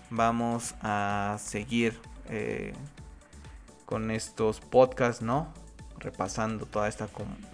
Vamos 0.09 0.75
a 0.81 1.37
seguir 1.39 2.01
eh, 2.27 2.73
con 3.85 4.11
estos 4.11 4.59
podcasts, 4.59 5.21
¿no? 5.21 5.53
Repasando 5.99 6.65
toda 6.65 6.87
esta, 6.87 7.09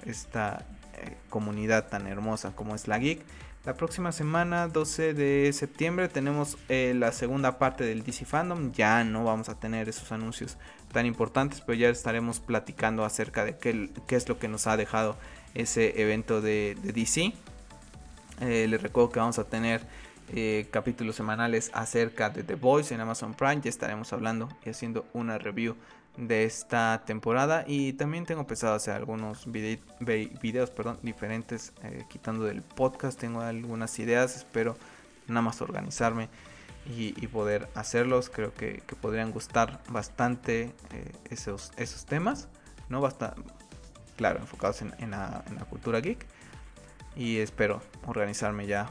esta 0.05 0.65
eh, 0.97 1.17
comunidad 1.29 1.87
tan 1.87 2.07
hermosa 2.07 2.51
como 2.55 2.75
es 2.75 2.87
la 2.87 2.97
geek. 2.97 3.21
La 3.65 3.73
próxima 3.73 4.11
semana, 4.11 4.67
12 4.67 5.13
de 5.15 5.51
septiembre, 5.51 6.07
tenemos 6.07 6.57
eh, 6.69 6.93
la 6.95 7.11
segunda 7.11 7.57
parte 7.57 7.83
del 7.83 8.03
DC 8.03 8.25
Fandom. 8.25 8.71
Ya 8.71 9.03
no 9.03 9.23
vamos 9.23 9.49
a 9.49 9.59
tener 9.59 9.89
esos 9.89 10.11
anuncios 10.11 10.57
tan 10.93 11.05
importantes, 11.05 11.61
pero 11.61 11.73
ya 11.73 11.89
estaremos 11.89 12.39
platicando 12.39 13.03
acerca 13.03 13.43
de 13.43 13.57
qué, 13.57 13.89
es 14.09 14.29
lo 14.29 14.37
que 14.37 14.47
nos 14.47 14.67
ha 14.67 14.77
dejado 14.77 15.17
ese 15.55 15.99
evento 15.99 16.41
de, 16.41 16.77
DC. 16.83 17.33
Eh, 18.41 18.67
les 18.69 18.81
recuerdo 18.81 19.09
que 19.09 19.19
vamos 19.19 19.39
a 19.39 19.45
tener 19.45 19.81
capítulos 20.71 21.15
semanales 21.15 21.69
acerca 21.73 22.31
de 22.31 22.41
The 22.43 22.55
Voice 22.55 22.93
en 22.93 23.01
Amazon 23.01 23.33
Prime. 23.33 23.61
Ya 23.61 23.69
estaremos 23.69 24.11
hablando 24.13 24.49
y 24.65 24.69
haciendo 24.69 25.05
una 25.13 25.37
review 25.37 25.75
de 26.17 26.45
esta 26.45 27.03
temporada. 27.05 27.63
Y 27.67 27.93
también 27.93 28.25
tengo 28.25 28.47
pensado 28.47 28.75
hacer 28.75 28.93
algunos 28.93 29.49
videos 29.51 30.69
perdón, 30.71 30.99
diferentes 31.01 31.73
eh, 31.83 32.05
quitando 32.09 32.45
del 32.45 32.61
podcast. 32.61 33.19
Tengo 33.19 33.41
algunas 33.41 33.97
ideas 33.99 34.35
espero 34.35 34.77
nada 35.27 35.41
más 35.41 35.61
organizarme 35.61 36.29
y, 36.85 37.11
poder 37.27 37.67
hacerlos. 37.75 38.29
Creo 38.29 38.53
que, 38.53 38.81
podrían 39.01 39.31
gustar 39.31 39.81
bastante 39.89 40.73
eh, 40.91 41.11
esos, 41.29 41.71
esos 41.77 42.05
temas 42.05 42.47
no 42.89 43.01
basta 43.01 43.33
claro 44.15 44.39
enfocados 44.39 44.81
en, 44.81 44.89
la, 45.11 45.43
en 45.47 45.55
la 45.55 45.65
cultura 45.65 45.99
geek. 45.99 46.25
Y 47.15 47.37
espero 47.37 47.81
organizarme 48.05 48.67
ya 48.67 48.89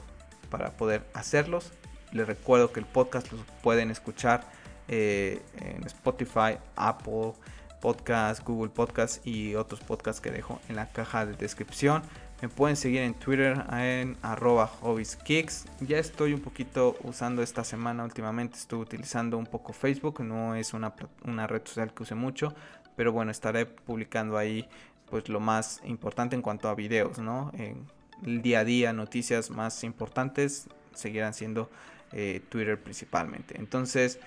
para 0.50 0.70
poder 0.72 1.06
hacerlos. 1.14 1.72
Les 2.12 2.26
recuerdo 2.26 2.72
que 2.72 2.80
el 2.80 2.86
podcast 2.86 3.30
los 3.32 3.40
pueden 3.62 3.90
escuchar 3.90 4.46
eh, 4.88 5.42
en 5.60 5.84
Spotify, 5.84 6.58
Apple 6.76 7.32
Podcast, 7.80 8.42
Google 8.44 8.70
Podcast 8.70 9.26
y 9.26 9.54
otros 9.54 9.80
podcasts 9.80 10.20
que 10.20 10.30
dejo 10.30 10.60
en 10.68 10.76
la 10.76 10.90
caja 10.90 11.26
de 11.26 11.34
descripción. 11.34 12.02
Me 12.42 12.48
pueden 12.48 12.76
seguir 12.76 13.02
en 13.02 13.14
Twitter 13.14 13.64
en 13.72 14.16
arroba 14.22 14.66
hobbieskicks. 14.66 15.66
Ya 15.80 15.98
estoy 15.98 16.34
un 16.34 16.40
poquito 16.40 16.96
usando 17.02 17.42
esta 17.42 17.64
semana 17.64 18.04
últimamente. 18.04 18.58
Estoy 18.58 18.80
utilizando 18.80 19.38
un 19.38 19.46
poco 19.46 19.72
Facebook. 19.72 20.20
No 20.20 20.54
es 20.54 20.74
una, 20.74 20.94
una 21.24 21.46
red 21.46 21.62
social 21.64 21.94
que 21.94 22.02
use 22.02 22.14
mucho. 22.14 22.54
Pero 22.96 23.12
bueno, 23.12 23.30
estaré 23.30 23.66
publicando 23.66 24.36
ahí 24.36 24.68
pues 25.08 25.28
lo 25.28 25.40
más 25.40 25.80
importante 25.84 26.36
en 26.36 26.42
cuanto 26.42 26.68
a 26.68 26.74
videos, 26.74 27.18
¿no? 27.18 27.50
En 27.54 27.86
el 28.24 28.42
día 28.42 28.60
a 28.60 28.64
día, 28.64 28.92
noticias 28.92 29.50
más 29.50 29.84
importantes 29.84 30.68
seguirán 30.94 31.34
siendo 31.34 31.70
eh, 32.12 32.42
Twitter 32.48 32.80
principalmente. 32.80 33.56
Entonces, 33.58 34.18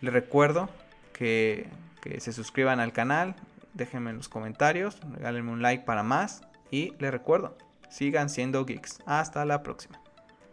les 0.00 0.12
recuerdo 0.12 0.68
que, 1.12 1.68
se 2.18 2.32
suscriban 2.32 2.80
al 2.80 2.92
canal, 2.92 3.34
déjenme 3.74 4.10
en 4.10 4.16
los 4.16 4.30
comentarios, 4.30 4.98
regálenme 5.12 5.52
un 5.52 5.60
like 5.60 5.84
para 5.84 6.02
más 6.02 6.42
y 6.70 6.94
les 6.98 7.10
recuerdo, 7.10 7.58
sigan 7.90 8.30
siendo 8.30 8.64
geeks. 8.64 9.00
Hasta 9.04 9.44
la 9.44 9.62
próxima. 9.62 10.00